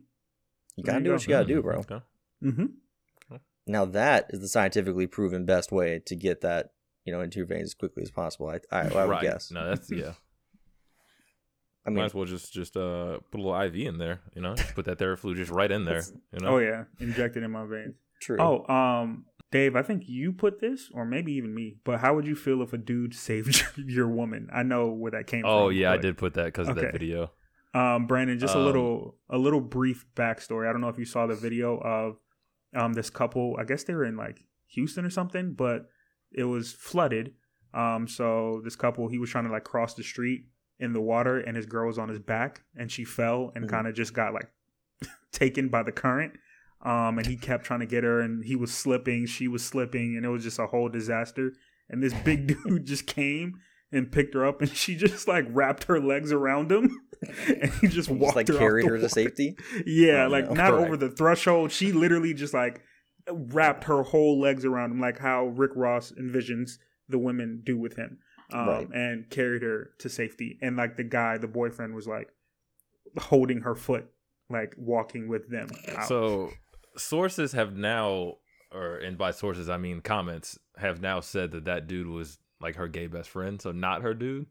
[0.77, 1.13] you gotta you do go.
[1.15, 1.75] what you gotta do, bro.
[1.79, 1.99] Okay.
[2.45, 2.65] Mm-hmm.
[3.67, 6.69] Now that is the scientifically proven best way to get that,
[7.05, 8.47] you know, into your veins as quickly as possible.
[8.49, 9.21] I I, I would right.
[9.21, 9.51] guess.
[9.51, 10.13] No, that's yeah.
[11.85, 14.55] I Might as well just just uh put a little IV in there, you know.
[14.55, 16.01] Just put that Theraflu just right in there,
[16.31, 16.55] you know.
[16.55, 17.95] Oh yeah, injected in my veins.
[18.21, 18.37] true.
[18.39, 21.75] Oh, um, Dave, I think you put this, or maybe even me.
[21.83, 24.47] But how would you feel if a dude saved your woman?
[24.53, 25.49] I know where that came from.
[25.51, 27.31] Oh yeah, I did put that because of that video.
[27.73, 30.69] Um, Brandon, just a Um, little a little brief backstory.
[30.69, 32.15] I don't know if you saw the video of
[32.73, 33.57] um this couple.
[33.59, 35.87] I guess they were in like Houston or something, but
[36.33, 37.33] it was flooded.
[37.73, 40.45] Um, so this couple he was trying to like cross the street
[40.79, 43.69] in the water, and his girl was on his back, and she fell and Mhm.
[43.69, 44.49] kind of just got like
[45.31, 46.33] taken by the current.
[46.81, 50.17] Um, and he kept trying to get her, and he was slipping, she was slipping,
[50.17, 51.53] and it was just a whole disaster.
[51.89, 53.59] And this big dude just came
[53.91, 56.99] and picked her up, and she just like wrapped her legs around him,
[57.47, 59.55] and he just just walked like her carried her to safety.
[59.85, 60.53] Yeah, Oh, like no.
[60.55, 60.87] not Correct.
[60.87, 61.71] over the threshold.
[61.71, 62.81] She literally just like
[63.31, 66.77] wrapped her whole legs around him, like how Rick Ross envisions
[67.09, 68.19] the women do with him,
[68.51, 68.87] um, Right.
[68.93, 70.57] and carried her to safety.
[70.61, 72.29] And like the guy, the boyfriend, was like
[73.17, 74.07] holding her foot,
[74.49, 75.67] like walking with them.
[75.95, 76.07] Out.
[76.07, 76.51] So
[76.97, 78.37] sources have now,
[78.71, 82.75] or and by sources I mean comments, have now said that that dude was like
[82.75, 84.47] her gay best friend, so not her dude.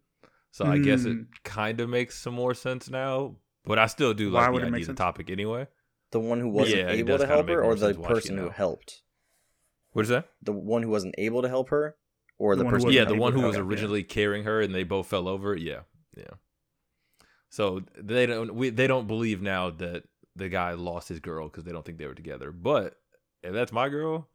[0.50, 1.26] So I guess it Mm.
[1.44, 4.66] kind of makes some more sense now, but I still do Why like would the
[4.66, 5.66] idea of the topic anyway.
[6.12, 9.02] The one who wasn't Yeah, able to help her, or the person who helped?
[9.92, 10.28] What is that?
[10.42, 11.96] The one who wasn't able to help her,
[12.38, 12.92] or the, The one who person?
[12.92, 13.68] yeah, the one who was help, yeah.
[13.70, 15.54] originally carrying her and they both fell over.
[15.54, 15.80] Yeah,
[16.16, 16.24] yeah.
[17.50, 20.04] So they don't we they don't believe now that
[20.36, 22.50] the guy lost his girl because they don't think they were together.
[22.52, 22.96] But
[23.42, 24.28] if that's my girl,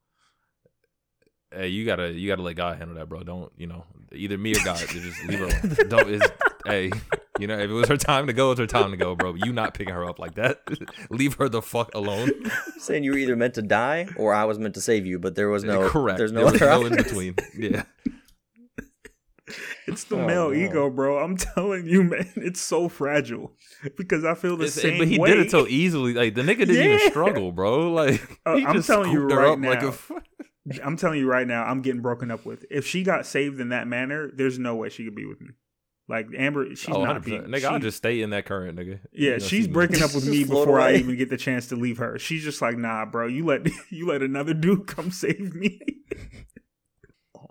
[1.51, 3.23] hey, you gotta you gotta let God handle that, bro.
[3.23, 4.77] Don't you know either me or God.
[4.77, 5.75] just leave her alone.
[5.89, 6.21] Don't is
[6.67, 6.91] hey.
[7.39, 9.35] You know, if it was her time to go, it's her time to go, bro.
[9.35, 10.61] You not picking her up like that.
[11.11, 12.31] leave her the fuck alone.
[12.79, 15.35] saying you were either meant to die or I was meant to save you, but
[15.35, 16.17] there was no Correct.
[16.17, 17.35] There's no there was no in between.
[17.57, 17.83] Yeah.
[19.87, 20.53] It's the Oh, male no.
[20.53, 21.19] ego, bro.
[21.23, 23.53] I'm telling you, man, it's so fragile.
[23.97, 25.29] Because I feel the It's- same but he way.
[25.29, 26.13] did it so easily.
[26.13, 27.93] Like the nigga didn't even struggle, bro.
[27.93, 29.89] Like Uh, he I'm just telling you scooped her right up like a now.
[29.89, 30.11] f-
[30.83, 32.65] I'm telling you right now, I'm getting broken up with.
[32.69, 35.51] If she got saved in that manner, there's no way she could be with me.
[36.09, 37.25] Like Amber, she's oh, not 100%.
[37.25, 37.41] being.
[37.43, 38.99] Nigga, she- I'll just stay in that current, nigga.
[39.11, 41.29] yeah, You gonna she's see breaking up with me Just float before I even get
[41.29, 42.17] the chance to leave her.
[42.17, 45.81] She's just like, nah, bro, you let you let another dude come save me.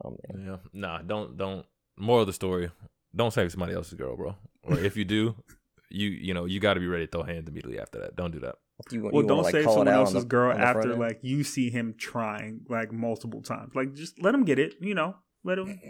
[0.05, 0.47] Oh, man.
[0.47, 1.67] Yeah, nah, don't don't.
[1.99, 2.71] Moral of the story:
[3.15, 4.37] Don't save somebody else's girl, bro.
[4.63, 5.35] Or if you do,
[5.91, 8.17] you you know you got to be ready to throw hands immediately after that.
[8.17, 8.57] Don't do that.
[8.91, 10.63] You, well, you wanna, don't like, save call it someone else's the- girl on the
[10.63, 11.01] front after end?
[11.01, 13.75] like you see him trying like multiple times.
[13.75, 14.75] Like just let him get it.
[14.81, 15.81] You know, let him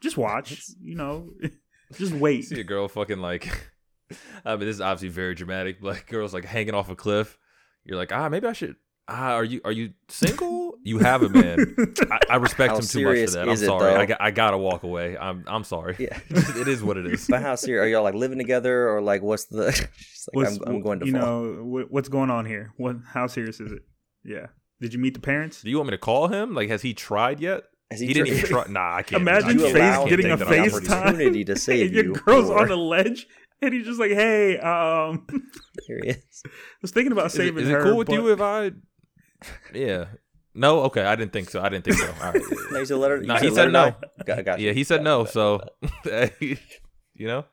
[0.00, 0.70] just watch.
[0.80, 1.30] You know,
[1.94, 2.44] just wait.
[2.44, 3.72] See a girl fucking like.
[4.44, 5.82] I mean, this is obviously very dramatic.
[5.82, 7.38] Like girls like hanging off a cliff.
[7.84, 8.76] You're like, ah, maybe I should.
[9.10, 10.74] Ah, are you are you single?
[10.82, 11.76] You have a man.
[12.10, 13.42] I, I respect How him too much for that.
[13.42, 13.94] I'm is it, sorry.
[13.94, 15.16] I, got, I gotta walk away.
[15.16, 15.96] I'm I'm sorry.
[15.98, 16.18] Yeah.
[16.30, 17.26] it is what it is.
[17.26, 19.72] But how serious are y'all like living together or like what's the?
[19.96, 21.20] She's like, What's, I'm, I'm going to you fall.
[21.22, 22.74] know what's going on here?
[22.76, 22.96] What?
[23.06, 23.82] How serious is it?
[24.24, 24.48] Yeah.
[24.80, 25.62] Did you meet the parents?
[25.62, 26.54] Do you want me to call him?
[26.54, 27.64] Like, has he tried yet?
[27.90, 28.64] Has He, didn't even try.
[28.68, 29.22] Nah, I can't.
[29.22, 30.90] Imagine I you face I getting a that FaceTime.
[30.90, 32.12] opportunity to save Your you.
[32.14, 33.26] girl's or- on a ledge,
[33.62, 35.38] and he's just like, "Hey, um, I
[35.86, 36.42] Here he is.
[36.82, 38.72] was thinking about Is, it, saving is her." it cool with but- you if I?
[39.72, 40.06] Yeah.
[40.54, 40.80] No.
[40.82, 41.02] Okay.
[41.04, 41.62] I didn't think so.
[41.62, 42.12] I didn't think so.
[42.22, 42.42] All right.
[42.72, 43.20] No, you said let her.
[43.20, 43.94] Nah, he said no.
[44.26, 45.20] Got, got Yeah, he said Got no.
[45.20, 45.60] you, So,
[46.40, 46.56] you,
[47.14, 47.44] you know,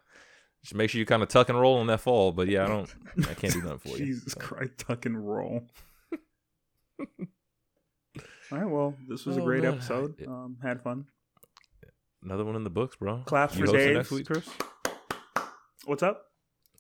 [0.64, 2.32] just make sure you kind of tuck and roll on that fall.
[2.32, 2.94] But yeah, I don't.
[3.30, 4.06] I can't do nothing for you.
[4.08, 4.40] Jesus so.
[4.42, 5.68] Christ, tuck and roll.
[8.52, 9.74] All right, well, this was a Oh, great man.
[9.74, 10.24] episode.
[10.28, 11.06] Um, had fun.
[12.24, 13.24] Another one in the books, bro.
[13.26, 13.96] Claps you for hosting Dave.
[13.98, 14.48] next week, Chris?
[15.86, 16.24] What's up?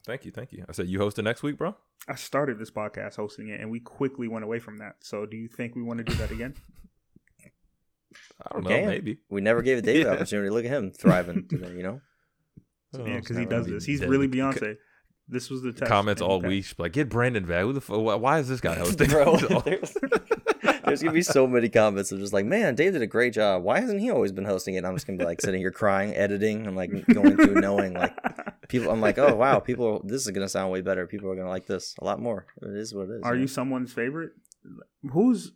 [0.05, 0.63] Thank you, thank you.
[0.67, 1.75] I said you hosting next week, bro.
[2.07, 4.95] I started this podcast hosting it, and we quickly went away from that.
[5.01, 6.53] So, do you think we want to do that again?
[8.41, 8.81] I don't Okay.
[8.81, 9.17] know, maybe.
[9.29, 10.15] We never gave Dave the Yeah.
[10.15, 10.49] opportunity.
[10.49, 11.73] Look at him thriving today.
[11.75, 12.01] You know.
[12.97, 13.83] Oh, yeah, because he does this.
[13.83, 14.07] He's dead.
[14.09, 14.77] really Beyonce.
[15.27, 15.89] This was the test.
[15.91, 16.47] Comments all passed.
[16.49, 17.63] week, like get Brandon back.
[17.63, 17.97] Who the fuck?
[18.21, 19.09] Why is this guy hosting?
[19.09, 19.35] Bro,
[21.01, 23.33] there's, there's gonna be so many comments of just like, man, Dave did a great
[23.33, 23.63] job.
[23.63, 24.79] Why hasn't he always been hosting it?
[24.79, 27.93] And I'm just gonna be like sitting here crying, editing, and like going through, knowing
[27.93, 28.13] like
[28.67, 28.91] people.
[28.91, 29.97] I'm like, oh wow, people.
[30.03, 31.07] Are, this is gonna sound way better.
[31.07, 32.45] People are gonna like this a lot more.
[32.61, 33.21] It is what it is.
[33.23, 33.41] Are man.
[33.41, 34.31] you someone's favorite?
[35.11, 35.51] Who's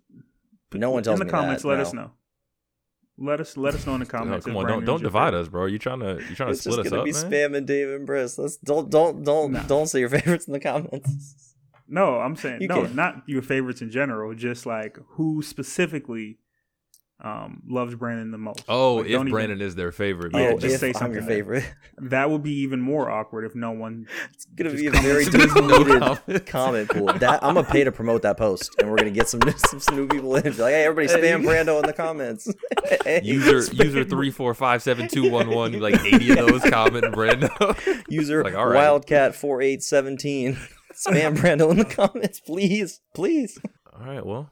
[0.73, 1.63] No one tells me in the me comments?
[1.63, 1.81] that, let no.
[1.81, 2.11] us know.
[3.21, 4.45] Let us let us know in the Oh, comments.
[4.45, 5.41] come if on, don't don't divide favorite.
[5.41, 5.65] us, bro.
[5.65, 7.29] You trying to you trying to It's just split us gonna up, be man?
[7.31, 8.37] spamming Dave and Briss.
[8.37, 9.63] Let's don't don't don't Nah.
[9.63, 11.48] don't say your favorites in the comments.
[11.89, 12.95] No, I'm saying You no, can.
[12.95, 14.33] not your favorites in general.
[14.35, 16.37] Just like who specifically
[17.21, 18.63] um, loves Brandon the most.
[18.69, 20.59] Oh, Like, if don't even- Brandon is their favorite, Yeah, man.
[20.59, 21.65] just if say I'm something your favorite,
[21.97, 24.07] that would be even more awkward if no one.
[24.33, 25.37] it's gonna be a very to
[26.29, 27.07] no comment pool.
[27.07, 29.95] That I'm gonna pay to promote that post, and we're gonna get some some, some
[29.97, 30.45] new people in.
[30.45, 32.47] Like, hey, everybody, spam Brando in the comments.
[33.03, 35.73] Hey, user spam user three four five seven two one one.
[35.79, 38.03] Like eighty of those comment Brando.
[38.07, 38.75] User Like, all right.
[38.75, 40.57] Wildcat four eight seventeen.
[41.07, 43.57] Spam Brando in the comments, please, please.
[43.93, 44.49] All right, well,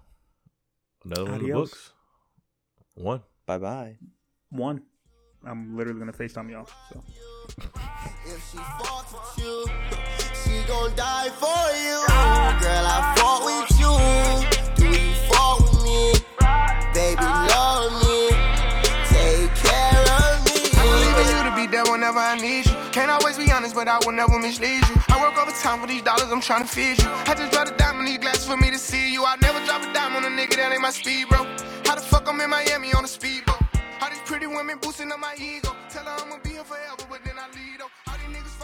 [1.03, 1.91] another one in the books.
[2.95, 3.21] One.
[3.45, 3.97] Bye bye.
[4.49, 4.83] One.
[5.45, 6.67] I'm literally gonna FaceTime y'all.
[6.91, 7.03] So
[8.25, 9.65] If she fucks with you,
[10.43, 11.97] she gon' die for you.
[12.59, 13.93] Girl, I fought with you.
[14.75, 16.13] Do you fall with me?
[16.93, 18.29] Baby, love me.
[19.07, 20.59] Take care of me.
[20.75, 22.66] I'm leaving you to be there whenever I need you
[23.77, 24.95] but I will never mislead you.
[25.07, 27.09] I work overtime for these dollars, I'm trying to feed you.
[27.29, 29.23] I just dropped a dime in these glasses for me to see you.
[29.23, 31.45] I never drop a dime on a nigga that ain't my speed, bro.
[31.85, 33.61] How the fuck I'm in Miami on a speedboat?
[34.01, 35.75] All these pretty women boosting up my ego.
[35.93, 37.93] Tell her I'ma be here forever, but then I leave though.
[38.09, 38.56] All these niggas